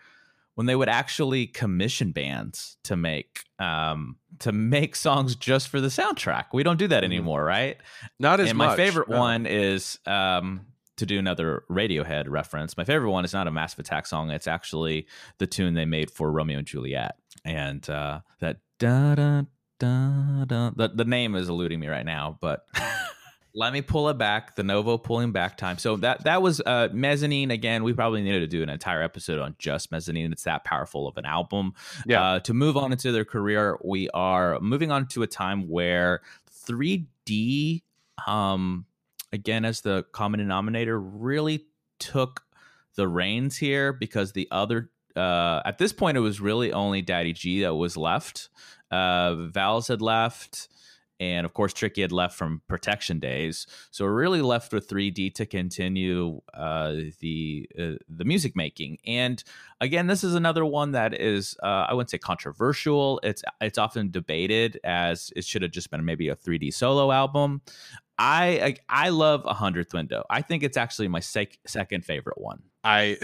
when 0.55 0.67
they 0.67 0.75
would 0.75 0.89
actually 0.89 1.47
commission 1.47 2.11
bands 2.11 2.77
to 2.83 2.95
make 2.95 3.41
um 3.59 4.17
to 4.39 4.51
make 4.51 4.95
songs 4.95 5.35
just 5.35 5.67
for 5.67 5.79
the 5.81 5.87
soundtrack. 5.87 6.45
We 6.53 6.63
don't 6.63 6.77
do 6.77 6.87
that 6.89 7.01
Mhm. 7.03 7.05
anymore, 7.07 7.43
right? 7.43 7.77
Not 8.19 8.39
as 8.39 8.49
and 8.49 8.57
much. 8.57 8.69
my 8.69 8.75
favorite 8.75 9.09
no. 9.09 9.19
one 9.19 9.45
is 9.45 9.99
um 10.05 10.65
to 10.97 11.05
do 11.07 11.17
another 11.17 11.63
Radiohead 11.71 12.29
reference. 12.29 12.77
My 12.77 12.83
favorite 12.83 13.09
one 13.09 13.25
is 13.25 13.33
not 13.33 13.47
a 13.47 13.51
Massive 13.51 13.79
Attack 13.79 14.05
song. 14.05 14.29
It's 14.29 14.47
actually 14.47 15.07
the 15.39 15.47
tune 15.47 15.73
they 15.73 15.85
made 15.85 16.11
for 16.11 16.31
Romeo 16.31 16.59
and 16.59 16.67
Juliet, 16.67 17.15
and 17.43 17.87
uh, 17.89 18.19
that 18.39 18.57
da 18.79 19.15
da 19.15 19.41
da 19.79 20.45
da. 20.45 20.69
The, 20.75 20.89
the 20.93 21.05
name 21.05 21.33
is 21.35 21.49
eluding 21.49 21.79
me 21.79 21.87
right 21.87 22.05
now, 22.05 22.37
but. 22.39 22.65
Let 23.55 23.71
me 23.71 23.81
pull 23.81 24.09
it 24.09 24.17
back. 24.17 24.55
The 24.55 24.63
Novo 24.63 24.97
pulling 24.97 25.31
back 25.31 25.57
time. 25.57 25.77
So 25.77 25.95
that 25.97 26.23
that 26.23 26.41
was 26.41 26.59
uh, 26.61 26.89
mezzanine 26.91 27.51
again. 27.51 27.83
We 27.83 27.93
probably 27.93 28.23
needed 28.23 28.39
to 28.39 28.47
do 28.47 28.63
an 28.63 28.69
entire 28.69 29.03
episode 29.03 29.39
on 29.39 29.55
just 29.59 29.91
mezzanine. 29.91 30.31
It's 30.31 30.43
that 30.43 30.63
powerful 30.63 31.07
of 31.07 31.17
an 31.17 31.25
album. 31.25 31.73
Yeah. 32.05 32.23
Uh, 32.23 32.39
to 32.41 32.53
move 32.53 32.77
on 32.77 32.91
into 32.91 33.11
their 33.11 33.25
career, 33.25 33.77
we 33.83 34.09
are 34.09 34.59
moving 34.59 34.91
on 34.91 35.07
to 35.09 35.21
a 35.21 35.27
time 35.27 35.69
where 35.69 36.21
3D, 36.67 37.83
um, 38.25 38.85
again, 39.31 39.65
as 39.65 39.81
the 39.81 40.03
common 40.11 40.39
denominator, 40.39 40.99
really 40.99 41.65
took 41.99 42.43
the 42.95 43.07
reins 43.07 43.57
here 43.57 43.93
because 43.93 44.31
the 44.31 44.47
other, 44.49 44.89
uh, 45.15 45.61
at 45.65 45.77
this 45.77 45.93
point, 45.93 46.17
it 46.17 46.21
was 46.21 46.41
really 46.41 46.73
only 46.73 47.01
Daddy 47.01 47.33
G 47.33 47.61
that 47.61 47.75
was 47.75 47.97
left. 47.97 48.49
Uh, 48.89 49.35
Vowles 49.51 49.87
had 49.87 50.01
left. 50.01 50.69
And 51.19 51.45
of 51.45 51.53
course, 51.53 51.73
Tricky 51.73 52.01
had 52.01 52.11
left 52.11 52.37
from 52.37 52.61
protection 52.67 53.19
days, 53.19 53.67
so 53.91 54.05
we're 54.05 54.13
really 54.13 54.41
left 54.41 54.73
with 54.73 54.89
3D 54.89 55.33
to 55.35 55.45
continue 55.45 56.41
uh, 56.53 56.93
the 57.19 57.69
uh, 57.79 57.91
the 58.09 58.25
music 58.25 58.55
making. 58.55 58.97
And 59.05 59.43
again, 59.79 60.07
this 60.07 60.23
is 60.23 60.35
another 60.35 60.65
one 60.65 60.91
that 60.91 61.19
is 61.19 61.55
uh, 61.63 61.85
I 61.87 61.93
wouldn't 61.93 62.09
say 62.09 62.17
controversial. 62.17 63.19
It's 63.23 63.43
it's 63.61 63.77
often 63.77 64.11
debated 64.11 64.79
as 64.83 65.31
it 65.35 65.45
should 65.45 65.61
have 65.61 65.71
just 65.71 65.91
been 65.91 66.03
maybe 66.03 66.29
a 66.29 66.35
3D 66.35 66.73
solo 66.73 67.11
album. 67.11 67.61
I 68.17 68.75
I, 68.89 69.05
I 69.05 69.09
love 69.09 69.45
a 69.45 69.53
hundredth 69.53 69.93
window. 69.93 70.23
I 70.29 70.41
think 70.41 70.63
it's 70.63 70.77
actually 70.77 71.07
my 71.07 71.19
sec- 71.19 71.59
second 71.65 72.05
favorite 72.05 72.39
one. 72.39 72.63
I. 72.83 73.17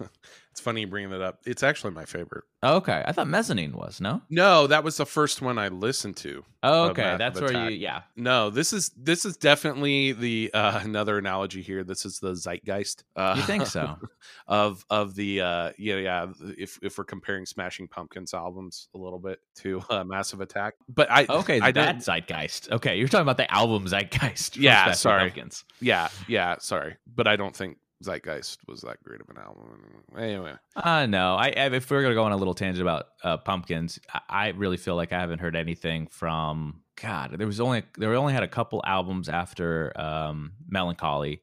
it's 0.54 0.60
funny 0.60 0.82
you 0.82 0.86
bringing 0.86 1.10
that 1.10 1.20
up. 1.20 1.40
It's 1.44 1.64
actually 1.64 1.94
my 1.94 2.04
favorite. 2.04 2.44
Okay, 2.62 3.02
I 3.04 3.10
thought 3.10 3.26
mezzanine 3.26 3.72
was 3.72 4.00
no. 4.00 4.22
No, 4.30 4.68
that 4.68 4.84
was 4.84 4.96
the 4.98 5.04
first 5.04 5.42
one 5.42 5.58
I 5.58 5.66
listened 5.66 6.16
to. 6.18 6.44
Oh, 6.62 6.84
Of 6.84 6.90
okay, 6.92 7.02
Massive 7.02 7.18
that's 7.18 7.40
where 7.40 7.50
Attack. 7.50 7.70
you 7.72 7.76
yeah. 7.78 8.02
No, 8.14 8.50
this 8.50 8.72
is 8.72 8.90
this 8.96 9.24
is 9.24 9.36
definitely 9.36 10.12
the 10.12 10.50
uh, 10.54 10.78
another 10.84 11.18
analogy 11.18 11.60
here. 11.60 11.82
This 11.82 12.06
is 12.06 12.20
the 12.20 12.36
zeitgeist. 12.36 13.02
Uh, 13.16 13.34
You 13.36 13.42
think 13.42 13.66
so? 13.66 13.98
of 14.46 14.84
of 14.88 15.16
the 15.16 15.40
uh, 15.40 15.72
yeah 15.76 15.96
yeah. 15.96 16.26
If 16.56 16.78
if 16.82 16.96
we're 16.98 17.04
comparing 17.04 17.46
Smashing 17.46 17.88
Pumpkins 17.88 18.32
albums 18.32 18.88
a 18.94 18.98
little 18.98 19.18
bit 19.18 19.40
to 19.56 19.82
uh, 19.90 20.04
Massive 20.04 20.40
Attack, 20.40 20.74
but 20.88 21.10
I 21.10 21.26
Okay, 21.28 21.60
I 21.60 21.72
that 21.72 21.92
don't- 21.92 22.00
zeitgeist. 22.02 22.70
Okay, 22.70 22.96
you're 22.96 23.08
talking 23.08 23.22
about 23.22 23.38
the 23.38 23.52
album 23.52 23.86
zeitgeist. 23.88 24.54
from 24.54 24.62
Yeah, 24.62 24.84
Smashing 24.84 24.96
sorry. 24.98 25.20
Pumpkins. 25.30 25.64
yeah 25.80 26.08
yeah 26.28 26.56
sorry, 26.60 26.96
but 27.12 27.26
I 27.26 27.34
don't 27.36 27.54
think 27.56 27.76
Zeitgeist 28.02 28.58
was 28.66 28.80
that 28.82 29.02
great 29.02 29.20
of 29.20 29.28
an 29.30 29.38
album. 29.38 30.02
Anyway, 30.18 30.54
Uh 30.76 31.06
no. 31.06 31.34
I, 31.36 31.48
I 31.56 31.66
if 31.74 31.90
we're 31.90 32.02
gonna 32.02 32.14
go 32.14 32.24
on 32.24 32.32
a 32.32 32.36
little 32.36 32.54
tangent 32.54 32.82
about 32.82 33.06
uh, 33.22 33.36
pumpkins, 33.38 33.98
I, 34.12 34.20
I 34.28 34.48
really 34.48 34.76
feel 34.76 34.96
like 34.96 35.12
I 35.12 35.20
haven't 35.20 35.38
heard 35.38 35.56
anything 35.56 36.06
from 36.08 36.80
God. 37.00 37.32
There 37.38 37.46
was 37.46 37.60
only 37.60 37.84
there 37.96 38.14
only 38.14 38.32
had 38.34 38.42
a 38.42 38.48
couple 38.48 38.82
albums 38.84 39.28
after 39.28 39.92
um, 39.98 40.52
Melancholy, 40.68 41.42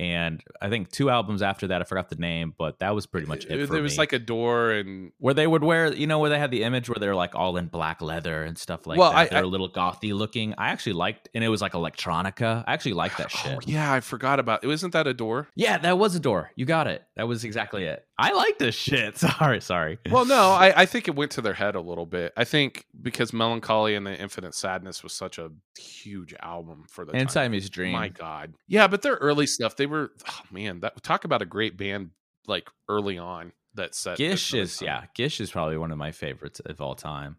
and 0.00 0.42
I 0.62 0.70
think 0.70 0.90
two 0.90 1.10
albums 1.10 1.42
after 1.42 1.66
that. 1.66 1.82
I 1.82 1.84
forgot 1.84 2.08
the 2.08 2.16
name, 2.16 2.54
but 2.56 2.78
that 2.78 2.94
was 2.94 3.04
pretty 3.04 3.26
much 3.26 3.44
it. 3.44 3.60
it 3.60 3.68
was 3.68 3.92
me. 3.92 3.98
like 3.98 4.14
Adore 4.14 4.70
and 4.70 5.12
where 5.18 5.34
they 5.34 5.46
would 5.46 5.62
wear, 5.62 5.92
you 5.92 6.06
know, 6.06 6.18
where 6.18 6.30
they 6.30 6.38
had 6.38 6.50
the 6.50 6.62
image 6.62 6.88
where 6.88 6.96
they're 6.98 7.14
like 7.14 7.34
all 7.34 7.58
in 7.58 7.66
black 7.66 8.00
leather 8.00 8.42
and 8.42 8.56
stuff 8.56 8.86
like 8.86 8.98
Well, 8.98 9.10
that. 9.10 9.18
I- 9.18 9.26
they're 9.26 9.38
I- 9.40 9.42
a 9.42 9.46
little 9.46 9.68
gothy 9.70 10.14
looking. 10.14 10.54
I 10.56 10.70
actually 10.70 10.94
liked, 10.94 11.28
and 11.34 11.44
it 11.44 11.48
was 11.48 11.60
like 11.60 11.72
electronica. 11.72 12.64
I 12.66 12.72
actually 12.72 12.94
liked 12.94 13.18
that 13.18 13.26
oh, 13.26 13.38
shit. 13.42 13.58
Oh, 13.58 13.60
yeah, 13.66 13.92
I 13.92 14.00
forgot 14.00 14.40
about. 14.40 14.64
Wasn't 14.64 14.94
that 14.94 15.06
Adore? 15.06 15.48
Yeah, 15.54 15.76
that 15.76 15.98
was 15.98 16.14
Adore. 16.14 16.50
You 16.56 16.64
got 16.64 16.86
it. 16.86 17.04
That 17.16 17.28
was 17.28 17.44
exactly 17.44 17.84
it. 17.84 18.02
I 18.18 18.32
like 18.32 18.58
this 18.58 18.74
shit. 18.74 19.18
Sorry, 19.18 19.60
sorry. 19.60 19.98
Well, 20.10 20.24
no, 20.26 20.50
I, 20.50 20.82
I 20.82 20.86
think 20.86 21.08
it 21.08 21.14
went 21.14 21.32
to 21.32 21.40
their 21.42 21.54
head 21.54 21.74
a 21.74 21.80
little 21.80 22.04
bit. 22.06 22.32
I 22.36 22.44
think 22.44 22.84
because 23.00 23.32
Melancholy 23.32 23.94
and 23.94 24.06
the 24.06 24.14
Infinite 24.14 24.54
Sadness 24.54 25.02
was 25.02 25.12
such 25.14 25.38
a 25.38 25.50
huge 25.78 26.34
album 26.40 26.84
for 26.88 27.04
the 27.04 27.12
and 27.12 27.28
time. 27.28 27.44
Siamese 27.44 27.70
Dream. 27.70 27.92
My 27.92 28.08
God, 28.08 28.54
yeah, 28.68 28.88
but 28.88 29.02
their 29.02 29.14
early 29.14 29.46
stuff, 29.46 29.76
they 29.76 29.86
were 29.90 30.12
oh, 30.28 30.40
man. 30.50 30.80
That 30.80 31.02
talk 31.02 31.24
about 31.24 31.42
a 31.42 31.46
great 31.46 31.76
band 31.76 32.10
like 32.46 32.68
early 32.88 33.18
on 33.18 33.52
that 33.74 33.94
set. 33.94 34.16
Gish 34.18 34.54
is 34.54 34.78
time. 34.78 34.86
yeah, 34.86 35.04
Gish 35.14 35.40
is 35.40 35.50
probably 35.50 35.76
one 35.76 35.90
of 35.92 35.98
my 35.98 36.12
favorites 36.12 36.60
of 36.60 36.80
all 36.80 36.94
time. 36.94 37.36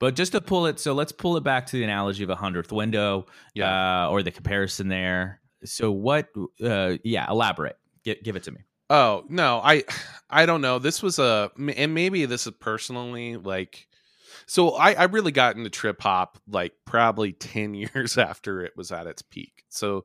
But 0.00 0.16
just 0.16 0.32
to 0.32 0.40
pull 0.40 0.66
it, 0.66 0.78
so 0.80 0.92
let's 0.92 1.12
pull 1.12 1.36
it 1.36 1.44
back 1.44 1.66
to 1.66 1.76
the 1.76 1.84
analogy 1.84 2.24
of 2.24 2.30
a 2.30 2.34
hundredth 2.36 2.72
window, 2.72 3.26
Yeah. 3.54 4.06
uh, 4.06 4.10
or 4.10 4.22
the 4.22 4.30
comparison 4.32 4.88
there. 4.88 5.40
So 5.64 5.90
what? 5.92 6.28
Uh, 6.62 6.96
yeah, 7.04 7.30
elaborate. 7.30 7.78
Give, 8.04 8.22
give 8.22 8.36
it 8.36 8.42
to 8.42 8.52
me. 8.52 8.60
Oh 8.90 9.24
no, 9.30 9.60
I 9.64 9.84
I 10.28 10.44
don't 10.44 10.60
know. 10.60 10.78
This 10.78 11.02
was 11.02 11.18
a 11.18 11.50
and 11.76 11.94
maybe 11.94 12.26
this 12.26 12.46
is 12.46 12.52
personally 12.60 13.36
like 13.36 13.88
so 14.46 14.72
I, 14.74 14.92
I 14.92 15.04
really 15.04 15.32
got 15.32 15.56
into 15.56 15.70
trip 15.70 16.02
hop 16.02 16.36
like 16.46 16.72
probably 16.84 17.32
10 17.32 17.72
years 17.94 18.18
after 18.18 18.60
it 18.62 18.76
was 18.76 18.92
at 18.92 19.06
its 19.06 19.22
peak. 19.22 19.64
So 19.70 20.04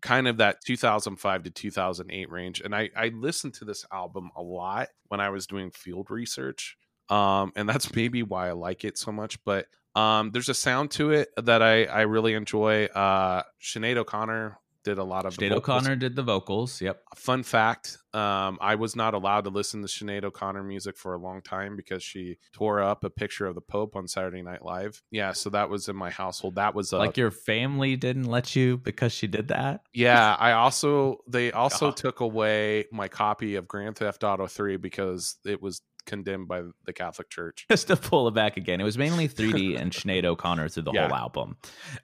kind 0.00 0.28
of 0.28 0.38
that 0.38 0.58
2005 0.64 1.42
to 1.44 1.50
2008 1.50 2.30
range 2.30 2.60
and 2.60 2.74
I 2.74 2.90
I 2.96 3.08
listened 3.08 3.54
to 3.54 3.64
this 3.64 3.84
album 3.92 4.30
a 4.36 4.42
lot 4.42 4.88
when 5.08 5.20
I 5.20 5.30
was 5.30 5.46
doing 5.46 5.70
field 5.70 6.10
research. 6.10 6.76
Um 7.08 7.52
and 7.56 7.68
that's 7.68 7.94
maybe 7.94 8.22
why 8.22 8.48
I 8.48 8.52
like 8.52 8.84
it 8.84 8.98
so 8.98 9.12
much, 9.12 9.42
but 9.44 9.66
um 9.94 10.30
there's 10.30 10.48
a 10.48 10.54
sound 10.54 10.90
to 10.92 11.10
it 11.10 11.28
that 11.36 11.62
I 11.62 11.84
I 11.84 12.02
really 12.02 12.34
enjoy. 12.34 12.86
Uh 12.86 13.42
Sinead 13.60 13.96
O'Connor 13.96 14.58
did 14.88 14.98
a 14.98 15.04
lot 15.04 15.26
of 15.26 15.36
Sinead 15.36 15.52
O'Connor 15.52 15.96
did 15.96 16.16
the 16.16 16.22
vocals. 16.22 16.80
Yep. 16.80 17.02
fun 17.14 17.42
fact 17.42 17.98
um, 18.14 18.56
i 18.60 18.74
was 18.74 18.96
not 18.96 19.12
allowed 19.12 19.44
to 19.44 19.50
listen 19.50 19.82
to 19.82 19.88
Sinead 19.88 20.24
o'connor 20.24 20.62
music 20.62 20.96
for 20.96 21.14
a 21.14 21.18
long 21.18 21.42
time 21.42 21.76
because 21.76 22.02
she 22.02 22.38
tore 22.52 22.80
up 22.80 23.04
a 23.04 23.10
picture 23.10 23.46
of 23.46 23.54
the 23.54 23.60
pope 23.60 23.96
on 23.96 24.08
saturday 24.08 24.40
night 24.40 24.64
live 24.64 25.02
yeah 25.10 25.32
so 25.32 25.50
that 25.50 25.68
was 25.68 25.88
in 25.88 25.96
my 25.96 26.08
household 26.08 26.54
that 26.54 26.74
was 26.74 26.92
uh, 26.92 26.98
like 26.98 27.16
your 27.18 27.30
family 27.30 27.96
didn't 27.96 28.24
let 28.24 28.56
you 28.56 28.78
because 28.78 29.12
she 29.12 29.26
did 29.26 29.48
that. 29.48 29.82
yeah 29.92 30.34
i 30.38 30.52
also 30.52 31.18
they 31.28 31.52
also 31.64 31.88
God. 31.88 31.96
took 31.96 32.20
away 32.20 32.86
my 32.90 33.08
copy 33.08 33.56
of 33.56 33.68
grand 33.68 33.96
theft 33.96 34.24
auto 34.24 34.46
3 34.46 34.78
because 34.78 35.36
it 35.44 35.60
was 35.60 35.82
condemned 36.08 36.48
by 36.48 36.62
the 36.86 36.92
catholic 36.92 37.28
church 37.30 37.66
just 37.70 37.86
to 37.86 37.96
pull 37.96 38.26
it 38.26 38.34
back 38.34 38.56
again, 38.56 38.80
it 38.80 38.84
was 38.84 38.98
mainly 38.98 39.28
3D 39.28 39.78
and 39.80 39.92
Sinead 39.92 40.24
O'Connor 40.24 40.68
through 40.70 40.82
the 40.84 40.92
Yeah. 40.92 41.06
whole 41.06 41.16
album. 41.16 41.56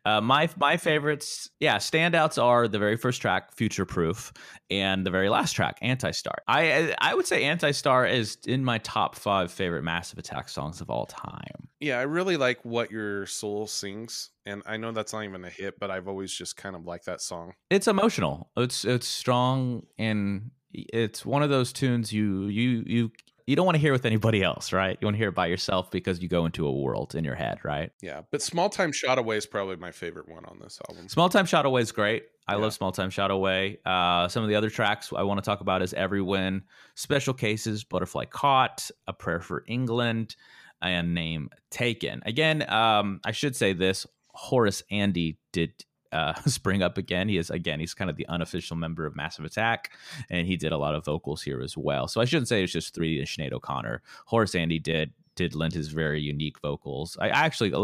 Uh, 0.04 0.20
my 0.20 0.48
my 0.56 0.76
favorites, 0.76 1.50
yeah, 1.58 1.78
standouts 1.78 2.40
are 2.40 2.68
the 2.68 2.78
very 2.78 2.96
first 2.96 3.20
track, 3.20 3.52
"Future 3.56 3.84
Proof," 3.86 4.32
and 4.70 5.04
the 5.04 5.10
very 5.10 5.28
last 5.28 5.54
track, 5.54 5.78
"Anti-Star." 5.82 6.36
I 6.46 6.94
I 7.00 7.14
would 7.14 7.26
say 7.26 7.44
"Anti-Star" 7.44 8.06
is 8.06 8.38
in 8.46 8.64
my 8.64 8.78
top 8.78 9.16
five 9.16 9.50
favorite 9.50 9.82
Massive 9.82 10.18
Attack 10.18 10.48
songs 10.50 10.80
of 10.80 10.90
all 10.90 11.06
time. 11.06 11.68
yeah 11.80 11.98
i 11.98 12.02
really 12.02 12.36
like 12.36 12.64
what 12.64 12.90
your 12.90 13.26
soul 13.26 13.66
sings 13.66 14.30
and 14.46 14.62
i 14.66 14.76
know 14.76 14.92
that's 14.92 15.12
not 15.12 15.24
even 15.24 15.44
a 15.44 15.50
hit 15.50 15.78
but 15.80 15.90
i've 15.90 16.08
always 16.08 16.32
just 16.32 16.56
kind 16.56 16.76
of 16.76 16.84
liked 16.86 17.06
that 17.06 17.20
song 17.20 17.52
It's 17.70 17.88
emotional. 17.88 18.50
It's 18.56 18.84
it's 18.84 19.06
strong 19.08 19.86
and 19.98 20.50
it's 20.72 21.24
one 21.26 21.42
of 21.42 21.50
those 21.50 21.72
tunes 21.72 22.12
you 22.12 22.46
you 22.46 22.82
you 22.86 23.10
you 23.46 23.56
don't 23.56 23.66
want 23.66 23.76
to 23.76 23.80
hear 23.80 23.92
with 23.92 24.06
anybody 24.06 24.42
else, 24.42 24.72
right? 24.72 24.96
You 25.00 25.06
want 25.06 25.14
to 25.14 25.18
hear 25.18 25.28
it 25.28 25.34
by 25.34 25.46
yourself 25.48 25.90
because 25.90 26.20
you 26.22 26.28
go 26.28 26.46
into 26.46 26.66
a 26.66 26.72
world 26.72 27.14
in 27.14 27.24
your 27.24 27.34
head, 27.34 27.58
right? 27.64 27.90
yeah 28.02 28.22
but 28.30 28.40
small 28.42 28.68
time 28.70 28.90
shot 28.92 29.18
away 29.18 29.36
is 29.36 29.46
probably 29.46 29.76
my 29.76 29.90
favorite 29.90 30.28
one 30.28 30.44
on 30.46 30.58
this 30.60 30.78
album 30.88 31.08
Small 31.08 31.28
Time 31.28 31.46
Shot 31.46 31.66
Away 31.66 31.82
is 31.82 31.92
great. 31.92 32.24
I 32.48 32.52
Yeah. 32.54 32.58
love 32.62 32.72
Small 32.74 32.92
Time 32.92 33.10
Shot 33.10 33.30
Away. 33.30 33.78
Uh, 33.84 34.28
some 34.28 34.42
of 34.42 34.48
the 34.48 34.54
other 34.54 34.70
tracks 34.70 35.12
I 35.16 35.22
want 35.22 35.38
to 35.42 35.44
talk 35.44 35.60
about 35.60 35.82
is 35.82 35.92
Everywhen, 35.94 36.62
Special 36.94 37.34
Cases, 37.34 37.84
Butterfly 37.84 38.26
Caught, 38.26 38.90
A 39.06 39.12
Prayer 39.12 39.40
for 39.40 39.64
England, 39.66 40.36
and 40.82 41.14
Name 41.14 41.48
Taken. 41.70 42.22
Again, 42.26 42.68
um, 42.70 43.20
I 43.24 43.32
should 43.32 43.56
say 43.56 43.72
this 43.72 44.06
Horace 44.28 44.82
Andy 44.90 45.38
did. 45.52 45.72
Uh, 46.14 46.32
spring 46.46 46.82
up 46.82 46.96
again. 46.96 47.28
He 47.28 47.36
is 47.36 47.50
again. 47.50 47.80
He's 47.80 47.92
kind 47.92 48.08
of 48.08 48.16
the 48.16 48.26
unofficial 48.28 48.76
member 48.76 49.04
of 49.04 49.16
Massive 49.16 49.44
Attack, 49.44 49.92
and 50.30 50.46
he 50.46 50.56
did 50.56 50.72
a 50.72 50.78
lot 50.78 50.94
of 50.94 51.04
vocals 51.04 51.42
here 51.42 51.60
as 51.60 51.76
well. 51.76 52.08
So 52.08 52.20
I 52.20 52.24
shouldn't 52.24 52.48
say 52.48 52.62
it's 52.62 52.72
just 52.72 52.94
three 52.94 53.18
and 53.18 53.26
Sinead 53.26 53.52
O'Connor. 53.52 54.02
Horace 54.26 54.54
Andy 54.54 54.78
did 54.78 55.12
did 55.34 55.54
lend 55.54 55.72
his 55.72 55.88
very 55.88 56.20
unique 56.20 56.60
vocals. 56.60 57.16
I 57.20 57.28
actually, 57.28 57.74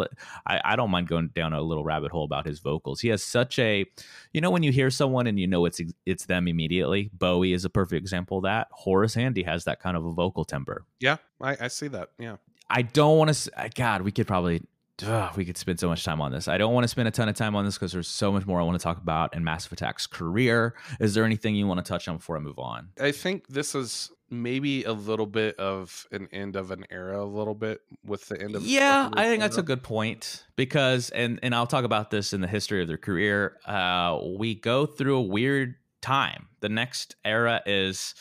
I, 0.46 0.60
I 0.64 0.76
don't 0.76 0.90
mind 0.90 1.08
going 1.08 1.28
down 1.34 1.52
a 1.52 1.60
little 1.60 1.84
rabbit 1.84 2.12
hole 2.12 2.24
about 2.24 2.46
his 2.46 2.60
vocals. 2.60 3.00
He 3.00 3.08
has 3.08 3.22
such 3.22 3.58
a, 3.58 3.84
you 4.32 4.40
know, 4.40 4.50
when 4.50 4.62
you 4.62 4.72
hear 4.72 4.90
someone 4.90 5.26
and 5.26 5.38
you 5.38 5.46
know 5.46 5.64
it's 5.64 5.80
it's 6.06 6.26
them 6.26 6.48
immediately. 6.48 7.10
Bowie 7.12 7.52
is 7.52 7.64
a 7.64 7.70
perfect 7.70 8.00
example 8.00 8.38
of 8.38 8.44
that. 8.44 8.68
Horace 8.70 9.16
Andy 9.16 9.42
has 9.42 9.64
that 9.64 9.80
kind 9.80 9.96
of 9.96 10.04
a 10.04 10.12
vocal 10.12 10.44
timbre. 10.44 10.84
Yeah, 11.00 11.16
I, 11.40 11.56
I 11.60 11.68
see 11.68 11.88
that. 11.88 12.10
Yeah. 12.18 12.36
I 12.68 12.82
don't 12.82 13.18
want 13.18 13.34
to. 13.34 13.70
God, 13.74 14.02
we 14.02 14.12
could 14.12 14.28
probably 14.28 14.62
ugh, 15.04 15.36
we 15.36 15.44
could 15.44 15.56
spend 15.56 15.80
so 15.80 15.88
much 15.88 16.04
time 16.04 16.20
on 16.20 16.32
this. 16.32 16.48
I 16.48 16.58
don't 16.58 16.72
want 16.72 16.84
to 16.84 16.88
spend 16.88 17.08
a 17.08 17.10
ton 17.10 17.28
of 17.28 17.34
time 17.34 17.56
on 17.56 17.64
this 17.64 17.74
because 17.74 17.92
there's 17.92 18.08
so 18.08 18.32
much 18.32 18.46
more 18.46 18.60
I 18.60 18.64
want 18.64 18.78
to 18.78 18.82
talk 18.82 18.98
about 18.98 19.34
in 19.34 19.44
Massive 19.44 19.72
Attack's 19.72 20.06
career. 20.06 20.74
Is 20.98 21.14
there 21.14 21.24
anything 21.24 21.54
you 21.54 21.66
want 21.66 21.84
to 21.84 21.88
touch 21.88 22.08
on 22.08 22.16
before 22.16 22.36
I 22.36 22.40
move 22.40 22.58
on? 22.58 22.90
I 23.00 23.12
think 23.12 23.48
this 23.48 23.74
is 23.74 24.10
maybe 24.30 24.84
a 24.84 24.92
little 24.92 25.26
bit 25.26 25.56
of 25.56 26.06
an 26.12 26.28
end 26.32 26.56
of 26.56 26.70
an 26.70 26.84
era, 26.90 27.22
a 27.22 27.26
little 27.26 27.54
bit 27.54 27.80
with 28.04 28.26
the 28.28 28.40
end 28.40 28.54
of. 28.54 28.62
Yeah, 28.62 29.10
I 29.12 29.24
think 29.24 29.40
that's 29.40 29.58
a 29.58 29.62
good 29.62 29.82
point 29.82 30.44
because, 30.56 31.10
and 31.10 31.40
and 31.42 31.54
I'll 31.54 31.66
talk 31.66 31.84
about 31.84 32.10
this 32.10 32.32
in 32.32 32.40
the 32.40 32.48
history 32.48 32.80
of 32.80 32.88
their 32.88 32.98
career. 32.98 33.58
Uh, 33.66 34.20
we 34.38 34.54
go 34.54 34.86
through 34.86 35.16
a 35.16 35.22
weird 35.22 35.74
time. 36.00 36.48
The 36.60 36.68
next 36.68 37.16
era 37.24 37.62
is 37.66 38.14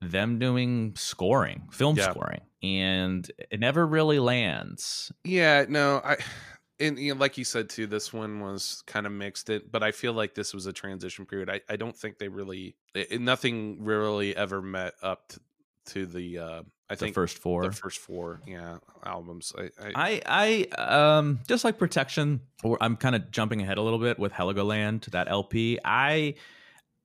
them 0.00 0.38
doing 0.38 0.94
scoring, 0.96 1.68
film 1.70 1.96
yeah. 1.96 2.10
scoring, 2.10 2.40
and 2.62 3.30
it 3.50 3.60
never 3.60 3.86
really 3.86 4.18
lands. 4.18 5.12
Yeah, 5.24 5.64
no, 5.68 6.00
I 6.04 6.16
and 6.80 6.98
you 6.98 7.14
know, 7.14 7.20
like 7.20 7.38
you 7.38 7.44
said 7.44 7.68
too, 7.68 7.86
this 7.86 8.12
one 8.12 8.40
was 8.40 8.82
kind 8.86 9.06
of 9.06 9.12
mixed 9.12 9.50
it, 9.50 9.70
but 9.70 9.82
I 9.82 9.92
feel 9.92 10.12
like 10.12 10.34
this 10.34 10.54
was 10.54 10.66
a 10.66 10.72
transition 10.72 11.26
period. 11.26 11.50
I, 11.50 11.60
I 11.68 11.76
don't 11.76 11.96
think 11.96 12.18
they 12.18 12.28
really 12.28 12.76
it, 12.94 13.20
nothing 13.20 13.84
really 13.84 14.36
ever 14.36 14.62
met 14.62 14.94
up 15.02 15.28
to, 15.28 15.40
to 15.86 16.06
the 16.06 16.38
uh 16.38 16.62
I 16.88 16.94
the 16.94 16.98
think 17.06 17.14
first 17.14 17.38
four, 17.38 17.64
the 17.64 17.72
first 17.72 17.98
four, 17.98 18.40
yeah, 18.46 18.78
albums. 19.04 19.52
I, 19.58 19.70
I, 19.82 20.22
I, 20.26 20.66
I 20.78 21.16
um, 21.16 21.40
just 21.48 21.64
like 21.64 21.78
protection. 21.78 22.40
Or 22.62 22.78
I'm 22.80 22.96
kind 22.96 23.16
of 23.16 23.30
jumping 23.32 23.60
ahead 23.60 23.78
a 23.78 23.82
little 23.82 23.98
bit 23.98 24.20
with 24.20 24.32
Heligoland, 24.32 25.06
that 25.06 25.28
LP. 25.28 25.80
I 25.84 26.34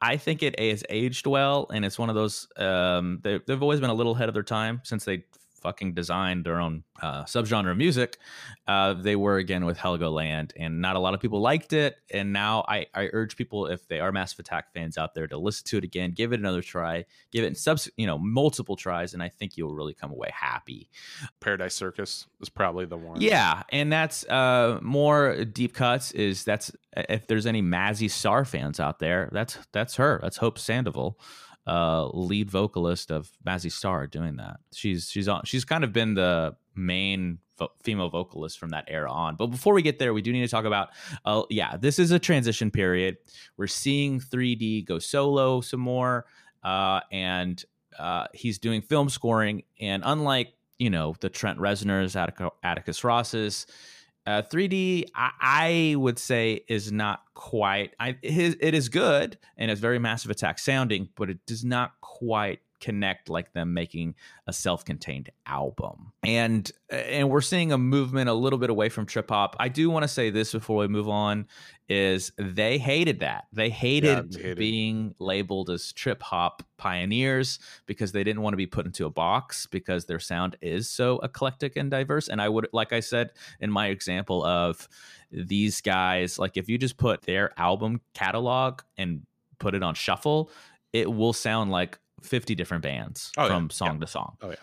I 0.02 0.18
think 0.18 0.42
it 0.42 0.60
has 0.60 0.84
aged 0.90 1.28
well, 1.28 1.68
and 1.72 1.86
it's 1.86 2.00
one 2.00 2.10
of 2.10 2.16
those. 2.16 2.48
Um, 2.58 3.20
they, 3.22 3.40
have 3.48 3.62
always 3.62 3.80
been 3.80 3.92
a 3.92 3.94
little 3.94 4.16
ahead 4.16 4.30
of 4.30 4.34
their 4.34 4.44
time 4.44 4.82
since 4.84 5.06
they 5.06 5.24
fucking 5.62 5.94
designed 5.94 6.46
their 6.46 6.60
own 6.60 6.84
uh, 7.02 7.24
subgenre 7.24 7.72
of 7.72 7.78
music. 7.78 8.18
Uh, 8.68 8.94
they 8.94 9.16
were 9.16 9.38
again 9.38 9.66
with 9.66 9.78
Heligoland, 9.78 10.52
and 10.58 10.82
not 10.82 10.96
a 10.96 11.00
lot 11.00 11.14
of 11.14 11.20
people 11.20 11.42
liked 11.42 11.74
it. 11.74 11.96
And 12.12 12.34
now 12.34 12.66
I, 12.68 12.88
I 12.94 13.10
urge 13.14 13.36
people, 13.36 13.68
if 13.68 13.88
they 13.88 14.00
are 14.00 14.12
Massive 14.12 14.40
Attack 14.40 14.74
fans 14.74 14.98
out 14.98 15.14
there, 15.14 15.28
to 15.28 15.38
listen 15.38 15.66
to 15.68 15.78
it 15.78 15.84
again, 15.84 16.12
give 16.12 16.34
it 16.34 16.40
another 16.40 16.62
try, 16.62 17.06
give 17.32 17.44
it 17.44 17.58
subs, 17.58 17.90
you 17.98 18.08
know, 18.08 18.18
multiple 18.18 18.76
tries, 18.76 19.14
and 19.14 19.24
I 19.24 19.30
think 19.30 19.58
you'll 19.58 19.74
really 19.74 19.94
come 19.94 20.12
away 20.12 20.30
happy. 20.34 20.90
Paradise 21.40 21.76
Circus 21.76 22.28
is 22.42 22.50
probably 22.50 22.86
the 22.86 22.98
one. 22.98 23.22
Yeah, 23.22 23.64
and 23.70 23.92
that's 23.92 24.26
uh, 24.28 24.80
more 24.82 25.46
deep 25.46 25.74
cuts. 25.74 26.12
Is 26.12 26.44
that's 26.44 26.72
if 26.96 27.28
there's 27.28 27.46
any 27.46 27.62
Mazzy 27.62 28.10
Star 28.10 28.46
fans 28.46 28.80
out 28.80 29.00
there, 29.00 29.30
that's 29.32 29.58
that's 29.72 29.96
her. 29.96 30.20
That's 30.22 30.38
Hope 30.38 30.60
Sandoval 30.60 31.18
uh, 31.68 32.08
lead 32.14 32.50
vocalist 32.50 33.12
of 33.12 33.30
Mazzy 33.46 33.72
Star 33.72 34.08
doing 34.08 34.38
that. 34.38 34.58
She's 34.74 35.10
she's 35.10 35.28
on. 35.28 35.44
She's 35.46 35.66
kind 35.66 35.84
of 35.84 35.94
been 35.94 36.16
the 36.16 36.56
main 36.76 37.40
vo- 37.58 37.72
female 37.84 38.10
vocalist 38.10 38.60
from 38.60 38.70
that 38.70 38.86
era 38.88 39.12
on. 39.12 39.36
But 39.36 39.48
before 39.48 39.74
we 39.74 39.82
get 39.82 40.00
there, 40.00 40.14
we 40.14 40.22
do 40.22 40.32
need 40.32 40.42
to 40.42 40.48
talk 40.48 40.66
about. 40.66 40.90
Uh, 41.24 41.44
yeah, 41.50 41.78
this 41.78 42.00
is 42.00 42.12
a 42.12 42.20
transition 42.20 42.72
period. 42.72 43.18
We're 43.58 43.68
seeing 43.68 44.20
3D 44.20 44.86
go 44.86 45.00
solo 45.00 45.62
some 45.62 45.80
more, 45.82 46.26
uh, 46.64 47.02
and 47.12 47.64
uh, 47.98 48.28
he's 48.34 48.58
doing 48.58 48.82
film 48.82 49.10
scoring. 49.10 49.64
And 49.80 50.04
unlike 50.06 50.54
you 50.80 50.90
know 50.90 51.16
the 51.20 51.30
Trent 51.30 51.60
Reznor's, 51.60 52.16
Atticus 52.64 53.04
Ross's 53.04 53.68
uh, 54.26 54.44
3D, 54.44 55.06
I, 55.16 55.32
I, 55.42 55.96
would 55.96 56.20
say, 56.20 56.64
is 56.68 56.92
not 56.92 57.22
quite. 57.34 57.96
I, 58.00 58.18
it 58.22 58.74
is 58.74 58.90
good 58.90 59.38
and 59.58 59.72
it's 59.72 59.82
very 59.82 60.00
Massive 60.00 60.32
Attack 60.32 60.60
sounding, 60.60 61.10
but 61.16 61.30
it 61.30 61.46
does 61.46 61.64
not 61.64 61.94
quite 62.02 62.60
connect 62.82 63.30
like 63.30 63.54
them 63.54 63.74
making 63.74 64.16
a 64.48 64.54
self-contained 64.54 65.30
album. 65.46 66.12
And 66.24 66.70
and 66.90 67.30
we're 67.30 67.42
seeing 67.42 67.72
a 67.72 67.78
movement 67.78 68.30
a 68.30 68.34
little 68.34 68.60
bit 68.60 68.70
away 68.70 68.90
from 68.90 69.06
trip 69.06 69.30
hop. 69.30 69.56
I 69.60 69.70
do 69.70 69.90
want 69.90 70.04
to 70.04 70.08
say 70.08 70.30
this 70.30 70.52
before 70.52 70.78
we 70.78 70.88
move 70.88 71.08
on 71.08 71.48
is 71.88 72.32
they 72.38 72.78
hated 72.78 73.20
that. 73.20 73.46
They 73.54 73.70
hated, 73.70 74.34
yeah, 74.34 74.42
hated 74.42 74.58
being 74.58 75.16
labeled 75.20 75.70
as 75.70 75.94
trip 75.94 76.22
hop 76.22 76.64
pioneers 76.78 77.60
because 77.86 78.12
they 78.12 78.24
didn't 78.24 78.42
want 78.42 78.54
to 78.54 78.58
be 78.58 78.68
put 78.68 78.86
into 78.86 79.06
a 79.06 79.10
box 79.10 79.68
because 79.68 80.06
their 80.06 80.20
sound 80.20 80.58
is 80.62 80.90
so 80.90 81.20
eclectic 81.20 81.76
and 81.78 81.92
diverse. 81.92 82.28
And 82.28 82.42
I 82.42 82.50
would 82.50 82.68
like 82.74 82.92
I 82.92 83.00
said 83.00 83.32
in 83.60 83.72
my 83.72 83.88
example 83.88 84.44
of 84.44 84.88
these 85.32 85.80
guys 85.82 86.38
like 86.38 86.58
if 86.58 86.68
you 86.68 86.78
just 86.78 86.98
put 86.98 87.22
their 87.22 87.58
album 87.58 88.02
catalog 88.14 88.82
and 88.98 89.26
put 89.60 89.76
it 89.76 89.84
on 89.84 89.94
shuffle, 89.94 90.50
it 90.92 91.12
will 91.12 91.34
sound 91.34 91.72
like 91.72 92.00
50 92.22 92.56
different 92.56 92.84
bands 92.84 93.32
oh, 93.38 93.48
from 93.48 93.64
yeah. 93.64 93.74
song 93.74 93.94
yeah. 93.96 94.00
to 94.00 94.08
song. 94.08 94.38
Oh 94.42 94.50
yeah. 94.50 94.56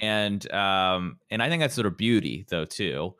And 0.00 0.52
um 0.52 1.18
and 1.30 1.42
I 1.42 1.48
think 1.48 1.60
that's 1.60 1.74
sort 1.74 1.86
of 1.86 1.96
beauty 1.96 2.46
though 2.48 2.64
too. 2.64 3.14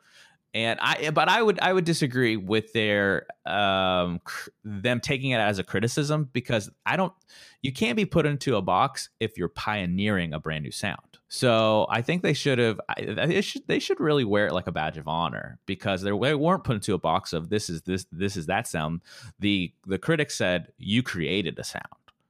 And 0.53 0.79
I 0.81 1.11
but 1.11 1.29
I 1.29 1.41
would 1.41 1.59
I 1.59 1.73
would 1.73 1.85
disagree 1.85 2.37
with 2.37 2.73
their 2.73 3.27
um 3.45 4.19
cr- 4.23 4.49
them 4.63 4.99
taking 4.99 5.31
it 5.31 5.39
as 5.39 5.59
a 5.59 5.63
criticism 5.63 6.29
because 6.31 6.69
I 6.85 6.95
don't 6.95 7.13
you 7.61 7.71
can't 7.71 7.95
be 7.95 8.05
put 8.05 8.25
into 8.25 8.55
a 8.55 8.61
box 8.61 9.09
if 9.19 9.37
you're 9.37 9.49
pioneering 9.49 10.33
a 10.33 10.39
brand 10.39 10.63
new 10.63 10.71
sound. 10.71 10.99
So 11.29 11.87
I 11.89 12.01
think 12.01 12.23
they 12.23 12.33
should 12.33 12.57
have 12.59 12.79
they 12.97 13.41
should 13.41 13.67
they 13.67 13.79
should 13.79 13.99
really 13.99 14.23
wear 14.23 14.47
it 14.47 14.53
like 14.53 14.67
a 14.67 14.71
badge 14.71 14.97
of 14.97 15.07
honor 15.07 15.59
because 15.65 16.01
they 16.01 16.11
weren't 16.11 16.63
put 16.63 16.75
into 16.75 16.93
a 16.93 16.99
box 16.99 17.33
of 17.33 17.49
this 17.49 17.69
is 17.69 17.81
this 17.81 18.05
this 18.11 18.37
is 18.37 18.45
that 18.45 18.67
sound. 18.67 19.01
The 19.39 19.73
the 19.85 19.97
critics 19.97 20.35
said 20.37 20.71
you 20.77 21.03
created 21.03 21.59
a 21.59 21.63
sound. 21.63 21.85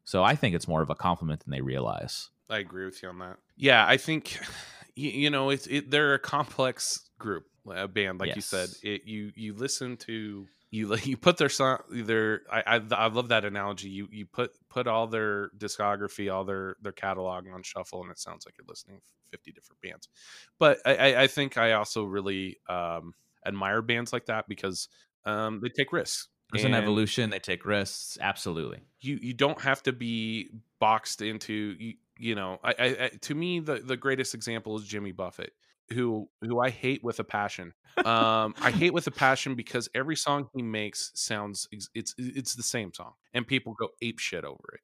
So 0.08 0.24
I 0.24 0.36
think 0.38 0.56
it's 0.56 0.70
more 0.70 0.82
of 0.82 0.90
a 0.90 0.96
compliment 0.96 1.44
than 1.44 1.52
they 1.52 1.60
realize. 1.60 2.30
I 2.50 2.60
agree 2.60 2.86
with 2.86 3.04
you 3.04 3.10
on 3.10 3.20
that. 3.20 3.40
Yeah, 3.58 3.86
I 3.86 3.98
think 3.98 4.40
you, 4.96 5.10
you 5.10 5.30
know 5.30 5.50
it's 5.50 5.68
it, 5.68 5.92
they're 5.92 6.14
a 6.14 6.20
complex 6.20 7.10
group, 7.20 7.44
a 7.70 7.90
band, 7.90 8.22
like 8.22 8.28
yes. 8.28 8.36
you 8.38 8.42
said. 8.42 8.70
It, 8.84 9.02
you 9.04 9.34
you 9.36 9.54
listen 9.54 9.98
to 9.98 10.48
you 10.72 10.96
you 11.04 11.18
put 11.18 11.36
their 11.36 11.50
song 11.50 11.80
their 11.90 12.44
I, 12.50 12.78
I, 12.78 12.82
I 12.96 13.08
love 13.08 13.28
that 13.30 13.44
analogy. 13.44 13.90
You 13.90 14.08
you 14.10 14.26
put 14.26 14.52
put 14.70 14.88
all 14.88 15.08
their 15.08 15.50
discography, 15.58 16.34
all 16.34 16.46
their 16.46 16.78
their 16.82 16.94
catalog 16.94 17.46
on 17.54 17.62
shuffle, 17.64 18.02
and 18.02 18.10
it 18.10 18.18
sounds 18.18 18.46
like 18.46 18.56
you're 18.58 18.66
listening 18.66 19.00
to 19.06 19.14
fifty 19.30 19.52
different 19.52 19.82
bands. 19.82 20.08
But 20.58 20.78
I 20.86 21.24
I 21.24 21.28
think 21.28 21.58
I 21.58 21.74
also 21.74 22.06
really 22.06 22.60
um, 22.70 23.12
admire 23.46 23.82
bands 23.82 24.14
like 24.14 24.28
that 24.28 24.46
because 24.48 24.88
um, 25.26 25.60
they 25.62 25.68
take 25.68 25.92
risks 25.92 26.30
there's 26.52 26.66
an 26.66 26.74
evolution. 26.74 27.30
They 27.30 27.40
take 27.40 27.66
risks. 27.66 28.18
Absolutely. 28.22 28.80
You 29.02 29.20
you 29.22 29.34
don't 29.34 29.60
have 29.62 29.84
to 29.84 29.94
be 29.94 30.50
boxed 30.80 31.22
into 31.22 31.76
you. 31.78 31.94
You 32.20 32.34
know, 32.34 32.60
I, 32.64 32.74
I, 32.80 33.12
to 33.22 33.36
me 33.36 33.60
the 33.60 33.76
the 33.76 33.98
greatest 33.98 34.34
example 34.34 34.76
is 34.78 34.84
Jimmy 34.84 35.12
Buffett, 35.12 35.54
who 35.90 36.30
who 36.42 36.60
I 36.60 36.70
hate 36.70 37.04
with 37.04 37.20
a 37.20 37.24
passion. 37.24 37.74
Um, 38.06 38.54
I 38.62 38.72
hate 38.72 38.94
with 38.94 39.08
a 39.08 39.12
passion 39.12 39.56
because 39.56 39.90
every 39.94 40.16
song 40.16 40.50
he 40.56 40.62
makes 40.62 41.12
sounds 41.16 41.68
it's 41.72 42.16
it's 42.18 42.56
the 42.56 42.64
same 42.64 42.94
song, 42.94 43.14
and 43.34 43.46
people 43.46 43.74
go 43.74 43.90
ape 44.02 44.20
shit 44.20 44.46
over 44.46 44.64
it. 44.74 44.82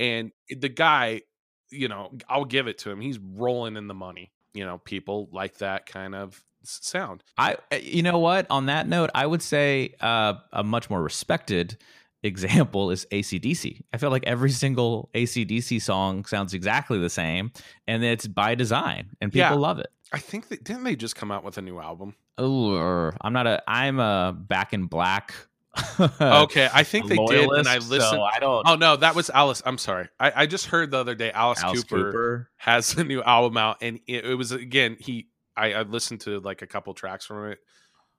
And 0.00 0.32
the 0.50 0.68
guy, 0.68 1.22
you 1.70 1.88
know, 1.88 2.12
I'll 2.28 2.44
give 2.44 2.68
it 2.68 2.78
to 2.78 2.90
him. 2.90 3.00
He's 3.00 3.18
rolling 3.18 3.76
in 3.76 3.88
the 3.88 3.94
money. 3.94 4.32
You 4.54 4.64
know, 4.64 4.78
people 4.78 5.28
like 5.32 5.58
that 5.58 5.86
kind 5.86 6.14
of 6.14 6.42
sound. 6.62 7.22
I, 7.36 7.56
eh, 7.70 7.80
you 7.82 8.02
know 8.02 8.18
what? 8.18 8.46
On 8.50 8.66
that 8.66 8.88
note, 8.88 9.10
I 9.14 9.26
would 9.26 9.42
say 9.42 9.94
uh, 10.00 10.34
a 10.52 10.62
much 10.62 10.90
more 10.90 11.02
respected 11.02 11.78
example 12.22 12.90
is 12.90 13.06
ACDC. 13.12 13.82
I 13.92 13.98
feel 13.98 14.10
like 14.10 14.26
every 14.26 14.50
single 14.50 15.10
ACDC 15.14 15.80
song 15.80 16.24
sounds 16.24 16.54
exactly 16.54 16.98
the 16.98 17.10
same, 17.10 17.52
and 17.86 18.04
it's 18.04 18.26
by 18.26 18.54
design, 18.54 19.10
and 19.20 19.32
people 19.32 19.50
yeah. 19.50 19.54
love 19.54 19.78
it. 19.78 19.88
I 20.12 20.18
think 20.18 20.48
that 20.48 20.64
didn't 20.64 20.84
they 20.84 20.96
just 20.96 21.16
come 21.16 21.30
out 21.30 21.44
with 21.44 21.58
a 21.58 21.62
new 21.62 21.78
album? 21.78 22.14
Oh, 22.38 23.10
I'm 23.20 23.32
not 23.32 23.46
a. 23.46 23.62
I'm 23.68 23.98
a 24.00 24.34
Back 24.36 24.72
in 24.72 24.86
Black. 24.86 25.34
okay, 26.20 26.68
I 26.72 26.82
think 26.82 27.06
they 27.06 27.16
did, 27.26 27.48
and 27.50 27.68
I 27.68 27.76
listened. 27.76 28.02
So 28.02 28.22
I 28.22 28.38
don't. 28.38 28.66
Oh 28.66 28.74
no, 28.76 28.96
that 28.96 29.14
was 29.14 29.30
Alice. 29.30 29.62
I'm 29.64 29.78
sorry. 29.78 30.08
I, 30.18 30.32
I 30.34 30.46
just 30.46 30.66
heard 30.66 30.90
the 30.90 30.98
other 30.98 31.14
day 31.14 31.30
Alice, 31.30 31.62
Alice 31.62 31.84
Cooper, 31.84 32.04
Cooper, 32.04 32.50
has 32.56 32.94
a 32.98 33.04
new 33.04 33.22
album 33.22 33.56
out, 33.56 33.78
and 33.80 34.00
it, 34.06 34.24
it 34.24 34.34
was 34.34 34.50
again 34.52 34.96
he 34.98 35.28
I, 35.58 35.72
I 35.72 35.82
listened 35.82 36.20
to 36.22 36.40
like 36.40 36.62
a 36.62 36.66
couple 36.66 36.94
tracks 36.94 37.26
from 37.26 37.52
it. 37.52 37.58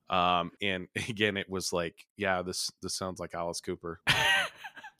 Um, 0.09 0.51
and 0.61 0.87
again, 1.09 1.37
it 1.37 1.49
was 1.49 1.71
like, 1.73 1.95
yeah, 2.17 2.41
this 2.41 2.71
this 2.81 2.95
sounds 2.95 3.19
like 3.19 3.33
Alice 3.33 3.61
Cooper. 3.61 4.01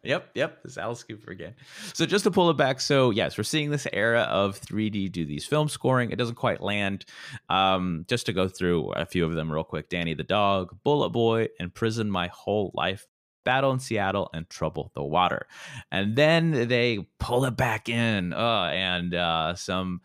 Yep, 0.04 0.30
yep, 0.34 0.60
it's 0.64 0.78
Alice 0.78 1.04
Cooper 1.04 1.32
again. 1.32 1.56
So 1.94 2.06
just 2.06 2.24
to 2.24 2.32
pull 2.32 2.50
it 2.50 2.56
back, 2.56 2.80
so 2.80 3.10
yes, 3.10 3.38
we're 3.38 3.44
seeing 3.44 3.70
this 3.70 3.86
era 3.92 4.22
of 4.22 4.60
3D 4.62 5.12
do 5.12 5.26
these 5.26 5.46
film 5.46 5.68
scoring. 5.68 6.12
It 6.12 6.16
doesn't 6.16 6.36
quite 6.36 6.62
land. 6.62 7.04
Um, 7.50 8.06
just 8.08 8.26
to 8.28 8.34
go 8.34 8.48
through 8.48 8.94
a 8.94 9.06
few 9.06 9.26
of 9.26 9.34
them 9.34 9.52
real 9.52 9.66
quick: 9.66 9.90
Danny 9.90 10.14
the 10.14 10.24
Dog, 10.24 10.78
Bullet 10.86 11.10
Boy, 11.10 11.50
and 11.60 11.74
Prison 11.74 12.10
My 12.10 12.28
Whole 12.28 12.72
Life 12.74 13.06
Battle 13.44 13.72
in 13.72 13.80
Seattle, 13.80 14.30
and 14.34 14.50
Trouble 14.50 14.92
the 14.94 15.04
Water. 15.04 15.48
And 15.92 16.16
then 16.16 16.68
they 16.68 17.08
pull 17.20 17.46
it 17.46 17.56
back 17.56 17.90
in, 17.90 18.34
uh, 18.34 18.70
and 18.74 19.14
uh, 19.14 19.56
some 19.56 20.02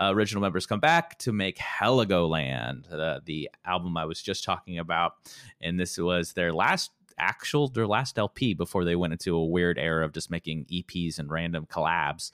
original 0.00 0.40
members 0.42 0.66
come 0.66 0.80
back 0.80 1.18
to 1.20 1.32
make 1.32 1.58
Heligoland, 1.58 2.92
uh, 2.92 3.20
the 3.24 3.50
album 3.64 3.96
I 3.96 4.04
was 4.04 4.22
just 4.22 4.44
talking 4.44 4.78
about. 4.78 5.14
And 5.60 5.78
this 5.78 5.98
was 5.98 6.32
their 6.32 6.52
last 6.52 6.90
actual 7.18 7.68
their 7.68 7.86
last 7.86 8.18
LP 8.18 8.54
before 8.54 8.84
they 8.84 8.96
went 8.96 9.12
into 9.12 9.34
a 9.34 9.44
weird 9.44 9.78
era 9.78 10.04
of 10.04 10.12
just 10.12 10.30
making 10.30 10.64
EPs 10.66 11.18
and 11.18 11.30
random 11.30 11.66
collabs. 11.66 12.30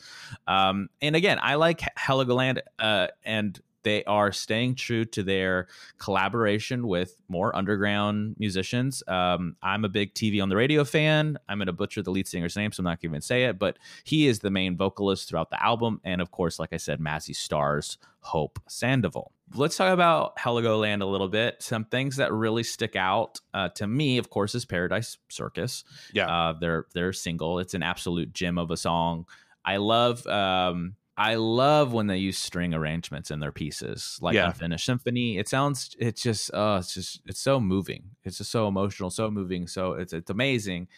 Um, 0.47 0.89
and 1.01 1.17
again, 1.17 1.39
I 1.41 1.55
like 1.57 1.81
Heligoland 1.99 2.61
uh, 2.79 3.09
and 3.25 3.59
they 3.85 4.03
are 4.05 4.32
staying 4.32 4.74
true 4.74 5.05
to 5.07 5.22
their 5.22 5.68
collaboration 5.99 6.87
with 6.87 7.16
more 7.28 7.55
underground 7.55 8.37
musicians. 8.39 9.03
Um, 9.07 9.57
I'm 9.62 9.85
a 9.85 9.89
big 9.89 10.14
TV 10.14 10.43
on 10.43 10.49
the 10.49 10.57
radio 10.57 10.85
fan. 10.85 11.39
I'm 11.49 11.59
going 11.59 11.66
to 11.66 11.72
butcher 11.72 12.03
the 12.03 12.11
lead 12.11 12.26
singer's 12.26 12.57
name, 12.57 12.72
so 12.72 12.80
I'm 12.80 12.85
not 12.85 13.01
going 13.01 13.11
to 13.11 13.14
even 13.14 13.20
say 13.20 13.45
it, 13.45 13.59
but 13.59 13.78
he 14.05 14.26
is 14.26 14.41
the 14.41 14.51
main 14.51 14.76
vocalist 14.76 15.28
throughout 15.28 15.51
the 15.51 15.62
album. 15.64 16.01
And 16.05 16.20
of 16.20 16.30
course, 16.30 16.59
like 16.59 16.72
I 16.72 16.78
said, 16.78 16.99
Mazzy 16.99 17.37
stars 17.37 17.99
Hope 18.24 18.59
Sandoval. 18.66 19.32
Let's 19.55 19.76
talk 19.76 19.93
about 19.93 20.37
Heligoland 20.39 21.03
a 21.03 21.05
little 21.05 21.28
bit. 21.28 21.62
Some 21.62 21.85
things 21.85 22.16
that 22.16 22.32
really 22.32 22.62
stick 22.62 22.97
out 22.97 23.39
uh, 23.53 23.68
to 23.70 23.87
me, 23.87 24.16
of 24.16 24.30
course, 24.30 24.55
is 24.55 24.64
Paradise 24.64 25.18
Circus. 25.28 25.85
Yeah, 26.14 26.26
uh, 26.26 26.55
their 26.55 26.87
their 26.95 27.12
single. 27.12 27.59
It's 27.59 27.74
an 27.74 27.82
absolute 27.82 28.32
gem 28.32 28.57
of 28.57 28.70
a 28.70 28.78
song. 28.78 29.26
I 29.62 29.76
love 29.76 30.26
um, 30.26 30.97
I 31.17 31.37
love 31.37 31.93
when 31.93 32.09
they 32.09 32.17
use 32.17 32.39
string 32.39 32.75
arrangements 32.75 33.31
in 33.31 33.39
their 33.39 33.53
pieces, 33.53 34.19
like 34.21 34.35
Yeah. 34.35 34.47
Unfinished 34.47 34.85
Symphony. 34.85 35.39
It 35.39 35.49
sounds, 35.49 35.95
it's 35.99 36.23
just, 36.23 36.53
uh, 36.53 36.79
it's 36.81 36.93
just, 36.93 37.21
it's 37.25 37.41
so 37.41 37.61
moving. 37.61 38.03
It's 38.25 38.39
just 38.39 38.51
so 38.51 38.67
emotional, 38.67 39.11
so 39.11 39.31
moving. 39.31 39.69
So 39.69 39.93
it's, 39.93 40.12
it's 40.12 40.31
amazing. 40.31 40.89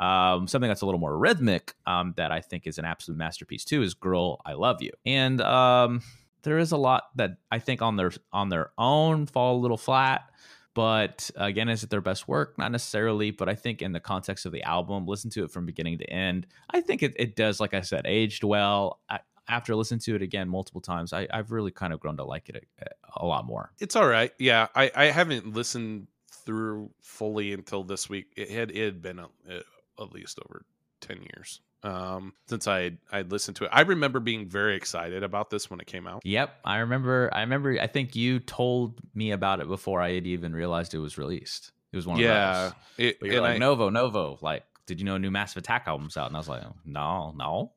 Um, 0.00 0.46
something 0.48 0.68
that's 0.68 0.80
a 0.80 0.86
little 0.86 1.00
more 1.00 1.18
rhythmic, 1.18 1.74
um, 1.86 2.14
that 2.16 2.32
I 2.32 2.40
think 2.40 2.66
is 2.66 2.78
an 2.78 2.86
absolute 2.86 3.18
masterpiece 3.18 3.64
too, 3.64 3.82
is 3.82 3.92
"Girl, 3.92 4.40
I 4.46 4.54
Love 4.54 4.80
You." 4.80 4.92
And 5.04 5.40
um, 5.42 6.00
there 6.42 6.58
is 6.58 6.72
a 6.72 6.76
lot 6.78 7.04
that 7.16 7.36
I 7.50 7.58
think 7.58 7.82
on 7.82 7.96
their 7.96 8.12
on 8.32 8.48
their 8.48 8.70
own 8.78 9.26
fall 9.26 9.56
a 9.56 9.60
little 9.60 9.76
flat. 9.76 10.30
But 10.74 11.30
again, 11.36 11.70
is 11.70 11.82
it 11.84 11.90
their 11.90 12.02
best 12.02 12.28
work? 12.28 12.58
Not 12.58 12.70
necessarily, 12.70 13.30
but 13.30 13.48
I 13.48 13.54
think 13.54 13.80
in 13.80 13.92
the 13.92 14.00
context 14.00 14.44
of 14.44 14.52
the 14.52 14.62
album, 14.62 15.06
listen 15.06 15.30
to 15.30 15.44
it 15.44 15.50
from 15.50 15.64
beginning 15.64 15.98
to 15.98 16.10
end. 16.10 16.46
I 16.68 16.82
think 16.82 17.02
it, 17.02 17.14
it 17.18 17.34
does, 17.34 17.60
like 17.60 17.72
I 17.72 17.80
said, 17.80 18.02
aged 18.06 18.44
well. 18.44 19.00
I, 19.08 19.20
after 19.48 19.74
listening 19.74 20.00
to 20.00 20.14
it 20.16 20.22
again 20.22 20.48
multiple 20.48 20.80
times, 20.80 21.12
I, 21.12 21.26
I've 21.32 21.52
really 21.52 21.70
kind 21.70 21.92
of 21.92 22.00
grown 22.00 22.16
to 22.16 22.24
like 22.24 22.48
it 22.48 22.66
a, 22.80 23.22
a 23.22 23.26
lot 23.26 23.44
more. 23.46 23.72
it's 23.78 23.96
all 23.96 24.06
right. 24.08 24.32
Yeah, 24.38 24.68
I 24.74 24.90
I 24.94 25.04
haven't 25.06 25.52
listened 25.54 26.08
through 26.30 26.90
fully 27.02 27.52
until 27.52 27.82
this 27.84 28.08
week. 28.08 28.26
It 28.36 28.50
had 28.50 28.70
it 28.70 28.84
had 28.84 29.02
been 29.02 29.18
a, 29.18 29.28
at 30.00 30.12
least 30.12 30.38
over 30.44 30.64
ten 31.00 31.22
years 31.22 31.60
um 31.82 32.32
since 32.48 32.66
I 32.66 32.92
I 33.12 33.22
listened 33.22 33.56
to 33.58 33.64
it. 33.64 33.70
I 33.72 33.82
remember 33.82 34.18
being 34.18 34.48
very 34.48 34.76
excited 34.76 35.22
about 35.22 35.50
this 35.50 35.70
when 35.70 35.78
it 35.80 35.86
came 35.86 36.06
out. 36.06 36.22
Yep, 36.24 36.54
I 36.64 36.78
remember. 36.78 37.28
I 37.32 37.40
remember. 37.42 37.78
I 37.80 37.86
think 37.86 38.16
you 38.16 38.38
told 38.40 39.00
me 39.14 39.30
about 39.32 39.60
it 39.60 39.68
before 39.68 40.00
I 40.00 40.14
had 40.14 40.26
even 40.26 40.54
realized 40.54 40.94
it 40.94 40.98
was 40.98 41.18
released. 41.18 41.72
It 41.92 41.96
was 41.96 42.06
one 42.06 42.16
of 42.16 42.22
Yeah, 42.24 42.62
those. 42.62 42.72
it, 42.98 43.20
But 43.20 43.28
you're 43.30 43.40
like 43.42 43.56
I- 43.56 43.58
Novo, 43.58 43.90
Novo. 43.90 44.38
Like, 44.40 44.64
did 44.86 44.98
you 45.00 45.06
know 45.06 45.14
a 45.14 45.18
new 45.18 45.30
Massive 45.30 45.58
Attack 45.58 45.84
album's 45.86 46.16
out? 46.16 46.26
And 46.28 46.36
I 46.36 46.40
was 46.40 46.48
like, 46.48 46.62
no, 46.84 47.32
no. 47.36 47.72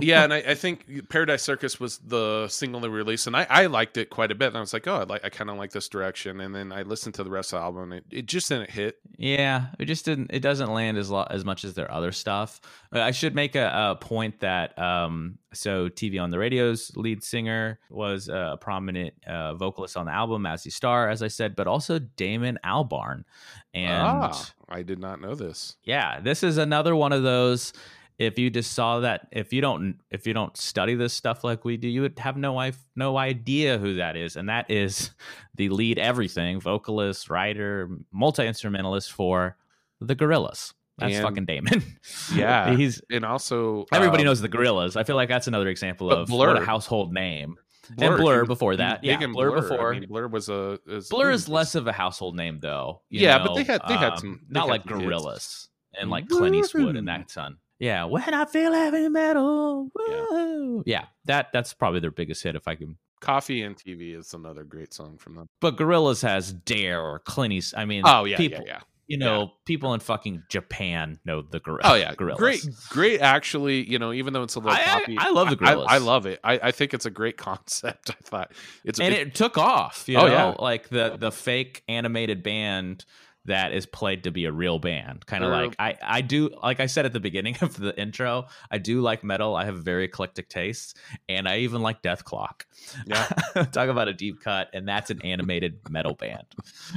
Yeah, 0.00 0.24
and 0.24 0.32
I, 0.34 0.38
I 0.38 0.54
think 0.54 1.08
Paradise 1.08 1.42
Circus 1.42 1.80
was 1.80 1.98
the 1.98 2.48
single 2.48 2.80
they 2.80 2.88
released, 2.88 3.26
and 3.26 3.36
I, 3.36 3.46
I 3.48 3.66
liked 3.66 3.96
it 3.96 4.10
quite 4.10 4.30
a 4.30 4.34
bit. 4.34 4.48
And 4.48 4.56
I 4.56 4.60
was 4.60 4.72
like, 4.72 4.86
oh, 4.86 4.96
I 4.96 5.02
like 5.04 5.24
I 5.24 5.28
kind 5.28 5.50
of 5.50 5.56
like 5.56 5.72
this 5.72 5.88
direction. 5.88 6.40
And 6.40 6.54
then 6.54 6.72
I 6.72 6.82
listened 6.82 7.14
to 7.16 7.24
the 7.24 7.30
rest 7.30 7.52
of 7.52 7.60
the 7.60 7.64
album, 7.64 7.92
and 7.92 7.94
it, 7.94 8.04
it 8.10 8.26
just 8.26 8.48
didn't 8.48 8.70
hit. 8.70 8.98
Yeah, 9.16 9.66
it 9.78 9.86
just 9.86 10.04
didn't. 10.04 10.30
It 10.32 10.40
doesn't 10.40 10.72
land 10.72 10.98
as 10.98 11.10
lo- 11.10 11.26
as 11.28 11.44
much 11.44 11.64
as 11.64 11.74
their 11.74 11.90
other 11.90 12.12
stuff. 12.12 12.60
I 12.92 13.10
should 13.10 13.34
make 13.34 13.54
a, 13.56 13.90
a 13.90 13.96
point 13.96 14.40
that 14.40 14.78
um, 14.78 15.38
so 15.52 15.88
TV 15.88 16.20
on 16.22 16.30
the 16.30 16.38
Radio's 16.38 16.92
lead 16.96 17.22
singer 17.22 17.78
was 17.90 18.28
a 18.28 18.58
prominent 18.60 19.14
uh, 19.26 19.54
vocalist 19.54 19.96
on 19.96 20.06
the 20.06 20.12
album, 20.12 20.46
as 20.46 20.64
he 20.64 20.70
star, 20.70 21.08
as 21.08 21.22
I 21.22 21.28
said, 21.28 21.56
but 21.56 21.66
also 21.66 21.98
Damon 21.98 22.58
Albarn, 22.64 23.24
and 23.72 24.02
ah, 24.06 24.50
I 24.68 24.82
did 24.82 24.98
not 24.98 25.20
know 25.20 25.34
this. 25.34 25.76
yeah, 25.84 26.20
this 26.20 26.42
is 26.42 26.58
another 26.58 26.94
one 26.94 27.12
of 27.12 27.22
those. 27.22 27.72
If 28.18 28.38
you 28.38 28.48
just 28.48 28.72
saw 28.72 29.00
that, 29.00 29.26
if 29.32 29.52
you 29.52 29.60
don't, 29.60 29.98
if 30.10 30.26
you 30.26 30.34
don't 30.34 30.56
study 30.56 30.94
this 30.94 31.12
stuff 31.12 31.42
like 31.42 31.64
we 31.64 31.76
do, 31.76 31.88
you 31.88 32.02
would 32.02 32.18
have 32.20 32.36
no 32.36 32.56
i- 32.58 32.72
no 32.94 33.16
idea 33.16 33.76
who 33.78 33.94
that 33.96 34.16
is, 34.16 34.36
and 34.36 34.48
that 34.48 34.70
is 34.70 35.10
the 35.56 35.68
lead 35.68 35.98
everything 35.98 36.60
vocalist, 36.60 37.28
writer, 37.28 37.88
multi 38.12 38.46
instrumentalist 38.46 39.10
for 39.12 39.56
the 40.00 40.14
Gorillaz. 40.14 40.74
That's 40.98 41.14
And- 41.16 41.24
fucking 41.24 41.44
Damon. 41.46 41.82
Yeah. 42.34 42.76
he's 42.76 43.02
And 43.10 43.24
also, 43.24 43.84
everybody 43.92 44.22
um, 44.22 44.26
knows 44.26 44.40
the 44.40 44.48
Gorillaz. 44.48 44.94
I 44.96 45.02
feel 45.02 45.16
like 45.16 45.28
that's 45.28 45.48
another 45.48 45.66
example 45.68 46.10
of 46.12 46.28
Blur. 46.28 46.54
what 46.54 46.62
a 46.62 46.64
household 46.64 47.12
name. 47.12 47.56
Blur, 47.96 48.14
and 48.14 48.22
Blur 48.22 48.44
before 48.46 48.76
that, 48.76 49.02
yeah, 49.04 49.18
Blur 49.26 49.56
I 49.58 49.60
before. 49.60 49.92
mean, 49.92 50.06
Blur 50.08 50.28
was 50.28 50.48
a 50.48 50.78
is, 50.86 51.08
Blur 51.08 51.32
is 51.32 51.42
was- 51.42 51.48
less 51.48 51.74
of 51.74 51.88
a 51.88 51.92
household 51.92 52.36
name 52.36 52.60
though. 52.60 53.02
you 53.10 53.22
Yeah, 53.22 53.38
but 53.44 53.54
they 53.56 53.64
had- 53.64 53.82
they 53.88 53.94
had 53.96 54.12
um, 54.12 54.18
some- 54.18 54.40
they 54.48 54.54
not 54.60 54.68
had 54.68 54.70
like. 54.70 54.84
Gorillaz 54.84 55.66
and 55.98 56.10
like 56.10 56.28
Clint 56.28 56.54
Eastwood 56.54 56.94
and 56.96 57.08
that 57.08 57.28
son. 57.28 57.56
Yeah, 57.84 58.04
when 58.04 58.22
I 58.34 58.44
feel 58.46 58.72
heavy 58.72 59.08
metal. 59.08 59.90
woo. 59.94 60.82
Yeah, 60.86 61.04
that 61.26 61.52
that's 61.52 61.74
probably 61.74 62.00
their 62.00 62.10
biggest 62.10 62.42
hit 62.42 62.56
if 62.56 62.66
I 62.68 62.74
can. 62.74 62.96
Coffee 63.20 63.62
and 63.62 63.76
TV 63.76 64.16
is 64.18 64.34
another 64.34 64.64
great 64.64 64.92
song 64.92 65.16
from 65.18 65.34
them. 65.36 65.46
But 65.60 65.76
Gorillaz 65.76 66.22
has 66.22 66.52
Dare 66.52 67.00
or 67.00 67.20
Clint 67.20 67.52
Eastwood. 67.54 67.80
I 67.80 67.84
mean, 67.86 68.02
Oh 68.04 68.24
yeah, 68.24 68.36
people, 68.36 68.64
yeah, 68.66 68.74
yeah. 68.74 68.80
you 69.06 69.16
know, 69.16 69.52
people 69.64 69.94
in 69.94 70.00
fucking 70.00 70.42
Japan 70.50 71.18
know 71.24 71.40
the 71.42 71.58
Gorillaz. 71.60 71.80
Oh 71.84 71.94
yeah, 71.94 72.14
Gorillaz. 72.18 72.36
great, 72.36 72.60
great. 72.90 73.20
Actually, 73.20 73.88
you 73.90 73.98
know, 73.98 74.12
even 74.12 74.32
though 74.34 74.42
it's 74.42 74.56
a 74.56 74.60
little 74.60 74.72
I- 74.76 74.82
I- 74.82 75.00
poppy, 75.00 75.16
I 75.18 75.30
love 75.30 75.48
the 75.50 75.56
I, 75.64 75.74
Gorillaz. 75.74 75.86
I 75.88 75.98
love 75.98 76.26
it. 76.26 76.40
I, 76.44 76.60
I 76.64 76.70
think 76.70 76.92
it's 76.94 77.06
a 77.06 77.10
great 77.10 77.36
concept. 77.48 78.10
I 78.10 78.14
thought 78.22 78.52
it's 78.84 79.00
and 79.00 79.14
it, 79.14 79.28
it 79.28 79.34
took 79.34 79.56
off. 79.58 80.04
You 80.08 80.18
Oh, 80.18 80.26
know, 80.26 80.32
yeah. 80.32 80.54
like 80.58 80.88
the 80.90 81.16
the 81.18 81.32
fake 81.32 81.82
animated 81.88 82.42
band 82.42 83.04
that 83.46 83.72
is 83.72 83.84
played 83.86 84.24
to 84.24 84.30
be 84.30 84.46
a 84.46 84.52
real 84.52 84.78
band. 84.78 85.26
Kind 85.26 85.44
of 85.44 85.50
They're- 85.50 85.66
like 85.66 85.76
I 85.78 85.96
I 86.02 86.20
do 86.22 86.50
like 86.62 86.80
I 86.80 86.86
said 86.86 87.04
at 87.06 87.12
the 87.12 87.20
beginning 87.20 87.56
of 87.60 87.76
the 87.78 87.98
intro, 88.00 88.46
I 88.70 88.78
do 88.78 89.00
like 89.00 89.22
metal. 89.24 89.54
I 89.56 89.64
have 89.66 89.78
very 89.82 90.04
eclectic 90.04 90.48
tastes, 90.48 90.94
and 91.28 91.48
I 91.48 91.58
even 91.58 91.82
like 91.82 92.02
Dethklok. 92.02 92.62
Yeah. 93.06 93.24
Talk 93.72 93.88
about 93.88 94.08
a 94.08 94.14
deep 94.14 94.40
cut, 94.40 94.70
and 94.72 94.88
that's 94.88 95.10
an 95.10 95.20
animated 95.22 95.78
metal 95.90 96.14
band. 96.14 96.44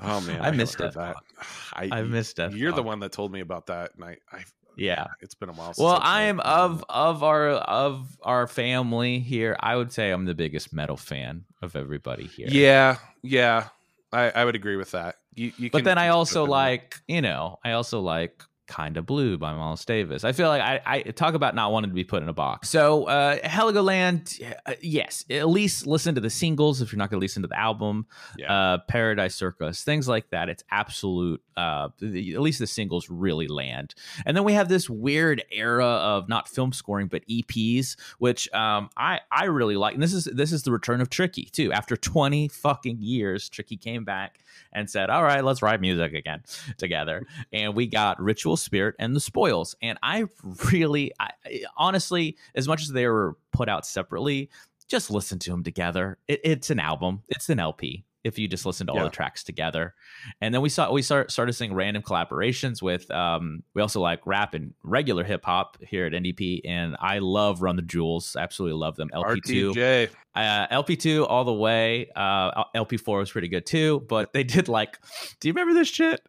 oh 0.00 0.20
man, 0.22 0.40
I 0.40 0.44
haven't 0.46 0.56
missed 0.58 0.78
Death 0.78 0.96
I, 1.72 1.88
I 1.92 2.02
miss 2.02 2.32
Death 2.32 2.54
You're 2.54 2.72
the 2.72 2.82
one 2.82 3.00
that 3.00 3.12
told 3.12 3.32
me 3.32 3.40
about 3.40 3.66
that, 3.66 3.92
and 3.96 4.04
I, 4.04 4.16
I 4.32 4.44
Yeah. 4.76 5.06
it's 5.20 5.34
been 5.34 5.48
a 5.48 5.52
while. 5.52 5.74
Since 5.74 5.84
Well, 5.84 5.98
I 6.02 6.22
am 6.22 6.40
of 6.40 6.84
of 6.88 7.22
our 7.22 7.48
of 7.50 8.16
our 8.22 8.46
family 8.46 9.18
here. 9.20 9.56
I 9.60 9.76
would 9.76 9.92
say 9.92 10.10
I'm 10.10 10.24
the 10.24 10.34
biggest 10.34 10.72
metal 10.72 10.96
fan 10.96 11.44
of 11.62 11.76
everybody 11.76 12.26
here. 12.26 12.48
Yeah, 12.50 12.96
yeah, 13.22 13.68
I, 14.12 14.30
I 14.30 14.44
would 14.44 14.56
agree 14.56 14.76
with 14.76 14.92
that. 14.92 15.16
You, 15.34 15.52
you 15.58 15.70
but 15.70 15.84
then 15.84 15.98
I 15.98 16.08
also 16.08 16.40
jump 16.40 16.46
in 16.46 16.50
there. 16.50 16.58
like, 16.58 16.96
you 17.06 17.22
know, 17.22 17.58
I 17.64 17.72
also 17.72 18.00
like 18.00 18.42
Kinda 18.68 19.02
Blue 19.02 19.38
by 19.38 19.52
Miles 19.54 19.84
Davis. 19.84 20.24
I 20.24 20.32
feel 20.32 20.48
like 20.48 20.62
I, 20.62 20.80
I 20.84 21.02
talk 21.02 21.34
about 21.34 21.54
not 21.54 21.72
wanting 21.72 21.90
to 21.90 21.94
be 21.94 22.04
put 22.04 22.22
in 22.22 22.28
a 22.28 22.32
box. 22.32 22.68
So, 22.68 23.04
uh, 23.04 23.38
Heligoland, 23.38 24.40
uh, 24.66 24.74
yes, 24.80 25.24
at 25.30 25.48
least 25.48 25.86
listen 25.86 26.14
to 26.14 26.20
the 26.20 26.30
singles 26.30 26.80
if 26.80 26.92
you're 26.92 26.98
not 26.98 27.10
going 27.10 27.20
to 27.20 27.24
listen 27.24 27.42
to 27.42 27.48
the 27.48 27.58
album. 27.58 28.06
Yeah. 28.36 28.52
Uh, 28.52 28.78
Paradise 28.86 29.34
Circus, 29.34 29.82
things 29.82 30.06
like 30.06 30.30
that. 30.30 30.48
It's 30.48 30.62
absolute. 30.70 31.42
Uh, 31.56 31.88
the, 31.98 32.34
at 32.34 32.40
least 32.40 32.60
the 32.60 32.66
singles 32.66 33.10
really 33.10 33.48
land. 33.48 33.94
And 34.26 34.36
then 34.36 34.44
we 34.44 34.52
have 34.52 34.68
this 34.68 34.88
weird 34.88 35.42
era 35.50 35.86
of 35.86 36.28
not 36.28 36.48
film 36.48 36.72
scoring 36.72 37.08
but 37.08 37.26
EPs, 37.26 37.96
which 38.18 38.52
um, 38.52 38.90
I 38.96 39.20
I 39.32 39.46
really 39.46 39.76
like. 39.76 39.94
And 39.94 40.02
this 40.02 40.12
is 40.12 40.24
this 40.24 40.52
is 40.52 40.62
the 40.62 40.70
return 40.70 41.00
of 41.00 41.10
Tricky 41.10 41.44
too. 41.44 41.72
After 41.72 41.96
20 41.96 42.48
fucking 42.48 42.98
years, 43.00 43.48
Tricky 43.48 43.76
came 43.76 44.04
back 44.04 44.40
and 44.72 44.88
said, 44.88 45.10
"All 45.10 45.22
right, 45.22 45.42
let's 45.42 45.62
write 45.62 45.80
music 45.80 46.12
again 46.12 46.42
together." 46.76 47.26
And 47.52 47.74
we 47.74 47.86
got 47.86 48.20
Ritual 48.20 48.57
Spirit 48.58 48.94
and 48.98 49.16
The 49.16 49.20
Spoils. 49.20 49.74
And 49.80 49.98
I 50.02 50.26
really, 50.72 51.12
I, 51.18 51.30
honestly, 51.76 52.36
as 52.54 52.68
much 52.68 52.82
as 52.82 52.88
they 52.88 53.06
were 53.06 53.36
put 53.52 53.68
out 53.68 53.86
separately, 53.86 54.50
just 54.88 55.10
listen 55.10 55.38
to 55.40 55.50
them 55.50 55.62
together. 55.62 56.18
It, 56.28 56.40
it's 56.44 56.70
an 56.70 56.80
album. 56.80 57.22
It's 57.28 57.48
an 57.48 57.60
LP. 57.60 58.04
If 58.24 58.38
you 58.38 58.48
just 58.48 58.66
listen 58.66 58.86
to 58.88 58.92
all 58.92 58.98
Yeah. 58.98 59.04
the 59.04 59.10
tracks 59.10 59.44
together, 59.44 59.94
and 60.40 60.52
then 60.52 60.60
we 60.60 60.68
saw 60.68 60.92
we 60.92 61.02
start 61.02 61.30
started 61.30 61.52
seeing 61.52 61.72
random 61.72 62.02
collaborations 62.02 62.82
with. 62.82 63.08
Um, 63.10 63.62
we 63.74 63.80
also 63.82 64.00
like 64.00 64.26
rap 64.26 64.54
and 64.54 64.74
regular 64.82 65.22
hip 65.24 65.44
hop 65.44 65.76
here 65.80 66.04
at 66.06 66.12
NDP, 66.12 66.62
and 66.64 66.96
I 67.00 67.20
love 67.20 67.62
Run 67.62 67.76
the 67.76 67.82
Jewels. 67.82 68.36
Absolutely 68.38 68.76
love 68.78 68.96
them. 68.96 69.08
LP 69.14 69.40
two, 69.40 69.72
RTJ. 69.72 70.08
uh, 70.34 70.66
LP2 70.68 71.26
all 71.28 71.44
the 71.44 71.52
way. 71.52 72.10
Uh, 72.16 72.64
LP4 72.74 73.18
was 73.18 73.30
pretty 73.30 73.48
good 73.48 73.64
too, 73.64 74.04
but 74.08 74.32
they 74.32 74.42
did 74.44 74.68
like, 74.68 74.98
do 75.40 75.48
you 75.48 75.54
remember 75.54 75.74
this 75.78 75.88
shit? 75.88 76.20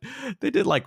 They 0.41 0.51
did 0.51 0.65
like 0.67 0.85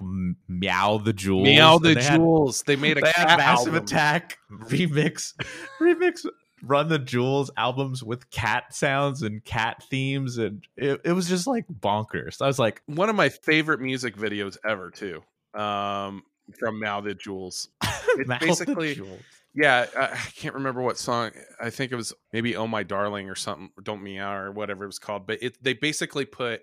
Meow 0.49 0.99
the 0.99 1.13
Jewels. 1.13 1.45
Meow 1.47 1.79
the 1.79 1.95
they 1.95 2.03
had- 2.03 2.17
Jewels. 2.17 2.63
they 2.63 2.77
made 2.77 2.97
a 2.99 3.01
they 3.01 3.11
had 3.13 3.37
Massive 3.39 3.75
album. 3.75 3.83
Attack 3.85 4.39
remix, 4.53 5.35
remix 5.81 6.25
Run 6.65 6.89
the 6.89 6.99
Jewels 6.99 7.51
albums 7.57 8.03
with 8.03 8.31
cat 8.31 8.75
sounds 8.75 9.23
and 9.23 9.45
cat 9.45 9.83
themes. 9.91 10.39
And 10.39 10.65
it, 10.77 11.01
it 11.05 11.13
was 11.13 11.29
just 11.29 11.47
like 11.47 11.67
bonkers. 11.69 12.41
I 12.41 12.47
was 12.47 12.59
like, 12.59 12.83
One 12.87 13.09
of 13.09 13.17
my 13.17 13.29
favorite 13.29 13.81
music 13.81 14.17
videos 14.17 14.57
ever, 14.65 14.91
too. 14.91 15.23
um, 15.55 16.23
from 16.59 16.79
Mouth 16.81 17.05
the 17.05 17.15
Jewels. 17.15 17.69
It's 18.17 18.29
basically 18.41 18.95
Jewels. 18.95 19.21
yeah. 19.55 19.87
I, 19.97 20.17
can't 20.37 20.55
remember 20.55 20.83
what 20.83 20.99
song. 20.99 21.31
I 21.61 21.71
think 21.71 21.93
it 21.93 21.97
was 21.97 22.13
maybe 22.33 22.57
"Oh 22.57 22.67
My 22.67 22.83
Darling" 22.83 23.31
or 23.31 23.35
something, 23.35 23.71
or 23.77 23.83
"Don't 23.83 24.03
Meow" 24.03 24.35
or 24.35 24.53
whatever 24.53 24.85
it 24.85 24.89
was 24.89 24.99
called. 24.99 25.27
But 25.27 25.43
it 25.43 25.63
they 25.63 25.73
basically 25.73 26.27
put 26.27 26.63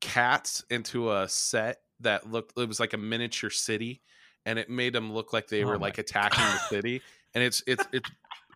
cats 0.00 0.64
into 0.70 1.12
a 1.12 1.28
set 1.28 1.78
that 2.00 2.30
looked 2.30 2.58
it 2.58 2.66
was 2.66 2.80
like 2.80 2.92
a 2.92 2.98
miniature 2.98 3.50
city, 3.50 4.00
and 4.46 4.58
it 4.58 4.68
made 4.70 4.92
them 4.92 5.12
look 5.12 5.32
like 5.32 5.48
they 5.48 5.62
Oh 5.64 5.68
were 5.68 5.78
like 5.78 5.98
attacking 5.98 6.44
the 6.44 6.58
city, 6.68 7.02
and 7.34 7.44
it's 7.44 7.62
it's 7.66 7.84
it's 7.92 8.10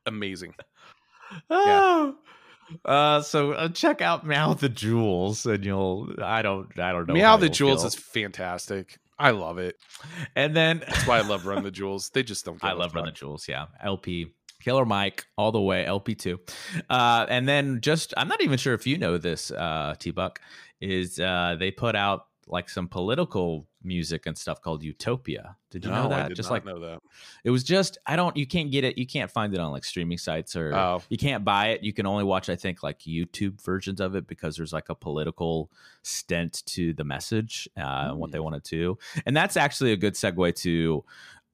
amazing. 0.06 0.54
Oh. 1.50 2.16
Uh, 2.84 3.20
so 3.20 3.52
uh, 3.52 3.68
check 3.68 4.00
out 4.00 4.26
Mouth 4.26 4.58
the 4.58 4.70
Jewels, 4.70 5.44
and 5.44 5.62
you'll. 5.64 6.14
I 6.20 6.40
don't. 6.40 6.66
I 6.78 6.92
don't 6.92 7.06
know. 7.06 7.12
Meow 7.12 7.36
the 7.36 7.50
Jewels 7.50 7.82
feel. 7.82 7.88
is 7.88 7.94
fantastic. 7.94 8.98
I 9.18 9.30
love 9.30 9.58
it. 9.58 9.76
and 10.34 10.56
then 10.56 10.78
That's 10.80 11.06
why 11.06 11.18
I 11.18 11.20
love 11.20 11.44
Run 11.44 11.62
the 11.62 11.70
Jewels. 11.70 12.08
They 12.08 12.22
just 12.22 12.46
don't. 12.46 12.62
I 12.64 12.72
love 12.72 12.94
Run 12.94 13.04
the. 13.04 13.10
Jewels. 13.12 13.46
Yeah, 13.46 13.66
LP 13.82 14.32
Killer 14.62 14.86
Mike 14.86 15.26
all 15.36 15.52
the 15.52 15.60
way. 15.60 15.84
LP 15.84 16.14
two, 16.14 16.40
uh, 16.88 17.26
and 17.28 17.46
then 17.46 17.82
just 17.82 18.14
I'm 18.16 18.28
not 18.28 18.40
even 18.42 18.56
sure 18.56 18.72
if 18.72 18.86
you 18.86 18.96
know 18.96 19.18
this. 19.18 19.50
Uh, 19.50 19.94
T 19.98 20.10
Buck 20.10 20.40
is 20.80 21.20
uh, 21.20 21.56
they 21.58 21.70
put 21.70 21.94
out 21.94 22.26
like 22.46 22.68
some 22.68 22.88
political 22.88 23.66
music 23.82 24.26
and 24.26 24.36
stuff 24.36 24.60
called 24.60 24.82
Utopia. 24.82 25.56
Did 25.70 25.84
you 25.84 25.90
know 25.90 26.08
that? 26.08 26.24
I 26.24 26.28
did 26.28 26.36
just 26.36 26.48
not 26.50 26.54
like 26.54 26.64
know 26.64 26.80
that. 26.80 27.00
it 27.44 27.50
was 27.50 27.64
just 27.64 27.98
I 28.06 28.16
don't. 28.16 28.36
You 28.36 28.46
can't 28.46 28.70
get 28.70 28.84
it. 28.84 28.96
You 28.98 29.06
can't 29.06 29.30
find 29.30 29.52
it 29.54 29.60
on 29.60 29.72
like 29.72 29.84
streaming 29.84 30.18
sites 30.18 30.56
or 30.56 30.74
Oh. 30.74 31.02
you 31.08 31.18
can't 31.18 31.44
buy 31.44 31.68
it. 31.68 31.82
You 31.82 31.92
can 31.92 32.06
only 32.06 32.24
watch 32.24 32.48
I 32.48 32.56
think 32.56 32.82
like 32.82 33.00
YouTube 33.00 33.62
versions 33.64 34.00
of 34.00 34.14
it 34.14 34.26
because 34.26 34.56
there's 34.56 34.72
like 34.72 34.88
a 34.88 34.94
political 34.94 35.70
stint 36.02 36.62
to 36.66 36.92
the 36.94 37.04
message 37.04 37.68
uh, 37.76 38.08
and 38.10 38.18
what 38.18 38.30
they 38.32 38.40
want 38.40 38.62
to 38.62 38.70
do. 38.76 38.98
And 39.26 39.36
that's 39.36 39.56
actually 39.56 39.92
a 39.92 39.96
good 39.96 40.14
segue 40.14 40.54
to 40.62 41.04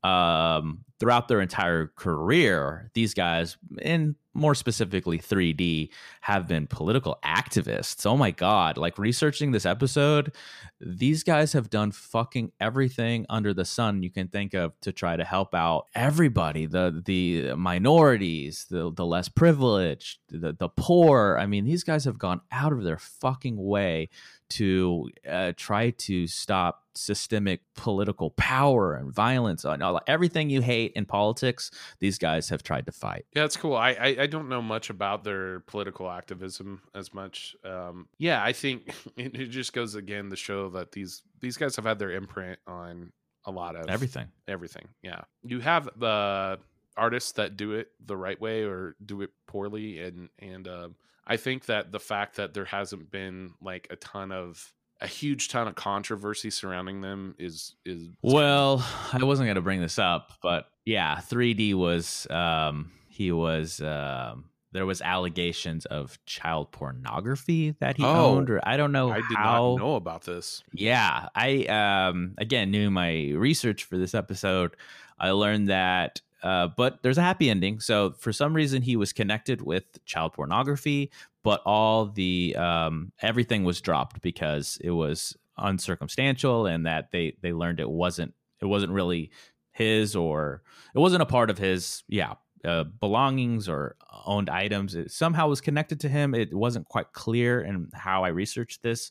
um 0.02 0.82
throughout 0.98 1.28
their 1.28 1.42
entire 1.42 1.88
career 1.94 2.90
these 2.94 3.12
guys 3.12 3.58
and 3.82 4.14
more 4.34 4.54
specifically 4.54 5.18
3d 5.18 5.90
have 6.22 6.46
been 6.46 6.66
political 6.66 7.18
activists. 7.24 8.06
Oh 8.06 8.16
my 8.16 8.30
god 8.30 8.76
like 8.76 8.98
researching 8.98 9.52
this 9.52 9.66
episode 9.66 10.32
these 10.80 11.22
guys 11.22 11.52
have 11.52 11.68
done 11.68 11.92
fucking 11.92 12.52
everything 12.58 13.26
under 13.28 13.52
the 13.52 13.64
sun 13.64 14.02
you 14.02 14.10
can 14.10 14.28
think 14.28 14.54
of 14.54 14.72
to 14.80 14.92
try 14.92 15.16
to 15.16 15.24
help 15.24 15.54
out 15.54 15.86
everybody 15.94 16.66
the 16.66 17.02
the 17.04 17.54
minorities 17.54 18.66
the 18.70 18.92
the 18.92 19.04
less 19.04 19.28
privileged 19.28 20.18
the 20.30 20.52
the 20.52 20.68
poor. 20.68 21.36
I 21.40 21.46
mean 21.46 21.64
these 21.64 21.84
guys 21.84 22.04
have 22.04 22.18
gone 22.18 22.40
out 22.50 22.72
of 22.72 22.82
their 22.84 22.98
fucking 22.98 23.56
way 23.56 24.08
to 24.50 25.08
uh, 25.28 25.52
try 25.56 25.90
to 25.90 26.26
stop 26.26 26.84
systemic 26.94 27.60
political 27.74 28.30
power 28.30 28.94
and 28.94 29.12
violence 29.12 29.64
on 29.64 29.80
all 29.80 30.00
everything 30.06 30.50
you 30.50 30.60
hate 30.60 30.92
in 30.94 31.06
politics 31.06 31.70
these 32.00 32.18
guys 32.18 32.48
have 32.48 32.62
tried 32.62 32.84
to 32.84 32.92
fight 32.92 33.24
Yeah, 33.34 33.44
it's 33.44 33.56
cool. 33.56 33.76
I, 33.76 33.90
I 33.92 34.16
I 34.20 34.26
don't 34.26 34.48
know 34.48 34.60
much 34.60 34.90
about 34.90 35.24
their 35.24 35.60
political 35.60 36.10
activism 36.10 36.82
as 36.94 37.14
much. 37.14 37.56
Um, 37.64 38.08
yeah, 38.18 38.42
I 38.42 38.52
think 38.52 38.94
it, 39.16 39.34
it 39.34 39.46
just 39.46 39.72
goes 39.72 39.94
again 39.94 40.30
to 40.30 40.36
show 40.36 40.70
that 40.70 40.92
these 40.92 41.22
these 41.40 41.56
guys 41.56 41.76
have 41.76 41.84
had 41.84 41.98
their 41.98 42.10
imprint 42.10 42.58
on 42.66 43.12
a 43.44 43.50
lot 43.50 43.76
of 43.76 43.88
everything 43.88 44.28
everything. 44.48 44.88
Yeah, 45.02 45.22
you 45.42 45.60
have 45.60 45.88
the 45.96 46.58
artists 46.96 47.32
that 47.32 47.56
do 47.56 47.72
it 47.72 47.88
the 48.04 48.16
right 48.16 48.40
way 48.40 48.64
or 48.64 48.96
do 49.04 49.22
it 49.22 49.30
poorly, 49.46 50.00
and 50.00 50.28
and 50.38 50.68
um, 50.68 50.94
I 51.30 51.36
think 51.36 51.66
that 51.66 51.92
the 51.92 52.00
fact 52.00 52.36
that 52.36 52.52
there 52.54 52.64
hasn't 52.64 53.10
been 53.10 53.54
like 53.62 53.86
a 53.90 53.96
ton 53.96 54.32
of 54.32 54.72
a 55.00 55.06
huge 55.06 55.48
ton 55.48 55.66
of 55.68 55.76
controversy 55.76 56.50
surrounding 56.50 57.00
them 57.00 57.34
is 57.38 57.74
is 57.86 58.08
Well, 58.20 58.84
I 59.12 59.24
wasn't 59.24 59.46
going 59.46 59.54
to 59.54 59.62
bring 59.62 59.80
this 59.80 59.98
up, 59.98 60.32
but 60.42 60.66
yeah, 60.84 61.20
3D 61.30 61.74
was 61.74 62.26
um 62.30 62.90
he 63.08 63.32
was 63.32 63.80
um 63.80 64.46
there 64.72 64.86
was 64.86 65.00
allegations 65.02 65.86
of 65.86 66.18
child 66.26 66.70
pornography 66.72 67.74
that 67.80 67.96
he 67.96 68.04
Oh, 68.04 68.36
owned 68.36 68.50
or 68.50 68.60
I 68.62 68.76
don't 68.76 68.92
know 68.92 69.10
I 69.10 69.16
did 69.16 69.36
how 69.36 69.76
not 69.76 69.78
know 69.78 69.94
about 69.94 70.22
this. 70.24 70.62
Yeah, 70.72 71.28
I 71.34 71.64
um 72.10 72.34
again 72.38 72.70
knew 72.72 72.90
my 72.90 73.30
research 73.34 73.84
for 73.84 73.96
this 73.98 74.14
episode. 74.14 74.76
I 75.18 75.30
learned 75.30 75.68
that 75.68 76.20
uh, 76.42 76.68
but 76.76 77.02
there's 77.02 77.18
a 77.18 77.22
happy 77.22 77.50
ending. 77.50 77.80
So 77.80 78.12
for 78.18 78.32
some 78.32 78.54
reason 78.54 78.82
he 78.82 78.96
was 78.96 79.12
connected 79.12 79.62
with 79.62 80.04
child 80.04 80.32
pornography, 80.32 81.10
but 81.42 81.62
all 81.64 82.06
the 82.06 82.56
um 82.56 83.12
everything 83.22 83.64
was 83.64 83.80
dropped 83.80 84.20
because 84.20 84.78
it 84.82 84.90
was 84.90 85.36
uncircumstantial 85.58 86.72
and 86.72 86.86
that 86.86 87.10
they 87.12 87.36
they 87.42 87.52
learned 87.52 87.80
it 87.80 87.90
wasn't 87.90 88.34
it 88.60 88.66
wasn't 88.66 88.92
really 88.92 89.30
his 89.72 90.16
or 90.16 90.62
it 90.94 90.98
wasn't 90.98 91.22
a 91.22 91.26
part 91.26 91.50
of 91.50 91.58
his 91.58 92.02
yeah 92.08 92.34
uh, 92.64 92.84
belongings 92.84 93.68
or 93.68 93.96
owned 94.26 94.50
items. 94.50 94.94
It 94.94 95.10
somehow 95.10 95.48
was 95.48 95.60
connected 95.60 96.00
to 96.00 96.08
him. 96.08 96.34
It 96.34 96.52
wasn't 96.52 96.86
quite 96.88 97.12
clear 97.12 97.62
in 97.62 97.88
how 97.94 98.24
i 98.24 98.28
researched 98.28 98.82
this 98.82 99.10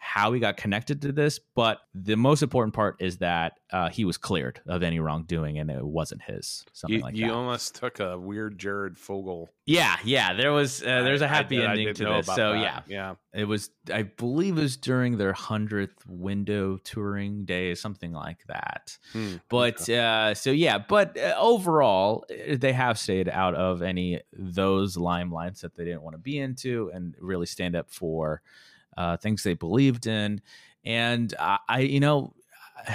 how 0.00 0.32
he 0.32 0.38
got 0.40 0.56
connected 0.56 1.02
to 1.02 1.12
this 1.12 1.38
but 1.54 1.80
the 1.94 2.16
most 2.16 2.42
important 2.42 2.72
part 2.72 2.96
is 3.00 3.18
that 3.18 3.54
uh, 3.72 3.88
he 3.90 4.04
was 4.04 4.16
cleared 4.16 4.60
of 4.66 4.82
any 4.82 4.98
wrongdoing 5.00 5.58
and 5.58 5.70
it 5.70 5.84
wasn't 5.84 6.22
his 6.22 6.64
something 6.72 6.98
You, 6.98 7.02
like 7.02 7.14
you 7.16 7.22
that 7.22 7.26
You 7.26 7.34
almost 7.34 7.74
took 7.74 8.00
a 8.00 8.16
weird 8.18 8.58
Jared 8.58 8.96
Fogle. 8.96 9.50
yeah 9.66 9.96
yeah 10.04 10.32
there 10.34 10.52
was 10.52 10.82
uh, 10.82 11.02
there's 11.02 11.20
a 11.20 11.28
happy 11.28 11.60
ending 11.62 11.92
to 11.94 12.04
this 12.04 12.26
so 12.26 12.52
yeah 12.54 12.80
yeah. 12.88 13.14
it 13.34 13.44
was 13.44 13.70
i 13.92 14.02
believe 14.02 14.56
it 14.56 14.62
was 14.62 14.76
during 14.76 15.18
their 15.18 15.32
100th 15.34 16.06
window 16.06 16.78
touring 16.84 17.44
day 17.44 17.74
something 17.74 18.12
like 18.12 18.46
that 18.46 18.96
Hmm, 19.12 19.36
but 19.48 19.82
okay. 19.82 19.98
uh 19.98 20.34
so 20.34 20.50
yeah 20.50 20.78
but 20.78 21.18
uh, 21.18 21.34
overall 21.38 22.24
uh, 22.30 22.56
they 22.56 22.72
have 22.72 22.98
stayed 22.98 23.28
out 23.28 23.54
of 23.54 23.82
any 23.82 24.20
those 24.32 24.96
limelights 24.96 25.60
that 25.60 25.76
they 25.76 25.84
didn't 25.84 26.02
want 26.02 26.14
to 26.14 26.18
be 26.18 26.38
into 26.38 26.90
and 26.94 27.14
really 27.20 27.46
stand 27.46 27.74
up 27.76 27.90
for 27.90 28.40
uh 28.98 29.16
things 29.16 29.42
they 29.42 29.54
believed 29.54 30.06
in. 30.06 30.42
And 30.84 31.34
i, 31.38 31.58
I 31.68 31.78
you 31.80 32.00
know 32.00 32.34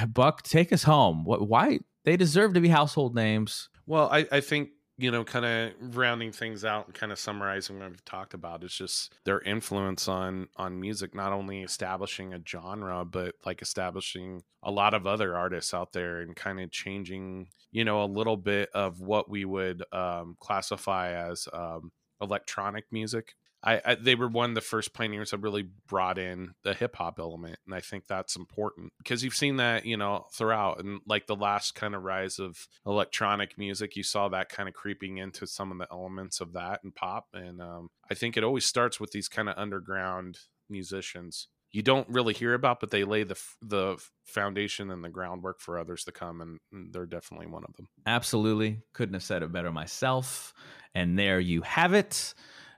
buck 0.07 0.43
take 0.43 0.71
us 0.71 0.83
home. 0.83 1.23
What 1.23 1.47
why 1.47 1.79
they 2.05 2.17
deserve 2.17 2.53
to 2.53 2.61
be 2.61 2.69
household 2.69 3.15
names. 3.15 3.69
Well, 3.85 4.09
I, 4.11 4.27
I 4.31 4.39
think 4.41 4.69
you 4.97 5.09
know, 5.09 5.23
kind 5.23 5.45
of 5.45 5.97
rounding 5.97 6.31
things 6.31 6.63
out 6.63 6.85
and 6.85 6.93
kind 6.93 7.11
of 7.11 7.17
summarizing 7.17 7.79
what 7.79 7.89
we've 7.89 8.05
talked 8.05 8.35
about 8.35 8.63
is 8.63 8.73
just 8.73 9.15
their 9.25 9.41
influence 9.41 10.07
on 10.07 10.47
on 10.55 10.79
music, 10.79 11.15
not 11.15 11.33
only 11.33 11.63
establishing 11.63 12.33
a 12.33 12.39
genre, 12.47 13.03
but 13.03 13.33
like 13.45 13.61
establishing 13.61 14.43
a 14.61 14.71
lot 14.71 14.93
of 14.93 15.07
other 15.07 15.35
artists 15.35 15.73
out 15.73 15.93
there 15.93 16.21
and 16.21 16.35
kind 16.35 16.59
of 16.59 16.69
changing, 16.71 17.47
you 17.71 17.83
know, 17.83 18.03
a 18.03 18.05
little 18.05 18.37
bit 18.37 18.69
of 18.73 19.01
what 19.01 19.29
we 19.29 19.45
would 19.45 19.83
um, 19.91 20.37
classify 20.39 21.11
as 21.11 21.47
um, 21.53 21.91
electronic 22.21 22.85
music. 22.91 23.33
I, 23.64 23.82
I 23.86 23.95
they 23.95 24.16
were 24.16 24.28
one 24.28 24.51
of 24.51 24.55
the 24.55 24.61
first 24.61 24.93
pioneers 24.93 25.32
that 25.32 25.38
really 25.39 25.68
brought 25.88 26.18
in 26.18 26.53
the 26.64 26.74
hip 26.74 26.95
hop 26.95 27.20
element, 27.20 27.57
and 27.66 27.74
I 27.74 27.80
think 27.80 28.07
that's 28.07 28.36
important 28.36 28.91
because 28.97 29.24
you've 29.24 29.36
seen 29.36 29.57
that 29.57 29.86
you 29.86 29.97
know 29.97 30.26
throughout, 30.34 30.80
and 30.84 30.99
like 31.07 31.28
the 31.28 31.36
last 31.36 31.76
kind 31.76 31.95
of 31.95 32.03
rise 32.03 32.39
of 32.39 32.68
electronic 32.86 33.57
music, 33.57 33.95
you 33.95 34.03
saw 34.03 34.30
that 34.30 34.49
kind 34.49 34.68
of 34.68 34.76
creeping 34.76 35.18
into 35.18 35.47
some 35.47 35.72
of 35.72 35.78
the 35.78 35.88
elements 35.91 36.41
of 36.41 36.53
that 36.53 36.82
and 36.84 36.93
pop, 36.93 37.28
and 37.34 37.61
um, 37.61 37.89
I 38.09 38.14
think 38.14 38.38
it 38.38 38.43
always 38.43 38.66
starts 38.66 38.99
with 38.99 39.11
these 39.11 39.30
kind 39.30 39.49
of 39.49 39.57
underground 39.57 40.39
musicians 40.70 41.47
you 41.74 41.82
don't 41.82 42.07
really 42.07 42.36
hear 42.36 42.53
about, 42.53 42.80
but 42.80 42.91
they 42.91 43.03
lay 43.03 43.24
the 43.24 43.39
the 43.61 43.97
foundation 44.26 44.91
and 44.91 45.03
the 45.03 45.09
groundwork 45.09 45.59
for 45.59 45.80
others 45.80 46.03
to 46.03 46.11
come, 46.11 46.39
and, 46.39 46.59
and 46.72 46.93
they're 46.93 47.07
definitely 47.07 47.47
one 47.47 47.64
of 47.68 47.76
them. 47.76 47.88
Absolutely. 48.05 48.82
Couldn't 48.93 49.16
have 49.16 49.24
said 49.24 49.41
it 49.41 49.51
better 49.51 49.72
myself. 49.72 50.53
And 50.95 51.18
there 51.18 51.39
you 51.39 51.64
have 51.64 51.95
it. 51.95 52.36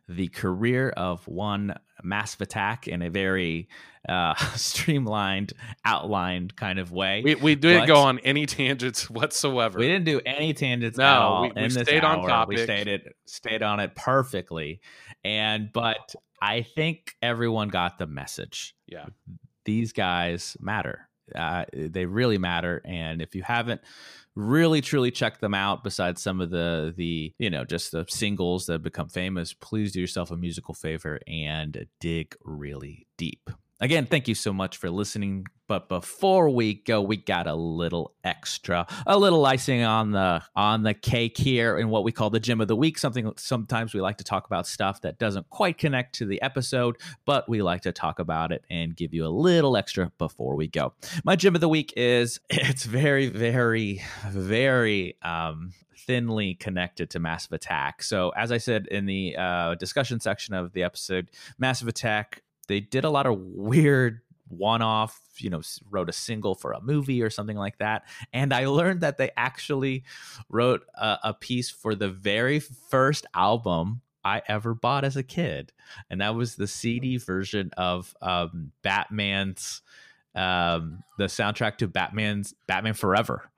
The 0.07 0.27
career 0.27 0.89
of 0.89 1.27
one 1.27 1.75
massive 2.03 2.41
attack 2.41 2.87
in 2.87 3.01
a 3.01 3.09
very 3.09 3.67
uh, 4.07 4.35
streamlined, 4.55 5.53
outlined 5.83 6.55
kind 6.55 6.77
of 6.79 6.91
way. 6.91 7.21
We 7.23 7.35
we 7.35 7.55
didn't 7.55 7.87
go 7.87 7.97
on 8.01 8.19
any 8.19 8.45
tangents 8.45 9.09
whatsoever. 9.09 9.79
We 9.79 9.87
didn't 9.87 10.05
do 10.05 10.21
any 10.25 10.53
tangents 10.53 10.97
No, 10.97 11.03
at 11.05 11.17
all 11.21 11.41
we- 11.43 11.51
we 11.55 11.63
in 11.63 11.69
stayed 11.71 12.03
on 12.03 12.29
hour. 12.29 12.45
We 12.47 12.57
stayed 12.57 12.87
it 12.87 13.15
stayed 13.25 13.63
on 13.63 13.79
it 13.79 13.95
perfectly. 13.95 14.81
And 15.23 15.71
but 15.73 16.13
I 16.41 16.61
think 16.61 17.15
everyone 17.21 17.69
got 17.69 17.97
the 17.97 18.05
message. 18.05 18.75
Yeah. 18.85 19.05
These 19.63 19.93
guys 19.93 20.55
matter. 20.59 21.09
Uh, 21.33 21.65
they 21.73 22.05
really 22.05 22.37
matter. 22.37 22.83
And 22.85 23.19
if 23.23 23.33
you 23.33 23.41
haven't 23.41 23.81
really 24.35 24.81
truly 24.81 25.11
check 25.11 25.39
them 25.39 25.53
out, 25.53 25.83
besides 25.83 26.21
some 26.21 26.41
of 26.41 26.49
the 26.49 26.93
the 26.95 27.33
you 27.39 27.49
know 27.49 27.63
just 27.63 27.91
the 27.91 28.05
singles 28.09 28.65
that 28.65 28.73
have 28.73 28.83
become 28.83 29.09
famous, 29.09 29.53
please 29.53 29.91
do 29.91 30.01
yourself 30.01 30.31
a 30.31 30.37
musical 30.37 30.73
favor 30.73 31.19
and 31.27 31.85
dig 31.99 32.35
really 32.43 33.07
deep. 33.17 33.49
Again, 33.79 34.05
thank 34.05 34.27
you 34.27 34.35
so 34.35 34.53
much 34.53 34.77
for 34.77 34.89
listening. 34.89 35.45
But 35.67 35.89
before 35.89 36.49
we 36.49 36.75
go, 36.75 37.01
we 37.01 37.17
got 37.17 37.47
a 37.47 37.55
little 37.55 38.13
extra, 38.23 38.85
a 39.07 39.17
little 39.17 39.45
icing 39.45 39.81
on 39.81 40.11
the 40.11 40.43
on 40.55 40.83
the 40.83 40.93
cake 40.93 41.37
here 41.37 41.77
in 41.77 41.89
what 41.89 42.03
we 42.03 42.11
call 42.11 42.29
the 42.29 42.39
gym 42.39 42.61
of 42.61 42.67
the 42.67 42.75
week. 42.75 42.99
Something 42.99 43.31
sometimes 43.37 43.93
we 43.93 44.01
like 44.01 44.17
to 44.17 44.23
talk 44.23 44.45
about 44.45 44.67
stuff 44.67 45.01
that 45.01 45.17
doesn't 45.17 45.49
quite 45.49 45.77
connect 45.79 46.15
to 46.15 46.25
the 46.25 46.41
episode, 46.41 46.97
but 47.25 47.49
we 47.49 47.63
like 47.63 47.81
to 47.81 47.91
talk 47.91 48.19
about 48.19 48.51
it 48.51 48.63
and 48.69 48.95
give 48.95 49.13
you 49.13 49.25
a 49.25 49.29
little 49.29 49.75
extra 49.75 50.11
before 50.19 50.55
we 50.55 50.67
go. 50.67 50.93
My 51.23 51.35
gym 51.35 51.55
of 51.55 51.61
the 51.61 51.69
week 51.69 51.93
is 51.97 52.39
it's 52.49 52.85
very, 52.85 53.27
very, 53.29 54.03
very 54.29 55.17
um, 55.23 55.71
thinly 56.05 56.53
connected 56.53 57.09
to 57.11 57.19
Massive 57.19 57.53
Attack. 57.53 58.03
So, 58.03 58.29
as 58.29 58.51
I 58.51 58.57
said 58.57 58.87
in 58.87 59.05
the 59.05 59.35
uh, 59.37 59.75
discussion 59.75 60.19
section 60.19 60.53
of 60.53 60.73
the 60.73 60.83
episode, 60.83 61.31
Massive 61.57 61.87
Attack 61.87 62.43
they 62.67 62.79
did 62.79 63.03
a 63.03 63.09
lot 63.09 63.25
of 63.25 63.37
weird 63.39 64.21
one 64.47 64.81
off, 64.81 65.19
you 65.37 65.49
know, 65.49 65.61
wrote 65.89 66.09
a 66.09 66.13
single 66.13 66.55
for 66.55 66.71
a 66.71 66.81
movie 66.81 67.21
or 67.21 67.29
something 67.29 67.57
like 67.57 67.77
that. 67.79 68.03
And 68.31 68.53
I 68.53 68.65
learned 68.67 69.01
that 69.01 69.17
they 69.17 69.31
actually 69.35 70.03
wrote 70.49 70.83
a, 70.95 71.17
a, 71.23 71.33
piece 71.33 71.69
for 71.69 71.95
the 71.95 72.09
very 72.09 72.59
first 72.59 73.25
album 73.33 74.01
I 74.23 74.41
ever 74.47 74.73
bought 74.73 75.03
as 75.03 75.15
a 75.15 75.23
kid. 75.23 75.71
And 76.09 76.21
that 76.21 76.35
was 76.35 76.55
the 76.55 76.67
CD 76.67 77.17
version 77.17 77.71
of 77.77 78.15
um, 78.21 78.71
Batman's, 78.81 79.81
um, 80.35 81.03
the 81.17 81.25
soundtrack 81.25 81.77
to 81.77 81.87
Batman's 81.87 82.53
Batman 82.67 82.93
Forever, 82.93 83.49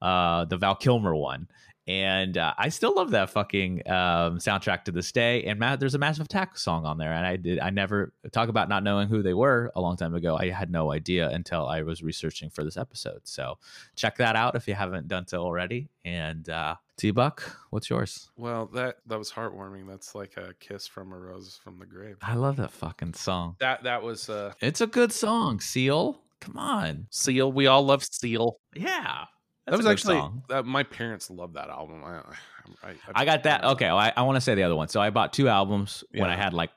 uh, 0.00 0.44
the 0.44 0.56
Val 0.56 0.74
Kilmer 0.74 1.14
one 1.14 1.48
and 1.92 2.38
uh, 2.38 2.54
I 2.56 2.70
still 2.70 2.94
love 2.94 3.10
that 3.10 3.28
fucking 3.28 3.82
um, 3.86 4.38
soundtrack 4.38 4.84
to 4.84 4.92
this 4.92 5.12
day. 5.12 5.44
And 5.44 5.58
Matt, 5.58 5.78
there's 5.78 5.94
a 5.94 5.98
Massive 5.98 6.24
Attack 6.24 6.56
song 6.56 6.86
on 6.86 6.96
there, 6.96 7.12
and 7.12 7.26
I 7.26 7.36
did 7.36 7.58
I 7.58 7.68
never 7.68 8.14
talk 8.32 8.48
about 8.48 8.70
not 8.70 8.82
knowing 8.82 9.08
who 9.08 9.22
they 9.22 9.34
were 9.34 9.70
a 9.76 9.80
long 9.80 9.98
time 9.98 10.14
ago. 10.14 10.38
I 10.38 10.48
had 10.48 10.70
no 10.70 10.90
idea 10.90 11.28
until 11.28 11.66
I 11.66 11.82
was 11.82 12.02
researching 12.02 12.48
for 12.48 12.64
this 12.64 12.78
episode. 12.78 13.20
So 13.24 13.58
check 13.94 14.16
that 14.16 14.36
out 14.36 14.56
if 14.56 14.66
you 14.66 14.72
haven't 14.72 15.06
done 15.06 15.26
so 15.26 15.42
already. 15.42 15.90
And 16.02 16.48
uh, 16.48 16.76
T 16.96 17.10
Buck, 17.10 17.58
what's 17.68 17.90
yours? 17.90 18.30
Well, 18.38 18.70
that 18.72 18.96
that 19.06 19.18
was 19.18 19.30
heartwarming. 19.30 19.86
That's 19.86 20.14
like 20.14 20.38
a 20.38 20.54
kiss 20.60 20.86
from 20.86 21.12
a 21.12 21.18
rose 21.18 21.60
from 21.62 21.78
the 21.78 21.84
grave. 21.86 22.16
I 22.22 22.36
love 22.36 22.56
that 22.56 22.70
fucking 22.70 23.14
song. 23.14 23.56
That 23.60 23.82
that 23.82 24.02
was. 24.02 24.30
Uh, 24.30 24.54
it's 24.62 24.80
a 24.80 24.86
good 24.86 25.12
song. 25.12 25.60
Seal. 25.60 26.22
Come 26.40 26.56
on, 26.56 27.06
Seal. 27.10 27.52
We 27.52 27.66
all 27.66 27.84
love 27.84 28.02
Seal. 28.02 28.56
Yeah, 28.74 29.26
that 29.66 29.76
was 29.76 29.86
actually 29.86 30.22
uh, 30.50 30.62
my 30.62 30.82
parents 30.82 31.30
love 31.30 31.52
that 31.54 31.68
album. 31.68 32.02
I, 32.04 32.16
I, 32.16 32.90
I, 32.90 32.94
I 33.14 33.24
got 33.24 33.44
that. 33.44 33.64
Okay, 33.64 33.86
well, 33.86 33.98
I, 33.98 34.12
I 34.16 34.22
want 34.22 34.36
to 34.36 34.40
say 34.40 34.54
the 34.54 34.64
other 34.64 34.76
one. 34.76 34.88
So 34.88 35.00
I 35.00 35.10
bought 35.10 35.32
two 35.32 35.48
albums 35.48 36.04
yeah. 36.12 36.22
when 36.22 36.30
I 36.30 36.36
had 36.36 36.52
like 36.52 36.70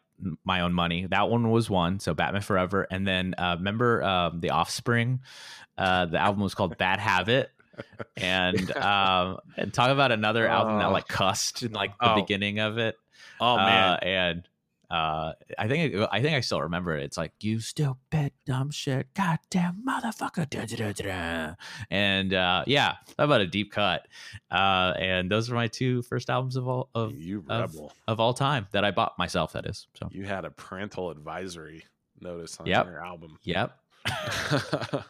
my 0.44 0.62
own 0.62 0.74
money. 0.74 1.08
That 1.08 1.30
one 1.30 1.50
was 1.50 1.70
one. 1.70 2.00
So 2.00 2.14
Batman 2.14 2.42
Forever, 2.42 2.88
and 2.90 3.08
then 3.08 3.34
uh, 3.38 3.56
remember 3.58 4.04
um, 4.04 4.40
the 4.40 4.52
Offspring. 4.52 5.22
Uh, 5.78 6.06
the 6.06 6.20
album 6.20 6.42
was 6.42 6.56
called 6.56 6.78
Bad 6.78 7.00
Habit. 7.00 7.52
and 8.18 8.72
um, 8.78 9.40
and 9.58 9.74
talk 9.74 9.90
about 9.90 10.14
another 10.14 10.48
album 10.48 10.78
that 10.80 10.94
like 10.94 11.10
cussed 11.10 11.62
in 11.62 11.74
like 11.74 11.98
the 12.00 12.14
oh. 12.14 12.16
beginning 12.16 12.60
of 12.60 12.78
it. 12.78 12.96
Oh 13.42 13.58
man! 13.58 13.94
Uh, 13.94 14.00
and 14.02 14.48
uh, 14.90 15.34
I 15.58 15.68
think 15.68 15.96
I 16.12 16.22
think 16.22 16.36
I 16.36 16.42
still 16.42 16.62
remember 16.62 16.96
it. 16.96 17.04
It's 17.04 17.18
like 17.18 17.32
you 17.42 17.60
stupid 17.60 18.32
dumb 18.46 18.72
shit, 18.72 19.14
goddamn 19.14 19.84
motherfucker, 19.88 20.50
da, 20.50 20.66
da, 20.66 20.92
da, 20.94 21.56
and 21.90 22.34
uh, 22.34 22.64
yeah, 22.68 22.96
about 23.18 23.42
a 23.42 23.48
deep 23.48 23.72
cut. 23.72 24.08
Uh, 24.52 24.94
and 25.00 25.30
those 25.30 25.50
are 25.50 25.56
my 25.56 25.68
two 25.68 26.02
first 26.04 26.30
albums 26.30 26.56
of 26.56 26.68
all 26.68 26.90
of 26.94 27.16
you 27.16 27.44
rebel. 27.48 27.88
Of, 28.08 28.14
of 28.14 28.20
all 28.20 28.34
time 28.34 28.68
that 28.72 28.86
I 28.86 28.92
bought 28.92 29.18
myself. 29.18 29.54
That 29.54 29.66
is 29.66 29.88
so. 29.96 30.10
You 30.12 30.26
had 30.26 30.46
a 30.46 30.52
parental 30.52 31.10
advisory 31.10 31.86
notice 32.20 32.60
on 32.60 32.68
yep. 32.68 32.86
your 32.86 33.04
album. 33.04 33.38
Yep. 33.44 33.78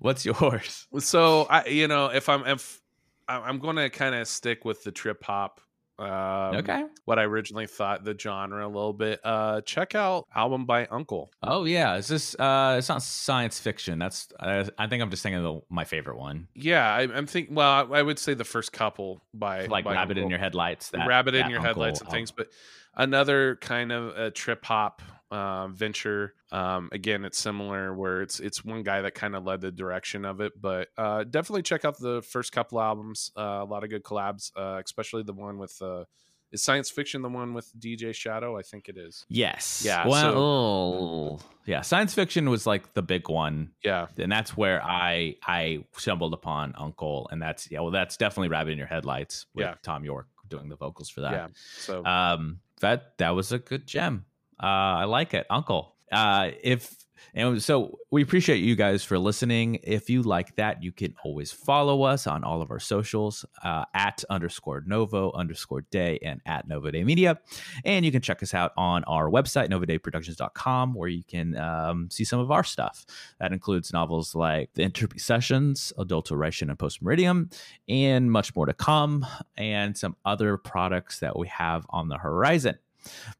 What's 0.00 0.24
yours? 0.24 0.86
So 0.98 1.46
I, 1.50 1.66
you 1.66 1.88
know, 1.88 2.06
if 2.06 2.28
I'm 2.28 2.46
if 2.46 2.80
I'm 3.28 3.58
going 3.58 3.76
to 3.76 3.90
kind 3.90 4.14
of 4.14 4.28
stick 4.28 4.64
with 4.64 4.84
the 4.84 4.92
trip 4.92 5.22
hop 5.24 5.60
um, 5.98 6.56
okay. 6.56 6.84
What 7.04 7.18
I 7.18 7.22
originally 7.22 7.66
thought 7.66 8.04
the 8.04 8.16
genre 8.18 8.66
a 8.66 8.68
little 8.68 8.92
bit. 8.92 9.20
Uh, 9.22 9.60
check 9.60 9.94
out 9.94 10.26
album 10.34 10.66
by 10.66 10.86
UNKLE 10.86 11.30
Oh 11.42 11.64
yeah, 11.64 11.96
is 11.96 12.08
this? 12.08 12.34
Uh, 12.34 12.76
it's 12.78 12.88
not 12.88 13.02
science 13.02 13.60
fiction. 13.60 13.98
That's. 13.98 14.28
Uh, 14.38 14.64
I 14.78 14.88
think 14.88 15.02
I'm 15.02 15.10
just 15.10 15.22
thinking 15.22 15.38
of 15.38 15.54
the, 15.54 15.60
my 15.70 15.84
favorite 15.84 16.18
one. 16.18 16.48
Yeah, 16.54 16.92
I, 16.92 17.02
am 17.02 17.26
thinking. 17.26 17.54
Well, 17.54 17.70
I, 17.70 17.98
I, 17.98 18.02
would 18.02 18.18
say 18.18 18.34
the 18.34 18.44
first 18.44 18.72
couple 18.72 19.22
by 19.32 19.66
like 19.66 19.84
by 19.84 19.94
Rabbit 19.94 20.16
UNKLE. 20.16 20.24
in 20.24 20.30
Your 20.30 20.38
Headlights. 20.38 20.90
That, 20.90 21.06
Rabbit 21.06 21.32
that 21.32 21.44
in 21.44 21.50
Your 21.50 21.60
UNKLE 21.60 21.66
Headlights 21.66 22.00
and 22.00 22.10
things, 22.10 22.30
but 22.32 22.48
another 22.96 23.56
kind 23.56 23.92
of 23.92 24.16
a 24.16 24.30
trip 24.30 24.64
hop 24.64 25.02
uh, 25.34 25.66
venture. 25.66 26.34
Um, 26.52 26.88
again, 26.92 27.24
it's 27.24 27.38
similar 27.38 27.92
where 27.92 28.22
it's 28.22 28.38
it's 28.38 28.64
one 28.64 28.84
guy 28.84 29.02
that 29.02 29.14
kind 29.14 29.34
of 29.34 29.44
led 29.44 29.60
the 29.60 29.72
direction 29.72 30.24
of 30.24 30.40
it, 30.40 30.52
but 30.60 30.88
uh, 30.96 31.24
definitely 31.24 31.62
check 31.62 31.84
out 31.84 31.98
the 31.98 32.22
first 32.22 32.52
couple 32.52 32.80
albums. 32.80 33.32
Uh, 33.36 33.60
a 33.62 33.64
lot 33.64 33.82
of 33.82 33.90
good 33.90 34.04
collabs, 34.04 34.52
uh, 34.56 34.80
especially 34.84 35.24
the 35.24 35.32
one 35.32 35.58
with 35.58 35.76
uh, 35.82 36.04
is 36.52 36.62
science 36.62 36.88
fiction 36.88 37.22
the 37.22 37.28
one 37.28 37.52
with 37.52 37.68
DJ 37.76 38.14
Shadow? 38.14 38.56
I 38.56 38.62
think 38.62 38.88
it 38.88 38.96
is. 38.96 39.26
Yes. 39.28 39.82
Yeah. 39.84 40.06
Well, 40.06 40.32
so, 40.32 40.38
oh, 40.38 41.40
yeah. 41.66 41.80
Science 41.80 42.14
fiction 42.14 42.48
was 42.48 42.64
like 42.64 42.94
the 42.94 43.02
big 43.02 43.28
one. 43.28 43.72
Yeah. 43.82 44.06
And 44.16 44.30
that's 44.30 44.56
where 44.56 44.80
I 44.84 45.34
I 45.44 45.84
stumbled 45.96 46.32
upon 46.32 46.74
UNKLE, 46.74 47.26
and 47.32 47.42
that's 47.42 47.68
yeah. 47.72 47.80
Well, 47.80 47.90
that's 47.90 48.16
definitely 48.16 48.50
Rabbit 48.50 48.70
in 48.70 48.78
Your 48.78 48.86
Headlights 48.86 49.46
with 49.52 49.66
yeah. 49.66 49.74
Thom 49.82 50.04
Yorke 50.04 50.28
doing 50.48 50.68
the 50.68 50.76
vocals 50.76 51.10
for 51.10 51.22
that. 51.22 51.32
Yeah. 51.32 51.46
So 51.78 52.04
um, 52.04 52.60
that 52.80 53.18
that 53.18 53.30
was 53.30 53.50
a 53.50 53.58
good 53.58 53.88
gem. 53.88 54.26
Uh, 54.62 55.02
I 55.02 55.04
like 55.04 55.34
it, 55.34 55.46
UNKLE. 55.50 55.92
Uh, 56.12 56.50
if 56.62 57.04
and 57.36 57.60
so 57.60 57.98
we 58.12 58.22
appreciate 58.22 58.58
you 58.58 58.76
guys 58.76 59.02
for 59.02 59.18
listening. 59.18 59.80
If 59.82 60.08
you 60.08 60.22
like 60.22 60.54
that, 60.54 60.84
you 60.84 60.92
can 60.92 61.16
always 61.24 61.50
follow 61.50 62.04
us 62.04 62.28
on 62.28 62.44
all 62.44 62.62
of 62.62 62.70
our 62.70 62.78
socials 62.78 63.44
uh, 63.64 63.84
at 63.92 64.22
underscore 64.30 64.84
Novo 64.86 65.32
underscore 65.32 65.80
Day 65.90 66.20
and 66.22 66.40
at 66.46 66.68
Novo 66.68 66.92
Day 66.92 67.02
Media. 67.02 67.40
And 67.84 68.04
you 68.04 68.12
can 68.12 68.22
check 68.22 68.40
us 68.44 68.54
out 68.54 68.72
on 68.76 69.02
our 69.04 69.28
website, 69.28 69.68
novodayproductions.com, 69.68 70.94
where 70.94 71.08
you 71.08 71.24
can 71.24 71.56
um, 71.56 72.08
see 72.08 72.22
some 72.22 72.38
of 72.38 72.52
our 72.52 72.62
stuff. 72.62 73.04
That 73.40 73.52
includes 73.52 73.92
novels 73.92 74.36
like 74.36 74.72
The 74.74 74.84
Entropy 74.84 75.18
Sessions, 75.18 75.92
Adulteration 75.98 76.70
and 76.70 76.78
Post 76.78 77.02
Meridium, 77.02 77.52
and 77.88 78.30
much 78.30 78.54
more 78.54 78.66
to 78.66 78.74
come, 78.74 79.26
and 79.56 79.98
some 79.98 80.14
other 80.24 80.56
products 80.56 81.18
that 81.18 81.36
we 81.36 81.48
have 81.48 81.84
on 81.90 82.08
the 82.08 82.18
horizon. 82.18 82.78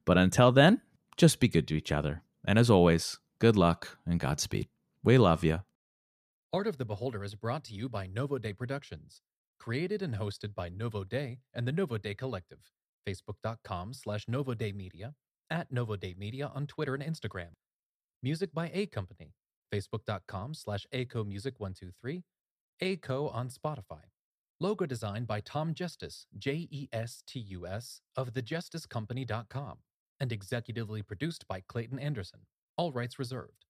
But 0.04 0.18
until 0.18 0.50
then, 0.50 0.80
just 1.16 1.40
be 1.40 1.48
good 1.48 1.68
to 1.68 1.74
each 1.74 1.92
other. 1.92 2.22
And 2.46 2.58
as 2.58 2.70
always, 2.70 3.18
good 3.38 3.56
luck 3.56 3.98
and 4.06 4.20
Godspeed. 4.20 4.68
We 5.02 5.18
love 5.18 5.44
you. 5.44 5.60
Art 6.52 6.66
of 6.66 6.78
the 6.78 6.84
Beholder 6.84 7.24
is 7.24 7.34
brought 7.34 7.64
to 7.64 7.74
you 7.74 7.88
by 7.88 8.06
Novo 8.06 8.38
Day 8.38 8.52
Productions. 8.52 9.22
Created 9.58 10.02
and 10.02 10.14
hosted 10.14 10.54
by 10.54 10.68
Novo 10.68 11.04
Day 11.04 11.38
and 11.52 11.66
the 11.66 11.72
Novo 11.72 11.98
Day 11.98 12.14
Collective. 12.14 12.70
Facebook.com 13.06 13.92
slash 13.92 14.26
Novo 14.28 14.54
Day 14.54 14.72
Media, 14.72 15.14
at 15.50 15.70
Novo 15.70 15.96
Day 15.96 16.14
Media 16.16 16.50
on 16.54 16.66
Twitter 16.66 16.94
and 16.94 17.02
Instagram. 17.02 17.54
Music 18.22 18.54
by 18.54 18.70
A 18.72 18.86
Company. 18.86 19.34
Facebook.com 19.72 20.54
slash 20.54 20.86
ACO 20.92 21.24
Music 21.24 21.58
123. 21.58 22.22
ACO 22.80 23.28
on 23.28 23.48
Spotify. 23.48 24.04
Logo 24.60 24.86
designed 24.86 25.26
by 25.26 25.40
Tom 25.40 25.74
Justice, 25.74 26.26
J 26.38 26.68
E 26.70 26.88
S 26.92 27.22
T 27.26 27.40
U 27.40 27.66
S, 27.66 28.00
of 28.16 28.32
thejusticecompany.com 28.32 29.78
and 30.24 30.32
executively 30.32 31.02
produced 31.02 31.46
by 31.48 31.60
Clayton 31.68 31.98
Anderson. 31.98 32.40
All 32.78 32.92
rights 32.92 33.18
reserved. 33.18 33.63